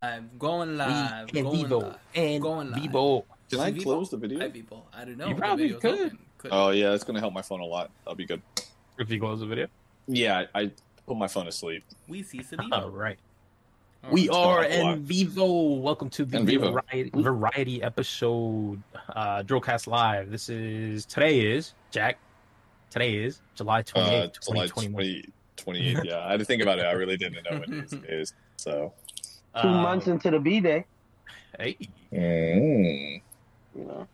I'm 0.00 0.30
going 0.38 0.76
live. 0.76 1.28
and 1.34 1.44
going 1.44 1.56
Vivo 1.56 1.78
live. 1.80 1.96
and 2.14 2.42
going 2.42 2.70
live. 2.70 2.82
Vivo. 2.82 3.24
Can 3.50 3.60
I 3.60 3.72
close 3.72 4.10
the 4.10 4.16
video? 4.16 4.38
Hi, 4.40 4.48
people. 4.48 4.86
I 4.94 5.04
don't 5.04 5.16
know. 5.16 5.28
You 5.28 5.34
probably 5.34 5.70
could. 5.74 6.16
Could. 6.38 6.50
Oh 6.52 6.70
yeah, 6.70 6.92
it's 6.94 7.02
gonna 7.04 7.18
help 7.20 7.34
my 7.34 7.42
phone 7.42 7.60
a 7.60 7.64
lot. 7.64 7.90
That'll 8.04 8.14
be 8.16 8.26
good. 8.26 8.40
If 8.98 9.10
you 9.10 9.18
close 9.18 9.40
the 9.40 9.46
video. 9.46 9.66
Yeah, 10.06 10.44
I, 10.54 10.60
I 10.60 10.70
put 11.06 11.16
my 11.16 11.26
phone 11.26 11.46
to 11.46 11.52
sleep. 11.52 11.84
we 12.06 12.22
see 12.22 12.40
All 12.72 12.90
right. 12.90 13.18
Oh, 14.04 14.10
We 14.12 14.26
it's 14.28 14.36
are 14.36 14.62
gonna 14.62 14.68
help 14.68 14.82
a 14.82 14.84
lot. 14.86 14.94
in 14.98 15.02
Vivo. 15.04 15.62
Welcome 15.80 16.10
to 16.10 16.24
the 16.24 16.40
Vivo. 16.42 16.70
variety, 16.72 17.10
variety 17.14 17.82
episode, 17.82 18.80
uh, 19.16 19.42
Drillcast 19.42 19.88
Live. 19.88 20.30
This 20.30 20.48
is 20.48 21.06
today 21.06 21.40
is 21.40 21.74
Jack. 21.90 22.18
Today 22.90 23.16
is 23.16 23.40
July 23.56 23.82
twenty 23.82 24.16
Uh, 24.16 24.28
twenty 24.28 24.68
twenty 24.68 24.88
one. 24.90 25.02
20, 25.02 25.24
28. 25.56 26.04
Yeah, 26.04 26.24
I 26.24 26.30
had 26.30 26.38
to 26.38 26.44
think 26.44 26.62
about 26.62 26.78
it. 26.78 26.84
I 26.86 26.92
really 26.92 27.16
didn't 27.16 27.42
know 27.50 27.58
when 27.58 27.80
it 28.04 28.10
is. 28.10 28.32
So, 28.56 28.92
Uh, 29.54 29.62
Two 29.62 29.68
months 29.68 30.06
into 30.06 30.30
the 30.30 30.38
B 30.38 30.60
day, 30.60 30.84
Hey. 31.58 31.76
mm. 32.12 33.22
you 33.74 33.84
know. 33.84 34.06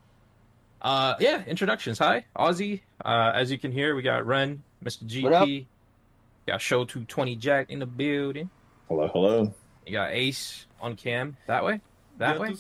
Uh, 0.81 1.15
yeah. 1.19 1.43
Introductions. 1.47 1.99
Hi, 1.99 2.25
Aussie. 2.37 2.81
Uh, 3.05 3.33
as 3.35 3.51
you 3.51 3.59
can 3.59 3.73
hear, 3.73 3.95
we 3.95 4.03
got 4.03 4.27
Ren, 4.27 4.63
Mr. 4.85 5.23
What 5.23 5.33
up? 5.33 5.49
GP. 5.49 5.67
Got 6.47 6.61
Show 6.61 6.85
two 6.85 7.05
twenty 7.05 7.37
Jack 7.37 7.71
in 7.71 7.79
the 7.79 7.87
building. 7.87 8.51
hello, 8.89 9.09
hello. 9.09 9.55
You 9.87 9.93
got 9.93 10.11
Ace 10.13 10.67
on 10.81 10.95
cam. 10.97 11.37
That 11.47 11.65
way. 11.65 11.81
That 12.19 12.39
way. 12.39 12.53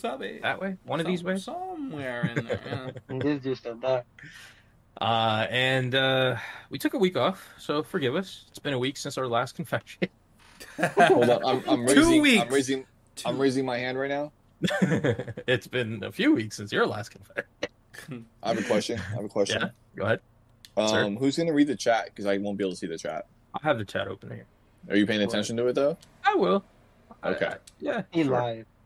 That 0.42 0.60
way. 0.60 0.76
One 0.84 1.00
of 1.00 1.06
these 1.06 1.22
ways. 1.22 1.44
Somewhere 1.44 2.26
in 2.34 2.46
there. 2.46 2.60
yeah. 2.66 2.90
And 3.08 3.20
this 3.22 3.42
just 3.42 3.66
a 3.66 3.74
that. 3.82 4.06
Uh, 5.00 5.46
and 5.50 5.94
uh, 5.94 6.36
we 6.70 6.78
took 6.78 6.94
a 6.94 6.98
week 6.98 7.16
off, 7.16 7.46
so 7.58 7.82
forgive 7.82 8.14
us. 8.16 8.44
It's 8.48 8.58
been 8.58 8.72
a 8.74 8.78
week 8.78 8.96
since 8.96 9.18
our 9.18 9.26
last 9.28 9.54
confession. 9.54 10.08
Hold 10.96 11.30
on, 11.30 11.44
I'm, 11.44 11.62
I'm 11.68 11.86
Two 11.86 11.94
raising. 11.94 12.22
weeks. 12.22 12.42
I'm 12.42 12.48
raising. 12.48 12.86
Two- 13.16 13.28
I'm 13.28 13.38
raising 13.38 13.64
my 13.64 13.78
hand 13.78 13.98
right 13.98 14.10
now. 14.10 14.32
it's 15.46 15.66
been 15.66 16.02
a 16.04 16.10
few 16.12 16.34
weeks 16.34 16.56
since 16.56 16.72
your 16.72 16.86
last 16.86 17.10
confession. 17.10 18.26
I 18.42 18.48
have 18.48 18.58
a 18.58 18.62
question. 18.62 18.98
I 18.98 19.14
have 19.16 19.24
a 19.24 19.28
question. 19.28 19.60
Yeah. 19.62 19.68
Go 19.96 20.04
ahead. 20.04 20.20
sir. 20.88 21.04
Um, 21.04 21.16
who's 21.16 21.36
gonna 21.36 21.52
read 21.52 21.66
the 21.68 21.76
chat? 21.76 22.06
Because 22.06 22.26
I 22.26 22.38
won't 22.38 22.58
be 22.58 22.64
able 22.64 22.72
to 22.72 22.76
see 22.76 22.86
the 22.86 22.98
chat. 22.98 23.26
I 23.54 23.58
have 23.62 23.78
the 23.78 23.84
chat 23.84 24.08
open 24.08 24.30
here. 24.30 24.46
Are 24.90 24.96
you 24.96 25.06
paying 25.06 25.22
attention 25.22 25.56
to 25.58 25.66
it 25.68 25.74
though? 25.74 25.96
I 26.24 26.34
will. 26.34 26.64
Okay. 27.24 27.46
I- 27.46 27.56
yeah. 27.80 28.02
He 28.10 28.22
sure. 28.24 28.32
lied. 28.32 28.66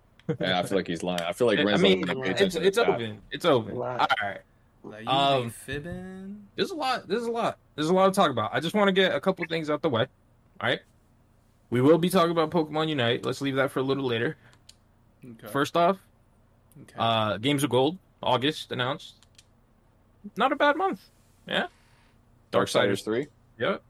Yeah, 0.40 0.58
I 0.58 0.62
feel 0.64 0.76
like 0.76 0.86
he's 0.86 1.02
lying. 1.02 1.22
I 1.22 1.32
feel 1.32 1.46
like 1.46 1.58
I 1.58 1.76
mean, 1.78 2.02
gonna 2.02 2.20
pay 2.22 2.30
it's 2.32 2.40
attention 2.42 2.62
it's 2.64 2.76
to 2.76 2.82
the 2.82 2.86
chat. 2.86 2.94
open. 2.96 3.22
It's 3.30 3.44
open. 3.46 3.72
All 3.72 3.78
Wow. 3.78 4.06
right. 4.22 4.40
Like, 4.84 5.04
you 5.04 5.08
Um, 5.08 5.48
fibbing. 5.50 6.42
There's 6.54 6.70
a 6.70 6.74
lot. 6.74 7.08
There's 7.08 7.22
a 7.24 7.30
lot. 7.30 7.56
There's 7.76 7.88
a 7.88 7.94
lot 7.94 8.12
to 8.12 8.14
talk 8.14 8.30
about. 8.30 8.50
I 8.52 8.60
just 8.60 8.74
want 8.74 8.88
to 8.88 8.92
get 8.92 9.14
a 9.14 9.20
couple 9.20 9.46
things 9.48 9.70
out 9.70 9.80
the 9.80 9.88
way. 9.88 10.02
All 10.60 10.68
right. 10.68 10.80
We 11.70 11.80
will 11.80 11.98
be 11.98 12.08
talking 12.08 12.30
about 12.30 12.50
Pokemon 12.50 12.88
Unite. 12.88 13.24
Let's 13.24 13.40
leave 13.40 13.56
that 13.56 13.70
for 13.70 13.80
a 13.80 13.82
little 13.82 14.04
later. 14.06 14.36
Okay. 15.24 15.48
First 15.48 15.76
off, 15.76 15.98
okay. 16.82 16.94
uh, 16.98 17.36
Games 17.38 17.62
of 17.64 17.70
Gold, 17.70 17.98
August 18.22 18.72
announced. 18.72 19.14
Not 20.36 20.52
a 20.52 20.56
bad 20.56 20.76
month. 20.76 21.00
Yeah. 21.46 21.66
Dark 22.50 22.68
Darksiders 22.68 23.04
three. 23.04 23.26
Yep. 23.58 23.82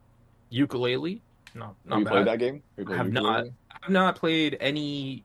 Yooka-Laylee. 0.53 1.21
No, 1.55 1.65
Have 1.67 1.75
not 1.87 1.99
you 2.01 2.05
bad. 2.05 2.11
played 2.13 2.27
that 2.27 2.39
game? 2.39 2.63
Have 2.79 2.89
you 2.89 2.95
have 2.95 3.07
Yooka-Laylee? 3.07 3.53
I've 3.83 3.91
not 3.91 4.17
played 4.17 4.57
any 4.61 5.25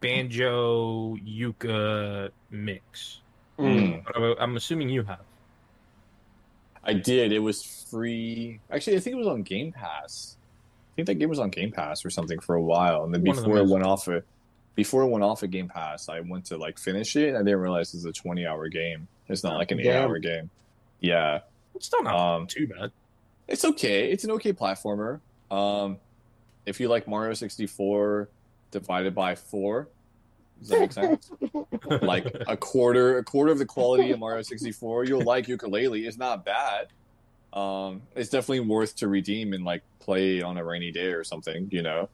banjo 0.00 1.16
yuka 1.16 2.30
mix. 2.50 3.20
Mm. 3.58 4.04
But 4.04 4.16
I'm- 4.16 4.36
I'm 4.40 4.56
assuming 4.56 4.88
you 4.88 5.04
have. 5.04 5.20
I 6.82 6.92
did. 6.94 7.32
It 7.32 7.38
was 7.38 7.62
free. 7.90 8.60
Actually, 8.70 8.96
I 8.96 9.00
think 9.00 9.14
it 9.14 9.18
was 9.18 9.26
on 9.28 9.42
Game 9.42 9.72
Pass. 9.72 10.36
I 10.94 10.96
think 10.96 11.06
that 11.06 11.14
game 11.16 11.28
was 11.28 11.40
on 11.40 11.50
Game 11.50 11.72
Pass 11.72 12.04
or 12.04 12.10
something 12.10 12.38
for 12.38 12.54
a 12.54 12.62
while, 12.62 13.02
and 13.04 13.12
then 13.12 13.24
One 13.24 13.34
before 13.34 13.58
it 13.58 13.66
went 13.66 13.84
off 13.84 14.06
it, 14.06 14.24
before 14.76 15.02
it 15.02 15.08
went 15.08 15.24
off 15.24 15.42
at 15.42 15.50
Game 15.50 15.68
Pass, 15.68 16.08
I 16.08 16.20
went 16.20 16.44
to 16.46 16.56
like 16.56 16.78
finish 16.78 17.16
it. 17.16 17.28
and 17.30 17.36
I 17.36 17.40
didn't 17.40 17.58
realize 17.58 17.92
it's 17.94 18.04
a 18.04 18.12
twenty-hour 18.12 18.68
game. 18.68 19.08
It's 19.28 19.42
not 19.42 19.56
like 19.56 19.72
an 19.72 19.78
Damn. 19.78 19.86
eight-hour 19.88 20.18
game. 20.20 20.50
Yeah, 21.00 21.40
It's 21.74 21.90
not 21.92 22.06
um, 22.06 22.46
too 22.46 22.68
bad. 22.68 22.92
it's 23.48 23.64
okay. 23.64 24.10
It's 24.12 24.22
an 24.24 24.30
okay 24.32 24.52
platformer. 24.52 25.20
Um, 25.50 25.98
if 26.64 26.78
you 26.78 26.88
like 26.88 27.08
Mario 27.08 27.34
sixty-four 27.34 28.28
divided 28.70 29.14
by 29.16 29.34
four, 29.34 29.88
does 30.60 30.68
that 30.68 30.80
make 30.80 30.92
sense? 30.92 31.30
like 32.02 32.26
a 32.46 32.56
quarter 32.56 33.18
a 33.18 33.24
quarter 33.24 33.50
of 33.50 33.58
the 33.58 33.66
quality 33.66 34.12
of 34.12 34.20
Mario 34.20 34.42
64. 34.42 35.04
You'll 35.04 35.22
like 35.22 35.46
Yooka-Laylee. 35.46 36.06
It's 36.06 36.16
not 36.16 36.44
bad. 36.44 36.86
Um, 37.54 38.02
it's 38.16 38.30
definitely 38.30 38.60
worth 38.60 38.96
to 38.96 39.08
redeem 39.08 39.52
and 39.52 39.64
like 39.64 39.82
play 40.00 40.42
on 40.42 40.58
a 40.58 40.64
rainy 40.64 40.90
day 40.90 41.12
or 41.12 41.24
something. 41.24 41.68
You 41.72 41.82
know. 41.82 42.08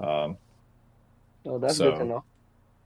Um, 0.00 0.36
Oh, 1.48 1.58
that's 1.58 1.76
So- 1.76 1.92
good 1.92 1.98
to 2.00 2.04
know. 2.06 2.24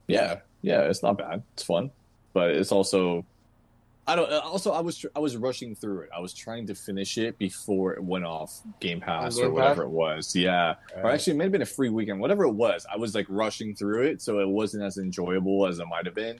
yeah, 0.07 0.41
yeah, 0.61 0.81
it's 0.81 1.01
not 1.01 1.17
bad. 1.17 1.41
It's 1.53 1.63
fun, 1.63 1.89
but 2.33 2.51
it's 2.51 2.71
also. 2.71 3.25
I 4.05 4.15
don't. 4.15 4.31
Also, 4.31 4.71
I 4.71 4.81
was 4.81 5.03
I 5.15 5.19
was 5.19 5.35
rushing 5.37 5.73
through 5.73 6.01
it. 6.01 6.09
I 6.15 6.19
was 6.19 6.31
trying 6.33 6.67
to 6.67 6.75
finish 6.75 7.17
it 7.17 7.37
before 7.39 7.93
it 7.93 8.03
went 8.03 8.25
off 8.25 8.61
Game 8.79 8.99
Pass 8.99 9.35
Game 9.37 9.45
or 9.45 9.49
Pass? 9.49 9.55
whatever 9.55 9.83
it 9.83 9.89
was. 9.89 10.35
Yeah, 10.35 10.75
or 10.95 11.09
actually, 11.09 11.33
it 11.33 11.37
may 11.37 11.45
have 11.45 11.51
been 11.51 11.61
a 11.63 11.65
free 11.65 11.89
weekend. 11.89 12.19
Whatever 12.19 12.43
it 12.43 12.51
was, 12.51 12.85
I 12.91 12.97
was 12.97 13.15
like 13.15 13.25
rushing 13.29 13.73
through 13.73 14.03
it, 14.03 14.21
so 14.21 14.39
it 14.39 14.47
wasn't 14.47 14.83
as 14.83 14.97
enjoyable 14.99 15.65
as 15.65 15.79
it 15.79 15.85
might 15.87 16.05
have 16.05 16.15
been. 16.15 16.39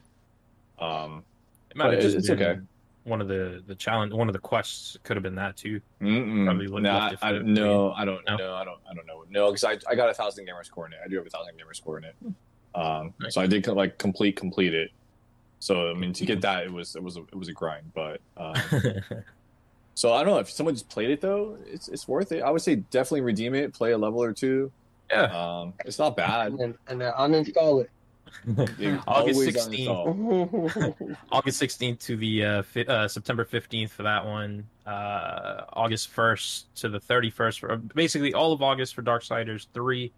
Um, 0.79 1.23
It 1.71 1.77
might 1.77 1.93
have 1.93 2.01
just 2.01 2.17
it's 2.17 2.27
been 2.29 2.41
okay. 2.43 2.61
One 3.03 3.19
of 3.21 3.27
the 3.27 3.63
the 3.65 3.73
challenge, 3.75 4.13
one 4.13 4.27
of 4.29 4.33
the 4.33 4.39
quests 4.39 4.95
could 5.03 5.15
have 5.15 5.23
been 5.23 5.35
that 5.35 5.57
too. 5.57 5.81
Probably 5.99 6.67
looked 6.67 6.83
Nah, 6.83 6.99
left 7.09 7.13
it 7.13 7.19
I, 7.23 7.39
no, 7.39 7.91
I 7.93 8.05
don't 8.05 8.23
No? 8.27 8.37
know. 8.37 8.53
I 8.53 8.63
don't. 8.63 8.79
I 8.89 8.93
don't 8.93 9.07
know. 9.07 9.23
No, 9.29 9.51
because 9.51 9.63
I, 9.63 9.77
I 9.91 9.95
got 9.95 10.09
a 10.09 10.13
thousand 10.13 10.45
gamer 10.45 10.63
score 10.63 10.85
in 10.85 10.93
it. 10.93 10.99
I 11.03 11.07
do 11.07 11.15
have 11.17 11.25
a 11.25 11.29
thousand 11.29 11.57
gamer 11.57 11.73
score 11.73 11.97
in 11.97 12.03
it. 12.03 12.15
Um, 12.75 13.13
Nice. 13.19 13.33
so 13.33 13.41
I 13.41 13.47
did 13.47 13.65
like 13.67 13.97
complete 13.97 14.35
complete 14.35 14.73
it. 14.75 14.91
So 15.59 15.89
I 15.89 15.93
mean, 15.95 16.13
to 16.13 16.25
get 16.25 16.41
that, 16.41 16.63
it 16.65 16.71
was 16.71 16.95
it 16.95 17.01
was 17.03 17.17
a, 17.17 17.21
it 17.21 17.35
was 17.35 17.47
a 17.49 17.53
grind. 17.53 17.91
But 17.95 18.21
um, 18.37 18.53
so 19.95 20.13
I 20.13 20.23
don't 20.23 20.33
know 20.33 20.39
if 20.39 20.49
someone 20.51 20.75
just 20.75 20.89
played 20.89 21.09
it 21.09 21.21
though. 21.21 21.57
It's 21.65 21.87
it's 21.87 22.07
worth 22.07 22.31
it. 22.31 22.41
I 22.43 22.49
would 22.49 22.61
say 22.61 22.75
definitely 22.75 23.21
redeem 23.21 23.55
it. 23.55 23.73
Play 23.73 23.91
a 23.91 23.97
level 23.97 24.23
or 24.23 24.33
two. 24.33 24.71
yeah. 25.11 25.23
Um, 25.23 25.73
it's 25.85 25.99
not 25.99 26.15
bad. 26.15 26.51
And 26.51 26.59
then, 26.59 26.75
and 26.87 27.01
then 27.01 27.11
uninstall 27.13 27.83
it. 27.83 27.89
You 28.79 28.99
August 29.07 29.39
16th. 29.41 31.17
August 31.31 31.61
16th 31.61 31.99
to 31.99 32.15
the 32.17 32.45
uh, 32.45 32.61
fi- 32.63 32.85
uh, 32.85 33.07
September 33.07 33.45
15th 33.45 33.89
for 33.91 34.03
that 34.03 34.25
one. 34.25 34.65
Uh, 34.85 35.65
August 35.73 36.13
1st 36.15 36.63
to 36.75 36.89
the 36.89 36.99
31st 36.99 37.59
for 37.59 37.77
basically 37.77 38.33
all 38.33 38.51
of 38.51 38.61
August 38.61 38.95
for 38.95 39.03
Darksiders 39.03 39.67
3. 39.73 40.11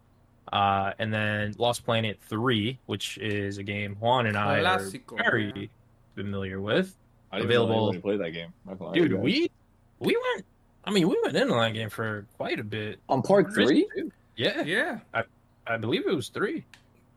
Uh, 0.51 0.91
and 1.00 1.13
then 1.13 1.53
Lost 1.57 1.85
Planet 1.85 2.19
3, 2.28 2.78
which 2.85 3.18
is 3.18 3.57
a 3.57 3.63
game 3.63 3.96
Juan 4.00 4.25
and 4.28 4.38
I 4.38 4.59
Clásico, 4.59 5.13
are 5.19 5.24
very 5.24 5.51
man. 5.53 5.69
familiar 6.16 6.59
with. 6.62 6.95
I 7.31 7.38
didn't 7.38 7.50
Available- 7.51 7.90
Available. 7.90 8.01
play 8.01 8.18
that 8.18 8.31
game. 8.31 8.53
Not 8.66 8.78
gonna 8.78 8.90
lie 8.91 8.95
to 8.95 9.01
Dude, 9.01 9.12
you 9.12 9.18
we 9.18 9.51
we 10.00 10.16
went. 10.34 10.45
I 10.85 10.91
mean, 10.91 11.07
we 11.07 11.18
went 11.24 11.35
into 11.35 11.53
that 11.56 11.74
game 11.74 11.90
for 11.90 12.25
quite 12.38 12.59
a 12.59 12.63
bit. 12.63 13.00
on 13.09 13.22
part 13.22 13.53
three. 13.53 13.88
Yeah, 14.35 14.62
Yeah. 14.63 15.00
I, 15.13 15.24
I 15.66 15.78
believe 15.78 16.06
it 16.06 16.13
was 16.13 16.28
three. 16.30 16.66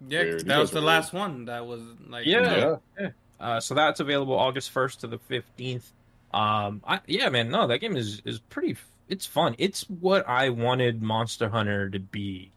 Yeah. 0.09 0.21
Weird. 0.23 0.43
You 0.43 0.49
That 0.49 0.59
was 0.59 0.71
the 0.71 0.81
were 0.81 0.87
last 0.87 1.13
one. 1.13 1.47
That 1.47 1.67
was 1.67 1.83
like. 2.09 2.27
Yeah. 2.27 2.77
Yeah. 2.99 3.09
Uh, 3.39 3.61
so 3.61 3.75
that's 3.75 4.01
available 4.01 4.35
August 4.35 4.73
1st 4.73 5.01
to 5.01 5.07
the 5.09 5.19
15th. 5.19 5.83
Um, 6.33 6.83
I, 6.87 7.01
yeah, 7.07 7.29
man, 7.29 7.51
no, 7.51 7.67
that 7.67 7.79
game 7.79 7.97
is 7.97 8.21
is 8.25 8.39
pretty. 8.41 8.77
It's 9.09 9.25
fun. 9.27 9.55
It's 9.59 9.83
what 9.89 10.29
I 10.29 10.49
wanted 10.51 11.01
Monster 11.03 11.49
Hunter 11.49 11.89
to 11.91 11.99
be, 12.01 12.51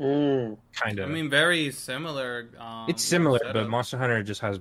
Mm. 0.00 0.56
kind 0.72 0.98
of. 1.00 1.10
I 1.10 1.12
mean, 1.12 1.28
very 1.28 1.72
similar. 1.72 2.48
Um, 2.58 2.86
it's 2.88 3.02
similar, 3.02 3.38
but 3.42 3.48
setup. 3.54 3.68
Monster 3.68 3.98
Hunter 3.98 4.22
just 4.22 4.40
has 4.42 4.60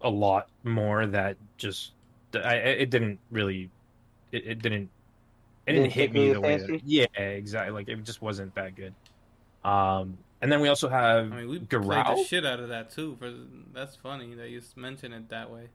a 0.00 0.08
lot 0.10 0.48
more 0.64 1.06
that 1.06 1.36
just. 1.58 1.92
I, 2.34 2.38
I- 2.38 2.54
it 2.54 2.90
didn't 2.90 3.18
really. 3.30 3.70
It, 4.32 4.46
it 4.46 4.62
didn't. 4.62 4.88
It 5.66 5.72
didn't 5.72 5.82
Didn't 5.84 5.92
hit 5.92 6.12
me 6.12 6.32
the 6.32 6.40
way. 6.40 6.56
That, 6.56 6.80
yeah, 6.84 7.06
exactly. 7.18 7.72
Like 7.72 7.88
it 7.88 8.02
just 8.04 8.22
wasn't 8.22 8.54
that 8.54 8.74
good. 8.74 8.94
Um, 9.64 10.18
and 10.44 10.52
then 10.52 10.60
we 10.60 10.68
also 10.68 10.88
have 10.88 11.32
I 11.32 11.36
mean, 11.36 11.48
we 11.48 11.58
played 11.58 11.68
the 11.70 11.78
Garou 11.78 12.24
shit 12.24 12.44
out 12.46 12.60
of 12.60 12.68
that 12.68 12.90
too. 12.92 13.16
For 13.18 13.32
that's 13.72 13.96
funny 13.96 14.34
that 14.34 14.50
you 14.50 14.60
mention 14.76 15.12
it 15.12 15.30
that 15.30 15.50
way. 15.50 15.68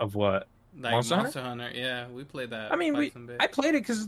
of 0.00 0.14
what 0.14 0.46
Like 0.78 0.92
Monster 0.92 1.16
Monster, 1.16 1.42
Hunter? 1.42 1.64
Hunter? 1.64 1.78
yeah, 1.78 2.08
we 2.08 2.24
played 2.24 2.50
that. 2.50 2.72
I 2.72 2.76
mean, 2.76 2.96
we- 2.96 3.12
I 3.40 3.46
played 3.48 3.74
it 3.74 3.82
because 3.86 4.06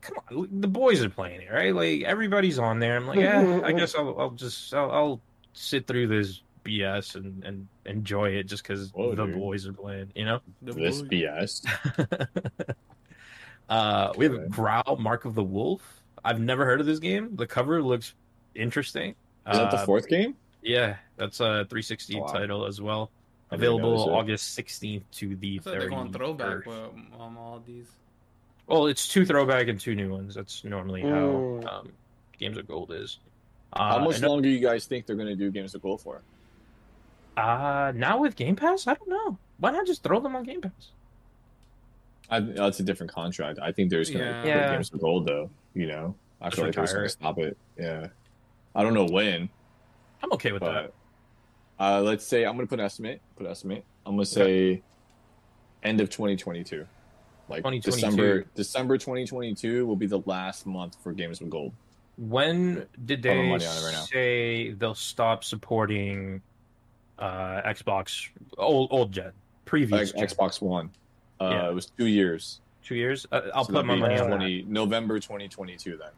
come 0.00 0.16
on, 0.30 0.48
the 0.60 0.68
boys 0.68 1.04
are 1.04 1.10
playing 1.10 1.42
it, 1.42 1.50
right? 1.52 1.74
Like 1.74 2.02
everybody's 2.02 2.58
on 2.58 2.78
there. 2.78 2.96
I'm 2.96 3.06
like, 3.06 3.18
yeah, 3.18 3.60
I 3.64 3.72
guess 3.72 3.94
I'll, 3.94 4.18
I'll 4.18 4.30
just 4.30 4.72
I'll, 4.72 4.90
I'll 4.90 5.20
sit 5.52 5.86
through 5.86 6.06
this 6.06 6.42
BS 6.64 7.14
and, 7.16 7.42
and 7.44 7.68
enjoy 7.86 8.30
it 8.30 8.44
just 8.44 8.62
because 8.62 8.92
the 8.92 9.14
dude. 9.14 9.34
boys 9.34 9.66
are 9.66 9.72
playing. 9.72 10.12
You 10.14 10.26
know. 10.26 10.40
The 10.62 10.72
This 10.74 11.02
boy- 11.02 11.08
BS. 11.08 11.66
uh, 13.68 14.12
we 14.16 14.24
have 14.26 14.34
Okay. 14.34 14.48
Garou, 14.50 14.96
Mark 14.98 15.24
of 15.24 15.34
the 15.34 15.42
Wolf. 15.44 16.02
I've 16.24 16.40
never 16.40 16.64
heard 16.64 16.80
of 16.80 16.86
this 16.86 16.98
game. 16.98 17.34
The 17.36 17.46
cover 17.46 17.82
looks 17.82 18.14
interesting. 18.54 19.14
Is 19.48 19.56
that 19.58 19.70
the 19.70 19.78
Uh, 19.78 19.84
fourth 19.86 20.08
game? 20.08 20.36
Yeah, 20.62 20.96
that's 21.16 21.40
a 21.40 21.64
360 21.70 22.16
Oh, 22.16 22.20
wow. 22.20 22.26
title 22.26 22.66
as 22.66 22.80
well. 22.80 23.10
I 23.50 23.54
Available. 23.56 24.10
August 24.14 24.54
16th 24.56 25.02
to 25.12 25.34
the 25.36 25.56
I 25.56 25.62
thought 25.62 25.70
they're 25.78 25.88
going 25.88 26.12
throwback 26.12 26.66
with 26.66 26.76
um, 27.18 27.36
all 27.38 27.62
these. 27.66 27.90
Well, 28.66 28.86
it's 28.86 29.08
two 29.08 29.24
throwback 29.26 29.66
and 29.68 29.80
two 29.80 29.94
new 29.96 30.10
ones. 30.12 30.34
That's 30.34 30.62
normally 30.62 31.02
how 31.02 31.08
Mm. 31.08 31.66
um, 31.72 31.92
Games 32.38 32.56
of 32.56 32.68
Gold 32.68 32.92
is. 32.92 33.18
Uh, 33.72 33.98
How 33.98 34.04
much 34.04 34.16
and- 34.16 34.24
longer 34.28 34.48
you 34.48 34.60
guys 34.60 34.86
think 34.86 35.06
they're 35.06 35.16
going 35.16 35.28
to 35.28 35.34
do 35.36 35.50
Games 35.50 35.74
of 35.74 35.82
Gold 35.82 36.00
for? 36.00 36.22
Uh, 37.36 37.92
now 37.94 38.18
with 38.18 38.36
Game 38.36 38.54
Pass, 38.56 38.86
I 38.86 38.94
don't 38.94 39.08
know. 39.08 39.38
Why 39.58 39.70
not 39.70 39.86
just 39.86 40.02
throw 40.02 40.20
them 40.20 40.36
on 40.36 40.44
Game 40.44 40.60
Pass? 40.60 40.92
I, 42.30 42.40
that's 42.40 42.78
a 42.80 42.82
different 42.84 43.12
contract. 43.12 43.58
I 43.60 43.72
think 43.72 43.90
they're 43.90 44.04
going 44.04 44.18
to 44.18 44.24
Yeah. 44.24 44.40
put 44.42 44.48
Yeah. 44.48 44.72
Games 44.74 44.92
of 44.92 45.00
Gold 45.00 45.26
though. 45.26 45.50
You 45.74 45.86
know, 45.86 46.14
I 46.40 46.50
feel 46.50 46.66
like 46.66 46.74
they're 46.74 46.86
going 46.86 47.02
to 47.02 47.08
stop 47.08 47.38
it. 47.38 47.56
Yeah, 47.78 48.08
I 48.74 48.82
don't 48.82 48.94
know 48.94 49.06
when, 49.06 49.48
I'm 50.22 50.32
okay 50.32 50.52
with 50.52 50.62
that. 50.62 50.92
uh, 51.78 52.00
let's 52.02 52.26
say 52.26 52.44
I'm 52.44 52.54
going 52.54 52.66
to 52.66 52.70
put 52.70 52.78
an 52.78 52.86
estimate. 52.86 53.20
Put 53.36 53.46
an 53.46 53.52
estimate. 53.52 53.84
I'm 54.06 54.14
going 54.14 54.24
to 54.24 54.30
say 54.30 54.82
end 55.82 56.00
of 56.00 56.10
2022. 56.10 56.86
Like 57.48 57.58
2022. 57.58 57.90
December, 57.90 58.44
December 58.54 58.98
2022 58.98 59.86
will 59.86 59.96
be 59.96 60.06
the 60.06 60.20
last 60.26 60.66
month 60.66 60.96
for 61.02 61.12
Games 61.12 61.40
with 61.40 61.50
Gold. 61.50 61.72
When 62.16 62.86
did 63.06 63.22
they 63.22 63.34
money 63.48 63.66
on 63.66 63.76
it 63.76 63.84
right 63.84 63.94
say 64.12 64.72
they'll 64.72 64.94
stop 64.94 65.42
supporting 65.42 66.42
uh, 67.18 67.62
Xbox 67.62 68.28
old 68.58 68.92
old 68.92 69.10
gen 69.10 69.32
previous 69.64 70.12
Like 70.14 70.28
gen? 70.28 70.36
Xbox 70.36 70.60
One. 70.60 70.90
Uh, 71.40 71.48
Yeah. 71.50 71.68
It 71.70 71.74
was 71.74 71.86
two 71.86 72.06
years. 72.06 72.60
two 72.84 72.94
years? 72.94 73.26
Uh, 73.32 73.40
I'll 73.54 73.64
So 73.64 73.72
put 73.72 73.86
my 73.86 73.96
money 73.96 74.18
on 74.18 74.30
that. 74.30 74.64
November 74.68 75.18
2022 75.18 75.96
then. 75.96 76.08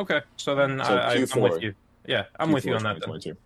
Okay, 0.00 0.20
so 0.36 0.54
then 0.56 0.78
So 0.84 0.96
I, 0.96 1.12
I, 1.12 1.14
I'm 1.14 1.40
with 1.40 1.62
you. 1.62 1.74
Yeah, 2.06 2.24
I'm 2.38 2.52
with 2.52 2.64
you 2.66 2.74
on 2.74 2.82
that. 2.82 3.00
Then. 3.00 3.36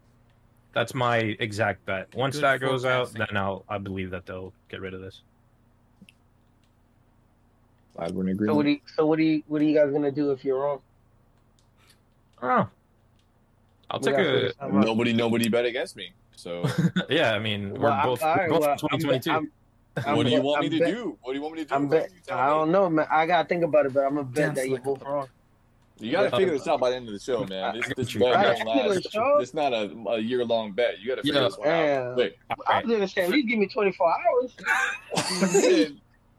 That's 0.74 0.94
my 0.94 1.18
exact 1.18 1.84
bet. 1.86 2.14
Once 2.14 2.36
Good 2.36 2.44
that 2.44 2.60
goes 2.60 2.84
out, 2.84 3.12
then 3.12 3.36
I'll 3.36 3.64
I 3.68 3.78
believe 3.78 4.10
that 4.10 4.26
they'll 4.26 4.52
get 4.68 4.80
rid 4.80 4.94
of 4.94 5.00
this. 5.00 5.22
Glad 7.96 8.14
we're 8.14 8.28
in 8.28 8.38
So 8.38 8.54
what 8.54 8.64
do 8.64 8.70
you, 8.70 8.80
so 8.94 9.06
what 9.06 9.16
do 9.16 9.24
you, 9.24 9.42
what 9.48 9.60
are 9.60 9.64
you 9.64 9.76
guys 9.76 9.90
gonna 9.92 10.10
do 10.12 10.30
if 10.30 10.44
you're 10.44 10.58
wrong? 10.60 10.80
Oh, 12.42 12.68
I'll 13.90 13.98
We 14.00 14.04
take 14.06 14.14
a 14.14 14.16
figure 14.18 14.52
something 14.60 14.78
out. 14.78 14.84
Nobody, 14.84 15.12
nobody 15.12 15.48
bet 15.48 15.64
against 15.64 15.96
me. 15.96 16.12
So, 16.36 16.64
yeah. 17.10 17.32
I 17.34 17.40
mean, 17.40 17.70
we're 17.74 17.80
Well, 17.90 18.02
both, 18.04 18.22
all 18.22 18.36
right, 18.36 18.48
we're 18.50 18.58
both 18.58 18.60
well, 18.60 18.64
in 18.64 18.70
I'm- 18.70 18.78
2022. 18.78 19.30
I'm- 19.32 19.52
I'm 20.06 20.16
what 20.16 20.26
do 20.26 20.30
you 20.30 20.36
bet- 20.36 20.44
want 20.44 20.60
me 20.60 20.66
I'm 20.66 20.72
to 20.74 20.78
bet- 20.78 20.94
do? 20.94 21.18
What 21.22 21.32
do 21.32 21.36
you 21.38 21.42
want 21.42 21.54
me 21.56 21.62
to 21.64 21.68
do? 21.68 21.74
I'm 21.74 21.88
bet. 21.88 22.10
I 22.30 22.46
don't 22.46 22.70
know, 22.70 22.88
man. 22.88 23.06
I 23.10 23.26
gotta 23.26 23.48
think 23.48 23.64
about 23.64 23.86
it, 23.86 23.92
but 23.94 24.04
I'm 24.04 24.10
gonna 24.14 24.22
bet 24.22 24.54
Dance 24.54 24.58
that 24.60 24.68
you're 24.68 24.78
both 24.78 25.02
wrong. 25.02 25.26
You 26.00 26.12
got 26.12 26.30
to 26.30 26.30
figure 26.36 26.52
this 26.52 26.66
out 26.68 26.80
by 26.80 26.90
the 26.90 26.96
end 26.96 27.08
of 27.08 27.14
the 27.14 27.20
show, 27.20 27.44
man. 27.44 27.74
This, 27.74 27.92
this 27.96 28.14
bet 28.14 28.36
I 28.36 28.54
don't 28.54 28.64
last. 28.66 29.08
It's 29.40 29.54
not 29.54 29.72
a, 29.72 29.90
a 30.10 30.18
year 30.18 30.44
long 30.44 30.72
bet. 30.72 31.00
You 31.00 31.08
got 31.08 31.14
to 31.16 31.22
figure 31.22 31.40
Yeah. 31.40 31.48
this 31.48 31.58
one 31.58 31.68
Damn. 31.68 32.02
out. 32.12 32.16
Wait, 32.16 32.34
All 32.50 32.56
I 32.66 32.72
right. 32.72 32.84
was 32.86 32.92
gonna 32.94 33.08
say 33.08 33.22
at 33.22 33.30
least 33.30 33.48
give 33.48 33.58
me 33.58 33.66
24 33.68 34.06
hours. 34.08 34.56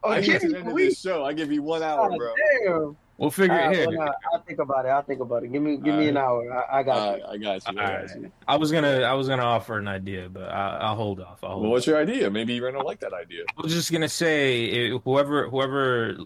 Oh, 0.02 0.08
I 0.10 0.20
give 0.20 0.32
get 0.32 0.40
to 0.42 0.48
the 0.48 0.58
end 0.58 0.68
of 0.68 0.76
this 0.76 0.98
show. 1.00 1.24
I 1.24 1.32
give 1.34 1.52
you 1.52 1.62
one 1.62 1.82
hour, 1.82 2.08
God 2.10 2.16
bro. 2.18 2.34
damn. 2.64 2.96
We'll 3.18 3.30
figure 3.30 3.52
All 3.54 3.64
it 3.64 3.66
right, 3.66 3.76
here. 3.76 3.98
well, 3.98 4.14
I'll 4.32 4.40
think 4.44 4.58
about 4.60 4.86
it. 4.86 4.88
I'll 4.88 5.02
think 5.02 5.20
about 5.20 5.44
it. 5.44 5.52
Give 5.52 5.60
me, 5.60 5.76
give 5.76 5.94
me 5.94 6.08
an 6.08 6.16
hour. 6.16 6.50
I, 6.72 6.78
I 6.78 6.82
got 6.82 7.18
you. 7.18 7.24
I 7.26 7.36
got 7.36 7.36
you. 7.36 7.60
I 7.68 7.72
got 7.74 7.92
Alright. 7.92 8.16
you. 8.16 8.32
I 8.48 8.56
was 8.56 8.72
gonna 8.72 9.00
I 9.02 9.12
was 9.12 9.28
gonna 9.28 9.42
offer 9.42 9.76
an 9.76 9.88
idea, 9.88 10.30
but 10.30 10.44
I, 10.44 10.78
I'll 10.80 10.96
hold 10.96 11.20
off. 11.20 11.44
I'll 11.44 11.50
hold 11.50 11.62
Well, 11.64 11.70
what's 11.72 11.86
your 11.86 11.98
idea? 11.98 12.30
Maybe 12.30 12.54
you're 12.54 12.72
gonna 12.72 12.82
like 12.82 13.00
that 13.00 13.12
idea. 13.12 13.42
I 13.58 13.60
was 13.60 13.74
just 13.74 13.92
gonna 13.92 14.08
say 14.08 14.64
it, 14.64 15.02
whoever 15.04 15.50
whoever 15.50 16.16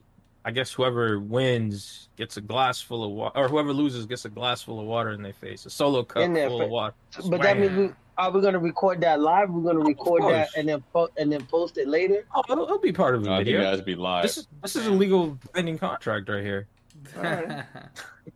I 0.47 0.51
guess 0.51 0.73
whoever 0.73 1.19
wins 1.21 2.09
gets 2.17 2.37
a 2.37 2.41
glass 2.43 2.81
full 2.81 3.03
of 3.05 3.11
water, 3.13 3.39
or 3.39 3.49
whoever 3.49 3.73
loses 3.73 4.05
gets 4.07 4.25
a 4.27 4.29
glass 4.29 4.63
full 4.63 4.79
of 4.79 4.87
water 4.87 5.11
in 5.13 5.23
their 5.23 5.33
face, 5.33 5.65
a 5.65 5.71
solo 5.71 6.03
cup 6.03 6.23
In 6.23 6.35
full 6.35 6.59
fa- 6.59 6.65
of 6.65 6.71
water. 6.71 6.95
But 7.31 7.41
that 7.43 7.59
means 7.59 7.77
we 7.77 7.91
are 8.19 8.31
we 8.31 8.41
gonna 8.43 8.59
record 8.59 9.01
that 9.01 9.21
live? 9.21 9.51
We're 9.51 9.73
gonna 9.73 9.85
record 9.85 10.23
that 10.25 10.51
and 10.57 10.69
then 10.69 10.83
po- 10.93 11.09
and 11.17 11.33
then 11.33 11.45
post 11.47 11.79
it 11.79 11.89
later. 11.89 12.27
Oh, 12.35 12.43
it'll, 12.49 12.65
it'll 12.65 12.79
be 12.79 12.93
part 12.93 13.15
of 13.15 13.25
the 13.25 13.31
I 13.31 13.39
think 13.39 13.49
it 13.49 13.53
video. 13.53 13.71
has 13.71 13.79
to 13.81 13.85
be 13.87 13.95
live. 13.95 14.23
This 14.23 14.37
is 14.37 14.47
this 14.63 14.77
is 14.77 14.87
a 14.87 14.91
legal 14.93 15.39
binding 15.55 15.79
contract 15.79 16.29
right 16.29 16.45
here. 16.45 16.67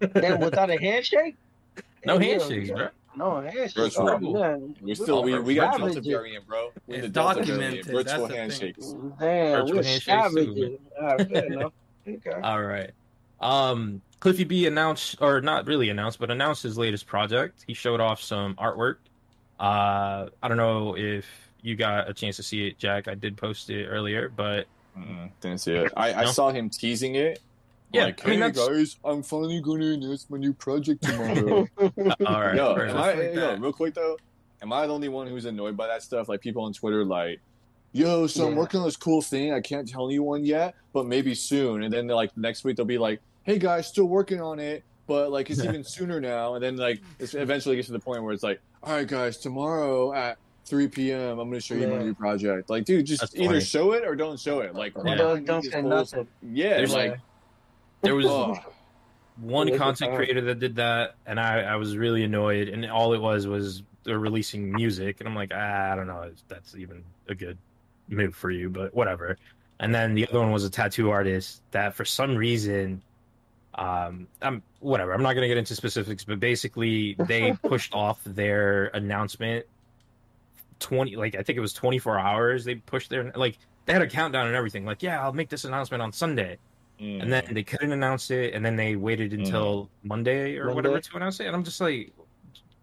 Then 0.01 0.41
without 0.41 0.71
a 0.71 0.79
handshake? 0.81 1.37
No 2.05 2.19
Yeah, 2.19 2.39
handshakes, 2.39 2.71
bro. 2.71 2.89
No 3.17 3.41
handshakes. 3.41 3.75
Virtual. 3.75 4.09
Oh, 4.09 4.39
yeah. 4.39 4.57
we 4.81 4.95
still 4.95 5.23
we, 5.25 5.37
we 5.41 5.55
got 5.57 5.77
Delta 5.77 5.95
savages. 5.95 6.07
variant, 6.13 6.47
bro. 6.47 6.71
We 6.87 6.95
in 6.95 7.01
the 7.01 7.07
It's 7.09 7.15
Delta 7.15 7.41
documented, 7.41 7.85
variant. 7.87 8.09
Virtual 8.09 8.27
handshakes. 8.29 8.87
Damn, 8.93 8.97
Virtual 9.19 9.77
we're 9.77 9.83
handshakes 9.83 10.05
too, 10.05 10.11
savages. 10.11 10.79
All 11.01 11.07
right, 11.09 11.29
fair 11.29 11.45
enough. 11.53 11.73
Okay. 12.09 12.41
All 12.43 12.63
right. 12.63 12.91
Um, 13.41 14.01
Cliffy 14.21 14.45
B 14.45 14.67
announced, 14.67 15.17
or 15.21 15.41
not 15.41 15.67
really 15.67 15.91
announced, 15.91 16.19
but 16.19 16.31
announced 16.31 16.63
his 16.63 16.77
latest 16.77 17.07
project. 17.07 17.65
He 17.67 17.75
showed 17.75 18.01
off 18.01 18.21
some 18.21 18.55
artwork. 18.57 18.97
Uh, 19.61 20.29
I 20.43 20.49
don't 20.49 20.57
know 20.57 20.97
if 20.97 21.27
you 21.63 21.77
got 21.77 22.09
a 22.09 22.15
chance 22.15 22.37
to 22.37 22.43
see 22.43 22.67
it, 22.67 22.79
Jack. 22.79 23.09
I 23.09 23.15
did 23.15 23.37
post 23.37 23.71
it 23.71 23.87
earlier, 23.87 24.29
but 24.29 24.67
Mm-mm, 24.97 25.31
didn't 25.41 25.59
see 25.59 25.75
it. 25.75 25.93
I, 25.97 26.15
I 26.15 26.25
saw 26.27 26.51
him 26.51 26.71
teasing 26.71 27.15
it. 27.17 27.41
Yeah, 27.93 28.05
like, 28.07 28.25
I 28.27 28.31
mean, 28.31 28.41
hey 28.41 28.51
that's- 28.51 28.69
guys, 28.69 28.97
I'm 29.05 29.23
finally 29.23 29.61
going 29.61 29.81
to 29.81 29.95
announce 29.95 30.29
my 30.29 30.39
new 30.39 30.53
project 30.53 31.03
tomorrow. 31.03 31.67
all 31.79 31.91
right. 32.41 32.55
Yo, 32.55 32.75
am. 32.77 32.97
I, 32.97 33.15
Like 33.15 33.35
yo, 33.35 33.57
real 33.57 33.73
quick 33.73 33.95
though, 33.95 34.19
am 34.61 34.73
I 34.73 34.87
the 34.87 34.93
only 34.93 35.09
one 35.09 35.27
who's 35.27 35.47
annoyed 35.47 35.77
by 35.77 35.87
that 35.87 36.03
stuff? 36.03 36.29
Like 36.29 36.41
people 36.41 36.65
on 36.65 36.73
Twitter, 36.73 37.05
like, 37.05 37.41
yo, 37.93 38.27
so 38.27 38.47
I'm 38.47 38.57
working 38.57 38.81
on 38.81 38.87
this 38.87 38.97
cool 38.97 39.23
thing. 39.23 39.53
I 39.53 39.61
can't 39.61 39.89
tell 39.89 40.07
anyone 40.07 40.45
yet, 40.45 40.75
but 40.93 41.07
maybe 41.07 41.35
soon. 41.35 41.83
And 41.83 41.93
then 41.93 42.07
like 42.07 42.37
next 42.37 42.65
week 42.65 42.77
they'll 42.77 42.87
be 42.87 42.99
like, 42.99 43.21
hey 43.43 43.59
guys, 43.59 43.87
still 43.87 44.07
working 44.07 44.41
on 44.41 44.59
it, 44.59 44.85
but 45.07 45.31
like 45.31 45.51
it's 45.51 45.63
even 45.63 45.85
sooner 45.85 46.21
now. 46.21 46.55
And 46.55 46.63
then 46.63 46.77
like 46.77 47.01
it's 47.19 47.35
eventually 47.35 47.77
gets 47.77 47.87
to 47.87 47.93
the 47.93 47.99
point 47.99 48.23
where 48.23 48.33
it's 48.33 48.43
like, 48.43 48.61
all 48.83 48.93
right 48.93 49.07
guys, 49.07 49.39
tomorrow 49.39 50.13
at 50.13 50.39
3 50.67 50.89
p.m. 50.89 51.39
I'm 51.39 51.49
gonna 51.49 51.61
show 51.61 51.75
you 51.75 51.89
my 51.89 51.99
new 51.99 52.15
project. 52.15 52.69
Like, 52.69 52.85
dude, 52.85 53.07
just 53.07 53.21
That's 53.21 53.35
either 53.35 53.55
funny. 53.55 53.61
show 53.61 53.93
it 53.93 54.05
or 54.05 54.15
don't 54.15 54.39
show 54.39 54.61
it. 54.61 54.75
Like, 54.75 54.93
Yeah. 55.03 55.15
Don't, 55.15 55.45
don't 55.45 55.65
say 55.65 55.83
nothing. 55.83 56.29
Yeah, 56.43 56.77
There's 56.77 56.93
like, 56.93 57.13
like 57.13 57.21
there 58.03 58.15
was 58.15 58.27
oh, 58.27 58.55
one 59.41 59.69
It 59.69 59.73
was 59.73 59.81
a 59.81 59.83
content 59.83 60.15
creator 60.15 60.43
that 60.43 60.59
did 60.61 60.77
that, 60.77 61.15
and 61.27 61.41
I, 61.41 61.61
I 61.61 61.77
was 61.77 61.97
really 61.97 62.23
annoyed. 62.23 62.69
And 62.69 62.85
all 62.91 63.15
it 63.15 63.21
was 63.21 63.47
was 63.47 63.83
they're 64.05 64.19
releasing 64.19 64.71
music, 64.71 65.21
and 65.21 65.29
I'm 65.29 65.35
like, 65.35 65.53
ah, 65.55 65.93
I 65.93 65.97
don't 65.97 66.07
know, 66.07 66.23
if 66.23 66.47
that's 66.49 66.77
even 66.77 67.03
a 67.29 67.35
good 67.35 67.59
move 68.09 68.35
for 68.35 68.51
you, 68.51 68.71
but 68.71 68.95
whatever. 68.95 69.37
And 69.81 69.95
then 69.95 70.15
the 70.15 70.27
other 70.29 70.41
one 70.41 70.51
was 70.51 70.65
a 70.65 70.71
tattoo 70.71 71.11
artist 71.11 71.63
that, 71.71 71.95
for 71.95 72.05
some 72.05 72.37
reason, 72.37 73.01
um, 73.75 74.27
I'm 74.43 74.63
whatever. 74.81 75.13
I'm 75.13 75.23
not 75.23 75.35
gonna 75.35 75.49
get 75.49 75.57
into 75.57 75.75
specifics, 75.75 76.25
but 76.25 76.41
basically 76.41 77.15
they 77.27 77.53
pushed 77.63 77.95
off 77.95 78.21
their 78.25 78.87
announcement. 78.89 79.67
Twenty, 80.81 81.17
like 81.17 81.35
I 81.35 81.43
think 81.43 81.57
it 81.57 81.61
was 81.61 81.73
24 81.73 82.19
hours. 82.19 82.65
They 82.65 82.77
pushed 82.77 83.11
their 83.11 83.33
like 83.35 83.59
they 83.87 83.93
had 83.93 84.03
a 84.03 84.07
countdown 84.07 84.47
and 84.47 84.57
everything. 84.57 84.85
Like, 84.85 85.03
yeah, 85.03 85.23
I'll 85.23 85.33
make 85.33 85.49
this 85.49 85.65
announcement 85.65 86.03
on 86.03 86.13
Sunday 86.13 86.59
mm. 87.01 87.23
and 87.23 87.33
then 87.33 87.45
they 87.53 87.63
couldn't 87.63 87.93
announce 87.93 88.31
it, 88.31 88.55
and 88.55 88.65
then 88.65 88.77
they 88.77 88.97
waited 88.97 89.33
until 89.33 89.89
Monday 90.03 90.57
or 90.57 90.67
Monday. 90.67 90.77
whatever 90.77 91.01
to 91.01 91.17
announce 91.17 91.41
it. 91.41 91.47
And 91.47 91.57
I'm 91.57 91.65
just 91.65 91.81
like, 91.81 92.13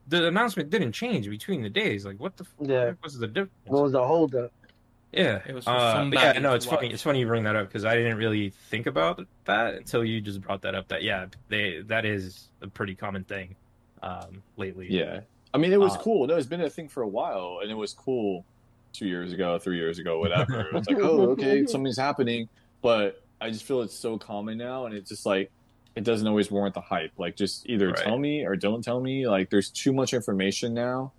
the 0.07 0.27
announcement 0.27 0.69
didn't 0.69 0.91
change 0.91 1.29
between 1.29 1.61
the 1.61 1.69
days. 1.69 2.05
Like, 2.05 2.19
what 2.19 2.37
the 2.37 2.45
Yeah. 2.61 2.91
fuck 2.91 3.03
was 3.03 3.17
the 3.17 3.27
difference? 3.27 3.51
What 3.65 3.83
was 3.83 3.91
the 3.93 4.05
holdup? 4.05 4.51
Yeah, 5.15 5.41
It 5.47 5.53
was 5.55 5.63
for 5.63 5.71
uh, 5.71 5.73
but 5.77 5.93
somebody 5.93 6.21
yeah, 6.21 6.39
no, 6.39 6.49
to 6.49 6.55
it's 6.55 6.65
funny. 6.65 6.91
It's 6.91 7.01
funny 7.03 7.19
you 7.19 7.27
bring 7.27 7.43
that 7.45 7.55
up 7.55 7.67
because 7.67 7.85
I 7.85 7.95
didn't 7.95 8.17
really 8.17 8.49
think 8.69 8.85
about 8.85 9.25
that 9.45 9.75
until 9.75 10.03
you 10.03 10.19
just 10.21 10.41
brought 10.41 10.61
that 10.63 10.75
up. 10.75 10.89
That 10.89 11.03
yeah, 11.03 11.27
they 11.47 11.81
that 11.85 12.05
is 12.05 12.49
a 12.61 12.67
pretty 12.67 12.95
common 12.95 13.23
thing 13.23 13.55
um, 14.03 14.43
lately. 14.57 14.87
Yeah. 14.89 15.21
I 15.53 15.57
mean, 15.57 15.71
it 15.71 15.79
was 15.79 15.95
Uh, 15.95 15.99
cool. 15.99 16.27
No, 16.27 16.35
it's 16.35 16.47
been 16.47 16.61
a 16.61 16.69
thing 16.69 16.89
for 16.89 17.01
a 17.01 17.07
while, 17.07 17.59
and 17.61 17.71
it 17.71 17.75
was 17.75 17.93
cool 17.93 18.43
two 18.91 19.07
years 19.07 19.31
ago, 19.31 19.57
three 19.57 19.77
years 19.77 19.99
ago, 19.99 20.19
whatever. 20.19 20.61
It 20.67 20.73
was 20.73 20.87
like, 20.87 20.97
oh, 21.01 21.29
okay, 21.31 21.65
something's 21.65 21.97
happening. 21.97 22.49
But 22.81 23.23
I 23.39 23.49
just 23.51 23.63
feel 23.63 23.81
it's 23.81 23.95
so 23.97 24.17
common 24.17 24.57
now, 24.57 24.85
and 24.85 24.93
it's 24.93 25.07
just 25.09 25.25
like, 25.25 25.49
it 25.95 26.03
doesn't 26.03 26.27
always 26.27 26.51
warrant 26.51 26.75
the 26.75 26.81
hype. 26.81 27.13
Like, 27.17 27.37
just 27.37 27.65
either 27.69 27.87
Right. 27.87 27.97
tell 27.97 28.17
me 28.17 28.45
or 28.45 28.57
don't 28.57 28.83
tell 28.83 28.99
me. 28.99 29.27
Like, 29.29 29.49
there's 29.49 29.69
too 29.69 29.93
much 29.93 30.13
information 30.13 30.73
now 30.73 31.13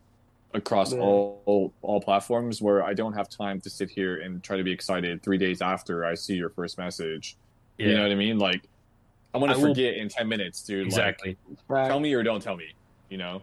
across 0.56 0.92
Yeah. 0.92 1.00
all, 1.00 1.42
all 1.46 1.72
all 1.82 2.00
platforms 2.00 2.60
where 2.62 2.82
I 2.82 2.94
don't 2.94 3.12
have 3.12 3.28
time 3.28 3.60
to 3.62 3.70
sit 3.70 3.90
here 3.90 4.20
and 4.20 4.42
try 4.42 4.56
to 4.56 4.64
be 4.64 4.72
excited 4.72 5.22
three 5.22 5.38
days 5.38 5.62
after 5.62 6.04
I 6.04 6.14
see 6.14 6.34
your 6.34 6.50
first 6.50 6.78
message. 6.78 7.36
yeah, 7.78 7.86
You 7.88 7.94
know 7.96 8.02
what 8.02 8.12
I 8.12 8.16
mean? 8.16 8.38
Like, 8.38 8.62
I'm 9.34 9.40
gonna 9.40 9.52
I 9.52 9.56
will- 9.56 9.68
forget 9.74 9.94
in 9.96 10.08
ten 10.08 10.28
minutes, 10.28 10.62
dude. 10.62 10.86
exactly. 10.86 11.36
Like, 11.68 11.88
tell 11.88 12.00
me 12.00 12.12
or 12.14 12.22
don't 12.22 12.42
tell 12.42 12.56
me. 12.56 12.68
You 13.10 13.18
know? 13.18 13.42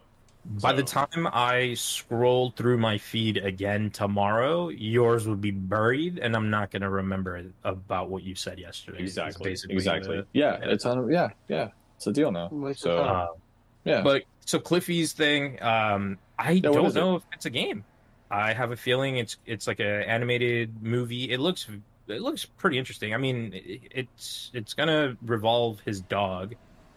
By 0.61 0.73
the 0.73 0.83
time 0.83 1.25
I 1.31 1.73
scroll 1.75 2.49
through 2.51 2.77
my 2.77 2.97
feed 2.97 3.37
again 3.37 3.89
tomorrow, 3.91 4.67
yours 4.67 5.25
will 5.25 5.37
be 5.37 5.51
buried, 5.51 6.19
and 6.19 6.35
I'm 6.35 6.49
not 6.49 6.69
going 6.69 6.81
to 6.81 6.89
remember 6.89 7.45
about 7.63 8.09
what 8.09 8.23
you 8.23 8.35
said 8.35 8.59
yesterday. 8.59 8.99
Exactly. 8.99 9.51
basically 9.51 9.75
Exactly. 9.77 10.17
the- 10.17 10.25
yeah, 10.33 10.59
yeah. 10.61 10.69
it's 10.71 10.85
on. 10.85 11.09
Yeah, 11.09 11.29
yeah, 11.47 11.69
it's 11.95 12.07
a 12.07 12.11
deal 12.11 12.29
now. 12.29 12.49
Waste 12.51 12.81
So 12.81 12.97
uh, 12.97 13.27
yeah, 13.85 14.01
but 14.01 14.23
so 14.45 14.59
Cliffy's 14.59 15.13
thing, 15.13 15.61
um, 15.61 16.17
I 16.37 16.53
what 16.55 16.61
don't 16.63 16.85
is 16.87 16.95
it? 16.95 16.99
know 16.99 17.15
if 17.17 17.23
it's 17.33 17.45
a 17.45 17.49
game. 17.49 17.83
I 18.31 18.53
have 18.53 18.71
a 18.71 18.75
feeling 18.75 19.17
it's 19.17 19.37
it's 19.45 19.67
like 19.67 19.79
an 19.79 19.85
animated 20.03 20.81
movie. 20.81 21.31
It 21.31 21.39
looks 21.39 21.67
it 22.07 22.21
looks 22.21 22.45
pretty 22.45 22.77
interesting. 22.77 23.13
I 23.13 23.17
mean, 23.17 23.51
it, 23.53 23.81
it's 23.91 24.49
it's 24.53 24.73
gonna 24.73 25.15
revolve 25.21 25.79
his 25.81 26.01
dog. 26.01 26.55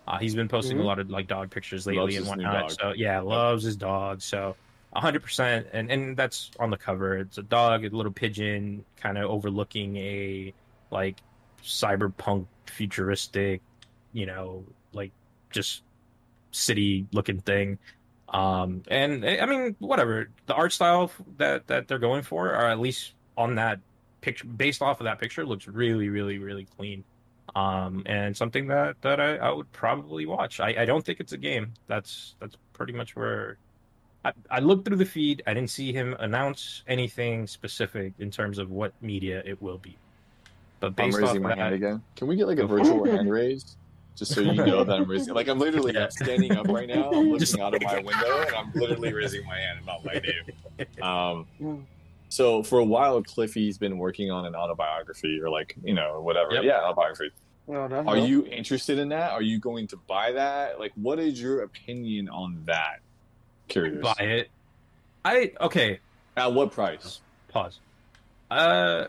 Uh, 0.08 0.18
he's 0.18 0.34
been 0.34 0.48
posting 0.48 0.76
Mhm. 0.78 0.82
a 0.82 0.84
lot 0.84 0.98
of 0.98 1.10
like 1.10 1.26
dog 1.26 1.50
pictures 1.50 1.86
lately 1.86 2.02
Loves 2.02 2.16
and 2.16 2.26
whatnot. 2.26 2.72
So 2.72 2.92
yeah, 2.96 3.20
loves 3.20 3.64
his 3.64 3.76
dog. 3.76 4.22
So 4.22 4.56
hundred 4.94 5.22
percent, 5.22 5.66
and 5.72 5.90
and 5.90 6.16
that's 6.16 6.50
on 6.58 6.70
the 6.70 6.76
cover. 6.78 7.18
It's 7.18 7.36
a 7.38 7.42
dog, 7.42 7.84
a 7.84 7.90
little 7.90 8.12
pigeon, 8.12 8.84
kind 8.96 9.18
of 9.18 9.28
overlooking 9.30 9.96
a 9.98 10.54
like 10.90 11.18
cyberpunk 11.62 12.46
futuristic, 12.66 13.60
you 14.12 14.24
know, 14.26 14.64
like 14.92 15.12
just 15.50 15.82
city 16.56 17.06
looking 17.12 17.40
thing. 17.40 17.78
Um, 18.28 18.82
and 18.88 19.24
eh, 19.24 19.38
I 19.40 19.46
mean, 19.46 19.76
whatever 19.78 20.30
the 20.46 20.54
art 20.54 20.72
style 20.72 21.10
that 21.38 21.66
that 21.68 21.88
they're 21.88 21.98
going 21.98 22.22
for, 22.22 22.48
or 22.48 22.66
at 22.66 22.80
least 22.80 23.14
on 23.36 23.54
that 23.56 23.78
picture, 24.20 24.46
based 24.46 24.82
off 24.82 25.00
of 25.00 25.04
that 25.04 25.20
picture, 25.20 25.44
looks 25.46 25.68
really, 25.68 26.08
really, 26.08 26.38
really 26.38 26.66
clean. 26.76 27.04
Um, 27.54 28.02
and 28.06 28.36
something 28.36 28.66
that 28.68 29.00
that 29.02 29.20
I, 29.20 29.36
I 29.36 29.52
would 29.52 29.70
probably 29.72 30.26
watch. 30.26 30.60
I, 30.60 30.74
I 30.78 30.84
don't 30.84 31.04
think 31.04 31.20
it's 31.20 31.32
a 31.32 31.38
game. 31.38 31.72
That's 31.86 32.34
that's 32.40 32.56
pretty 32.72 32.92
much 32.92 33.14
where 33.14 33.58
I, 34.24 34.32
I 34.50 34.58
looked 34.58 34.86
through 34.86 34.96
the 34.96 35.06
feed. 35.06 35.42
I 35.46 35.54
didn't 35.54 35.70
see 35.70 35.92
him 35.92 36.16
announce 36.18 36.82
anything 36.88 37.46
specific 37.46 38.12
in 38.18 38.30
terms 38.30 38.58
of 38.58 38.70
what 38.70 38.92
media 39.00 39.42
it 39.46 39.62
will 39.62 39.78
be. 39.78 39.96
But 40.80 40.88
I'm 40.88 40.92
based 40.94 41.16
off 41.18 41.22
raising 41.22 41.42
my 41.42 41.50
that, 41.50 41.58
hand 41.58 41.74
again. 41.74 42.02
Can 42.16 42.26
we 42.26 42.36
get 42.36 42.48
like 42.48 42.58
a 42.58 42.66
virtual 42.66 43.04
hand 43.04 43.30
raise? 43.30 43.76
Just 44.16 44.32
so 44.34 44.40
you 44.40 44.54
know 44.54 44.82
that 44.82 44.98
I'm 45.00 45.08
raising. 45.08 45.34
Like 45.34 45.48
I'm 45.48 45.58
literally 45.58 45.92
Yeah. 45.92 46.04
I'm 46.04 46.10
standing 46.10 46.56
up 46.56 46.66
right 46.68 46.88
now. 46.88 47.10
I'm 47.10 47.12
looking 47.30 47.38
Just 47.38 47.58
out 47.58 47.74
of 47.74 47.82
my 47.82 47.96
window 47.96 48.40
and 48.40 48.54
I'm 48.56 48.72
literally 48.74 49.12
raising 49.12 49.44
my 49.44 49.58
hand 49.58 49.78
and 49.78 49.86
not 49.86 50.04
my 50.04 50.14
name. 50.14 50.86
Um, 51.02 51.86
so 52.28 52.62
for 52.62 52.78
a 52.80 52.84
while, 52.84 53.22
Cliffy's 53.22 53.78
been 53.78 53.98
working 53.98 54.30
on 54.30 54.44
an 54.46 54.54
autobiography 54.54 55.40
or 55.40 55.48
like 55.50 55.76
you 55.82 55.94
know 55.94 56.20
whatever. 56.20 56.52
Yep. 56.54 56.64
Yeah, 56.64 56.80
autobiography. 56.82 57.30
No, 57.68 57.88
that's 57.88 58.06
Are 58.06 58.16
dope. 58.16 58.28
you 58.28 58.46
interested 58.46 58.98
in 58.98 59.08
that? 59.10 59.32
Are 59.32 59.42
you 59.42 59.58
going 59.58 59.86
to 59.88 59.96
buy 59.96 60.32
that? 60.32 60.78
Like, 60.78 60.92
what 60.94 61.18
is 61.18 61.40
your 61.40 61.62
opinion 61.62 62.28
on 62.28 62.62
that? 62.66 63.00
Curious. 63.68 64.02
buy 64.02 64.14
it. 64.20 64.50
I 65.24 65.52
okay. 65.60 65.98
At 66.36 66.52
what 66.52 66.72
price? 66.72 67.20
Pause. 67.48 67.80
Uh, 68.50 69.06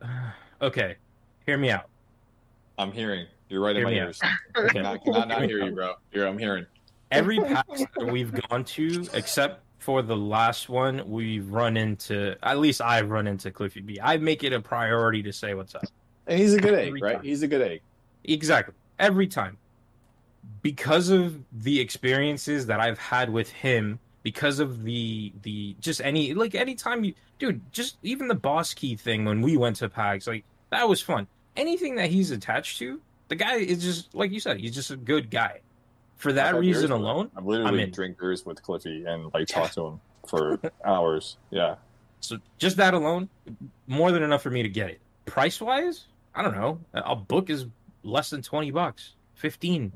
okay. 0.62 0.96
Hear 1.46 1.56
me 1.56 1.70
out. 1.70 1.88
I'm 2.78 2.90
hearing. 2.92 3.26
You're 3.48 3.60
right 3.60 3.76
in 3.76 3.76
Hear 3.76 3.86
my 3.86 3.90
me 3.92 4.00
out. 4.00 4.06
ears. 4.06 4.20
Cannot, 4.70 5.04
cannot 5.04 5.28
not 5.28 5.42
hear 5.42 5.64
you, 5.64 5.72
bro. 5.72 5.94
Here, 6.12 6.26
I'm 6.26 6.38
hearing. 6.38 6.66
Every 7.10 7.38
PAX 7.38 7.84
that 7.96 8.06
we've 8.06 8.32
gone 8.48 8.64
to, 8.64 9.06
except 9.12 9.62
for 9.78 10.02
the 10.02 10.16
last 10.16 10.68
one, 10.68 11.08
we've 11.08 11.48
run 11.50 11.76
into. 11.76 12.36
At 12.42 12.58
least 12.58 12.80
I've 12.80 13.10
run 13.10 13.26
into 13.26 13.50
Cliffy 13.50 13.80
B. 13.80 13.98
I 14.02 14.16
make 14.16 14.42
it 14.42 14.52
a 14.52 14.60
priority 14.60 15.22
to 15.22 15.32
say 15.32 15.54
what's 15.54 15.74
up. 15.74 15.84
And 16.26 16.38
he's 16.38 16.54
a 16.54 16.58
good 16.60 16.74
egg, 16.74 17.02
right? 17.02 17.16
time. 17.16 17.24
He's 17.24 17.42
a 17.42 17.48
good 17.48 17.60
egg. 17.62 17.82
Exactly. 18.24 18.74
Every 18.98 19.26
time. 19.26 19.58
Because 20.62 21.10
of 21.10 21.38
the 21.52 21.78
experiences 21.80 22.66
that 22.66 22.80
I've 22.80 22.98
had 22.98 23.30
with 23.30 23.50
him, 23.50 23.98
because 24.22 24.58
of 24.58 24.82
the 24.84 25.32
the 25.42 25.76
just 25.80 26.00
any 26.02 26.34
like 26.34 26.54
anytime 26.54 27.04
you 27.04 27.14
dude, 27.38 27.60
just 27.72 27.98
even 28.02 28.28
the 28.28 28.34
boss 28.34 28.72
key 28.74 28.96
thing 28.96 29.24
when 29.24 29.42
we 29.42 29.56
went 29.56 29.76
to 29.76 29.88
PAX, 29.88 30.26
like 30.26 30.44
that 30.70 30.88
was 30.88 31.00
fun. 31.02 31.26
Anything 31.56 31.94
that 31.96 32.10
he's 32.10 32.30
attached 32.30 32.78
to, 32.78 33.00
the 33.28 33.34
guy 33.36 33.56
is 33.56 33.82
just 33.82 34.14
like 34.14 34.30
you 34.30 34.40
said, 34.40 34.58
he's 34.60 34.74
just 34.74 34.90
a 34.90 34.96
good 34.96 35.30
guy. 35.30 35.60
For 36.16 36.28
I've 36.30 36.34
that 36.36 36.54
reason 36.54 36.72
beers 36.72 36.82
with 36.82 36.90
him. 36.92 37.00
alone, 37.04 37.30
I've 37.32 37.38
I'm 37.42 37.46
literally 37.46 37.82
in. 37.82 37.90
drink 37.90 38.18
beers 38.18 38.46
with 38.46 38.62
Cliffy 38.62 39.04
and 39.06 39.32
like 39.34 39.48
talk 39.48 39.72
to 39.72 39.86
him 39.86 40.00
for 40.26 40.58
hours. 40.84 41.36
Yeah. 41.50 41.74
so 42.20 42.36
just 42.58 42.76
that 42.78 42.94
alone, 42.94 43.28
more 43.86 44.12
than 44.12 44.22
enough 44.22 44.42
for 44.42 44.50
me 44.50 44.62
to 44.62 44.68
get 44.68 44.90
it. 44.90 45.00
Price 45.26 45.60
wise, 45.60 46.06
I 46.34 46.42
don't 46.42 46.54
know. 46.54 46.78
A 46.94 47.16
book 47.16 47.50
is 47.50 47.66
less 48.02 48.30
than 48.30 48.42
twenty 48.42 48.70
bucks, 48.70 49.14
fifteen. 49.34 49.92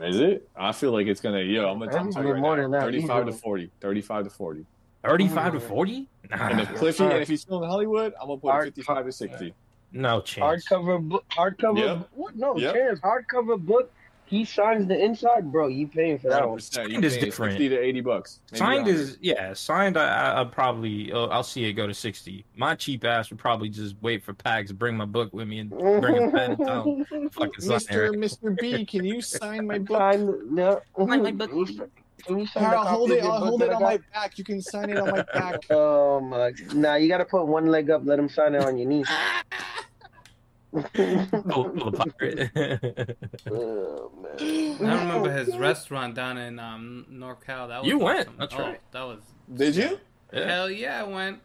Is 0.00 0.20
it? 0.20 0.48
I 0.56 0.72
feel 0.72 0.92
like 0.92 1.06
it's 1.06 1.20
gonna. 1.20 1.40
Yo, 1.40 1.68
I'm 1.68 1.78
gonna 1.78 1.90
It's 2.06 2.14
tell 2.14 2.24
you 2.24 2.32
right 2.32 2.40
more 2.40 2.56
now. 2.56 2.62
than 2.62 2.70
that, 2.70 2.82
Thirty-five 2.82 3.26
to 3.26 3.32
forty. 3.32 3.70
Thirty-five 3.80 4.24
to 4.24 4.30
forty. 4.30 4.64
35 5.04 5.54
to 5.54 5.60
40? 5.60 6.08
And 6.30 6.60
if 6.60 6.74
Cliffy, 6.76 7.02
and 7.02 7.14
if 7.14 7.26
he's 7.28 7.40
still 7.40 7.60
in 7.64 7.68
Hollywood, 7.68 8.14
I'm 8.20 8.28
gonna 8.28 8.40
put 8.40 8.52
Hard- 8.52 8.64
fifty-five 8.66 9.04
to 9.04 9.10
sixty. 9.12 9.52
No 9.92 10.20
chance. 10.20 10.66
hardcover 10.66 11.08
book? 11.08 11.24
Hardcover? 11.30 11.78
Yep. 11.78 12.08
What? 12.12 12.36
No 12.36 12.56
Yep. 12.56 12.74
chance. 12.74 13.00
Hardcover 13.00 13.58
book. 13.64 13.90
He 14.24 14.46
signs 14.46 14.86
the 14.88 14.98
inside, 14.98 15.52
bro. 15.52 15.66
You 15.66 15.86
paying 15.86 16.18
for 16.18 16.28
that 16.28 16.36
Hundred 16.36 16.46
one? 16.48 16.56
percent. 16.56 16.90
Signed 16.90 17.04
is 17.04 17.18
different. 17.18 17.52
Fifty 17.52 17.68
to 17.68 17.78
eighty 17.78 18.00
bucks. 18.00 18.40
Maybe 18.50 18.58
Signed 18.60 18.86
100. 18.86 18.98
is 19.00 19.18
yeah. 19.20 19.52
Signed, 19.52 19.96
I, 19.98 20.06
I, 20.08 20.30
I'll 20.36 20.46
probably 20.46 21.12
uh, 21.12 21.26
I'll 21.26 21.42
see 21.42 21.64
it 21.64 21.74
go 21.74 21.86
to 21.86 21.92
sixty. 21.92 22.46
My 22.56 22.74
cheap 22.74 23.04
ass 23.04 23.28
would 23.28 23.38
probably 23.38 23.68
just 23.68 23.94
wait 24.00 24.24
for 24.24 24.32
PAX, 24.32 24.72
bring 24.72 24.96
my 24.96 25.04
book 25.04 25.34
with 25.34 25.48
me, 25.48 25.58
and 25.58 25.68
bring 26.00 26.16
a 26.16 26.30
pen. 26.30 26.52
And 26.52 27.06
fucking 27.34 27.50
Mr. 27.60 28.08
Mr. 28.14 28.58
B, 28.58 28.86
can 28.86 29.04
you 29.04 29.20
sign 29.20 29.66
my 29.66 29.78
book? 29.78 29.98
Sign, 29.98 30.54
no. 30.54 30.80
Sign 30.96 31.22
my 31.24 31.32
book. 31.32 31.50
Can 31.50 32.38
you 32.38 32.46
sign 32.46 32.70
the 32.70 32.76
I'll 32.76 32.86
hold 32.86 33.10
it. 33.10 33.22
I'll 33.22 33.32
hold 33.44 33.62
it 33.62 33.68
on 33.70 33.80
got? 33.80 33.82
my 33.82 33.98
back. 34.14 34.38
You 34.38 34.44
can 34.44 34.62
sign 34.62 34.88
it 34.88 34.96
on 34.98 35.10
my 35.10 35.22
back. 35.34 35.60
Oh 35.68 36.20
my! 36.20 36.52
Nah, 36.72 36.94
you 36.94 37.08
gotta 37.08 37.26
put 37.26 37.46
one 37.46 37.66
leg 37.66 37.90
up. 37.90 38.00
Let 38.06 38.18
him 38.18 38.30
sign 38.30 38.54
it 38.54 38.62
on 38.62 38.78
your 38.78 38.88
knee. 38.88 39.04
Pull, 40.72 41.68
pull 41.70 41.90
the 41.90 42.12
pirate. 42.18 43.18
oh 43.50 44.10
man. 44.22 44.76
I 44.90 45.02
remember 45.02 45.30
his 45.32 45.56
restaurant 45.56 46.14
down 46.14 46.38
in 46.38 46.58
um, 46.58 47.06
NorCal. 47.12 47.68
That 47.68 47.82
was 47.82 47.86
You 47.88 47.98
went, 47.98 48.20
awesome. 48.28 48.34
that's 48.38 48.54
oh, 48.54 48.58
right. 48.60 48.80
That 48.92 49.02
was 49.02 49.20
Did 49.54 49.76
you? 49.76 49.98
Yeah. 50.32 50.46
hell 50.46 50.70
yeah. 50.70 51.00
I 51.00 51.02
went. 51.04 51.40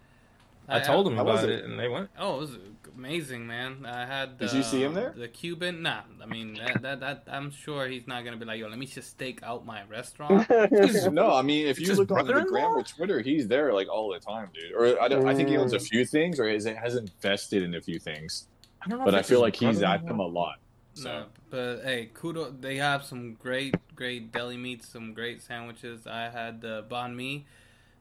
I 0.70 0.80
told 0.80 1.06
them 1.06 1.16
How 1.16 1.24
was 1.24 1.42
about 1.44 1.50
it? 1.50 1.60
it, 1.60 1.66
and 1.66 1.80
they 1.80 1.88
went. 1.88 2.10
Oh, 2.20 2.36
it 2.36 2.40
was 2.42 2.58
amazing, 2.98 3.48
man. 3.48 3.86
I 3.86 4.06
had. 4.06 4.38
Did 4.38 4.52
you 4.52 4.64
see 4.64 4.84
him 4.84 4.94
there? 4.94 5.14
The 5.16 5.28
Cuban. 5.30 5.82
Nah, 5.82 6.02
I 6.22 6.26
mean 6.26 6.56
that, 6.56 6.82
that. 6.82 7.00
That 7.00 7.24
I'm 7.30 7.52
sure 7.52 7.88
he's 7.88 8.06
not 8.08 8.26
gonna 8.26 8.36
be 8.38 8.44
like, 8.46 8.60
yo, 8.60 8.68
let 8.68 8.78
me 8.78 8.86
just 8.86 9.10
stake 9.12 9.40
out 9.44 9.66
my 9.66 9.84
restaurant. 9.86 10.46
No, 11.14 11.34
I 11.34 11.42
mean, 11.42 11.68
if 11.68 11.72
It's 11.78 11.80
you 11.82 11.88
his 11.90 12.00
look 12.00 12.12
on 12.12 12.18
the 12.18 12.24
brother-in-law? 12.34 12.52
gram 12.52 12.72
or 12.72 12.84
Twitter, 12.84 13.22
he's 13.22 13.48
there 13.48 13.72
like 13.74 13.88
all 13.90 14.12
the 14.12 14.20
time, 14.20 14.50
dude. 14.54 14.74
Or 14.74 15.02
I, 15.02 15.08
don't, 15.08 15.26
I 15.28 15.34
think 15.36 15.48
he 15.50 15.56
owns 15.58 15.72
a 15.74 15.78
Mm. 15.78 15.88
few 15.90 16.06
things, 16.06 16.38
or 16.40 16.50
has, 16.50 16.66
has 16.66 16.96
invested 16.96 17.64
in 17.64 17.74
a 17.76 17.82
few 17.82 17.98
things. 18.00 18.48
I 18.88 18.89
don't 18.89 19.00
know. 19.00 19.06
But 19.06 19.13
if 19.15 19.20
I 19.20 19.24
feel 19.24 19.41
like 19.41 19.56
he's 19.58 19.82
at 19.82 20.06
them 20.06 20.17
brother-in-law. 20.17 20.25
a 20.25 20.39
lot. 20.46 20.60
So 20.94 21.03
No, 21.03 21.25
but 21.50 21.82
hey, 21.84 22.10
kudo. 22.13 22.60
They 22.60 22.77
have 22.77 23.03
some 23.03 23.34
great, 23.34 23.75
great 23.96 24.32
deli 24.32 24.58
meats, 24.58 24.88
some 24.88 25.13
great 25.13 25.41
sandwiches. 25.41 26.08
I 26.08 26.29
had 26.29 26.62
the 26.62 26.84
banh 26.89 27.15
mi. 27.15 27.46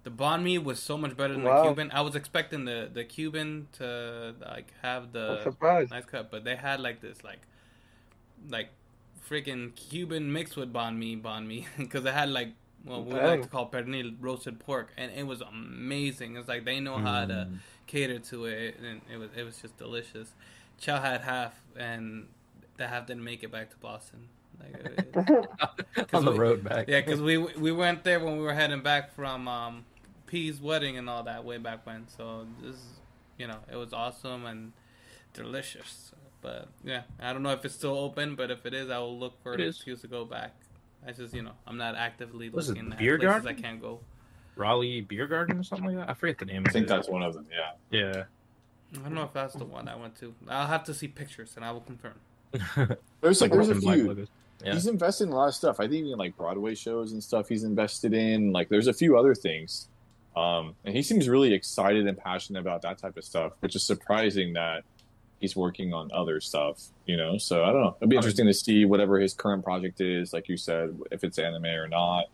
The 0.05 0.11
banh 0.11 0.43
mi 0.45 0.57
was 0.59 0.79
so 0.81 0.97
much 0.97 1.17
better 1.17 1.35
than 1.35 1.43
Wow. 1.43 1.63
the 1.63 1.69
Cuban. 1.69 1.91
I 1.93 2.01
was 2.01 2.15
expecting 2.15 2.65
the 2.65 2.89
the 2.93 3.05
Cuban 3.05 3.67
to 3.79 4.35
like 4.41 4.73
have 4.83 5.13
the 5.13 5.55
nice 5.91 6.05
cut, 6.07 6.31
but 6.31 6.45
they 6.45 6.57
had 6.57 6.81
like 6.81 7.01
this 7.01 7.23
like 7.25 7.41
like 8.49 8.71
freaking 9.29 9.75
Cuban 9.75 10.33
mixed 10.33 10.57
with 10.57 10.73
banh 10.73 10.97
mi, 10.97 11.17
banh 11.17 11.47
mi, 11.47 11.67
because 11.79 12.05
they 12.05 12.13
had 12.13 12.29
like 12.31 12.51
well 12.85 13.03
we 13.05 13.15
like 13.15 13.43
to 13.43 13.49
call 13.49 13.69
pernil 13.69 14.15
roasted 14.21 14.61
pork, 14.61 14.93
and 14.97 15.11
it 15.13 15.27
was 15.27 15.41
amazing. 15.43 16.37
It's 16.37 16.49
like 16.49 16.65
they 16.65 16.81
know 16.81 16.99
how 16.99 17.27
to 17.27 17.49
Mm. 17.51 17.59
cater 17.87 18.19
to 18.31 18.47
it, 18.47 18.77
and 18.79 19.01
it 19.13 19.17
was 19.19 19.31
it 19.37 19.43
was 19.43 19.59
just 19.59 19.77
delicious. 19.77 20.33
Chow 20.79 21.01
had 21.01 21.23
half, 21.23 21.55
and 21.77 22.29
the 22.77 22.87
half 22.87 23.07
didn't 23.07 23.25
make 23.25 23.43
it 23.43 23.51
back 23.51 23.71
to 23.71 23.77
Boston. 23.79 24.29
Like, 24.59 25.17
on 26.15 26.25
the 26.25 26.33
we- 26.33 26.39
road 26.39 26.65
back. 26.65 26.89
yeah, 26.89 27.01
because 27.01 27.21
we 27.21 27.37
we 27.39 27.73
went 27.73 28.05
there 28.05 28.21
when 28.21 28.37
we 28.39 28.43
were 28.43 28.55
heading 28.55 28.81
back 28.83 29.15
from 29.15 29.49
um, 29.49 29.85
P's 30.27 30.61
wedding 30.61 30.97
and 30.97 31.09
all 31.11 31.23
that 31.25 31.45
way 31.45 31.59
back 31.59 31.87
when. 31.87 32.07
So 32.09 32.47
this, 32.63 32.77
you 33.39 33.47
know, 33.47 33.59
it 33.71 33.77
was 33.77 33.93
awesome 33.93 34.47
and 34.47 34.73
delicious. 35.35 36.13
But 36.43 36.69
yeah, 36.85 37.03
I 37.21 37.33
don't 37.33 37.43
know 37.43 37.51
if 37.51 37.65
it's 37.65 37.75
still 37.75 37.97
open, 37.97 38.35
but 38.37 38.51
if 38.51 38.65
it 38.67 38.73
is, 38.75 38.89
I 38.91 38.99
will 38.99 39.19
look 39.19 39.43
for 39.43 39.55
It 39.55 39.61
an 39.61 39.67
is. 39.69 39.77
excuse 39.77 40.01
to 40.03 40.09
go 40.09 40.25
back. 40.25 40.55
I 41.07 41.13
just, 41.13 41.35
you 41.35 41.43
know, 41.43 41.53
I'm 41.67 41.77
not 41.77 41.95
actively 41.95 42.49
Was 42.51 42.69
it 42.69 42.75
looking 42.77 42.93
at 42.93 42.99
Beer 42.99 43.19
places 43.19 43.43
Garden? 43.45 43.49
I 43.49 43.61
can't 43.61 43.81
go. 43.81 44.01
Raleigh 44.57 45.01
Beer 45.03 45.27
Garden 45.27 45.59
or 45.59 45.63
something 45.63 45.87
like 45.89 45.97
that. 45.97 46.11
I 46.11 46.15
forget 46.15 46.39
the 46.39 46.47
name. 46.47 46.65
I 46.67 46.71
think 46.71 46.87
it. 46.87 46.89
that's 46.89 47.09
one 47.09 47.23
of 47.23 47.35
them. 47.35 47.47
Yeah. 47.51 47.99
yeah. 48.01 48.25
I 48.95 48.99
don't 48.99 49.15
know 49.15 49.25
if 49.25 49.33
that's 49.33 49.55
the 49.55 49.65
one 49.65 49.89
I 49.89 49.97
went 49.97 50.17
to. 50.21 50.35
I'll 50.49 50.67
have 50.67 50.85
to 50.85 50.95
see 50.95 51.09
pictures 51.09 51.53
and 51.57 51.65
I 51.65 51.73
will 51.73 51.81
confirm. 51.81 52.15
There's 53.21 53.41
like 53.41 53.51
there's 53.51 53.69
a 53.69 53.75
few. 53.75 54.27
Yeah. 54.65 54.73
He's 54.75 54.87
invested 54.87 55.25
in 55.25 55.33
a 55.33 55.37
lot 55.37 55.49
of 55.49 55.55
stuff. 55.55 55.81
I 55.81 55.89
think 55.89 56.07
even 56.07 56.19
like 56.19 56.37
Broadway 56.37 56.75
shows 56.75 57.13
and 57.13 57.23
stuff. 57.23 57.49
He's 57.49 57.65
invested 57.65 58.15
in 58.15 58.53
like 58.53 58.69
there's 58.69 58.87
a 58.87 58.93
few 58.95 59.19
other 59.19 59.35
things, 59.35 59.89
um, 60.35 60.75
and 60.85 60.97
he 60.97 61.03
seems 61.03 61.29
really 61.29 61.53
excited 61.53 62.07
and 62.07 62.17
passionate 62.17 62.61
about 62.61 62.83
that 62.83 62.99
type 62.99 63.17
of 63.17 63.25
stuff, 63.25 63.53
which 63.61 63.77
is 63.77 63.83
surprising 63.83 64.55
that 64.55 64.85
he's 65.41 65.55
working 65.55 65.93
on 65.93 66.11
other 66.13 66.41
stuff. 66.41 66.83
You 67.05 67.19
know, 67.19 67.37
so 67.37 67.65
I 67.65 67.73
don't 67.73 67.83
know. 67.83 67.97
It'll 68.01 68.09
be 68.09 68.17
interesting 68.17 68.47
to 68.47 68.55
see 68.55 68.87
whatever 68.87 69.19
his 69.19 69.35
current 69.35 69.63
project 69.63 70.01
is. 70.01 70.33
Like 70.33 70.49
you 70.49 70.57
said, 70.57 70.99
if 71.11 71.23
it's 71.23 71.39
anime 71.39 71.67
or 71.67 71.89
not, 71.89 72.25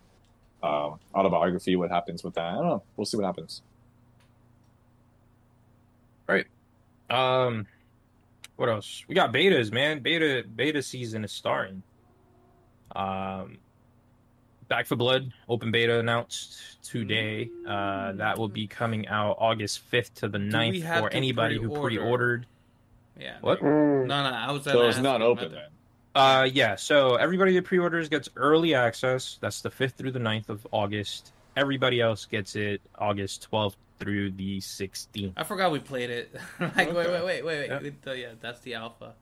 um, 0.62 1.00
autobiography, 1.14 1.74
what 1.74 1.90
happens 1.90 2.22
with 2.22 2.34
that? 2.34 2.44
I 2.44 2.54
don't 2.54 2.66
know. 2.66 2.82
We'll 2.96 3.06
see 3.06 3.16
what 3.16 3.26
happens. 3.26 3.62
Um, 7.12 7.66
what 8.56 8.68
else? 8.68 9.04
We 9.08 9.14
got 9.14 9.32
betas, 9.32 9.72
man. 9.72 10.00
Beta 10.00 10.44
beta 10.54 10.82
season 10.82 11.24
is 11.24 11.32
starting. 11.32 11.82
Um, 12.94 13.58
Back 14.68 14.86
4 14.86 14.96
Blood 14.96 15.32
open 15.48 15.70
beta 15.70 15.98
announced 15.98 16.82
today. 16.82 17.50
Uh, 17.66 18.12
that 18.12 18.38
will 18.38 18.48
be 18.48 18.66
coming 18.66 19.06
out 19.08 19.36
August 19.38 19.80
fifth 19.80 20.14
to 20.16 20.28
the 20.28 20.38
we 20.38 20.46
9th 20.46 21.00
for 21.00 21.10
anybody 21.10 21.56
who 21.56 21.68
pre-order? 21.68 21.86
pre-ordered. 21.86 22.46
Yeah. 23.20 23.36
What? 23.40 23.60
Mm. 23.60 24.06
No, 24.06 24.30
no, 24.30 24.30
I 24.30 24.50
was. 24.50 24.64
So 24.64 24.88
it's 24.88 24.98
not 24.98 25.20
open 25.20 25.52
then. 25.52 25.68
Uh, 26.14 26.48
yeah. 26.50 26.76
So 26.76 27.16
everybody 27.16 27.54
that 27.54 27.64
pre-orders 27.64 28.08
gets 28.08 28.28
early 28.36 28.74
access. 28.74 29.38
That's 29.40 29.60
the 29.60 29.70
fifth 29.70 29.94
through 29.94 30.12
the 30.12 30.18
9th 30.18 30.48
of 30.48 30.66
August. 30.70 31.32
Everybody 31.56 32.00
else 32.00 32.24
gets 32.24 32.56
it 32.56 32.80
August 32.98 33.42
twelfth 33.42 33.76
through 34.02 34.32
the 34.32 34.60
sixteenth. 34.60 35.34
I 35.36 35.44
forgot 35.44 35.70
we 35.72 35.78
played 35.78 36.10
it. 36.10 36.34
like, 36.60 36.76
wait, 36.76 36.88
Okay. 36.88 36.94
wait, 36.96 37.24
wait, 37.24 37.24
wait, 37.24 37.44
wait. 37.44 37.66
Yeah. 37.68 37.78
It- 37.88 37.94
uh, 38.06 38.12
yeah, 38.12 38.28
that's 38.40 38.60
the 38.60 38.74
alpha. 38.74 39.14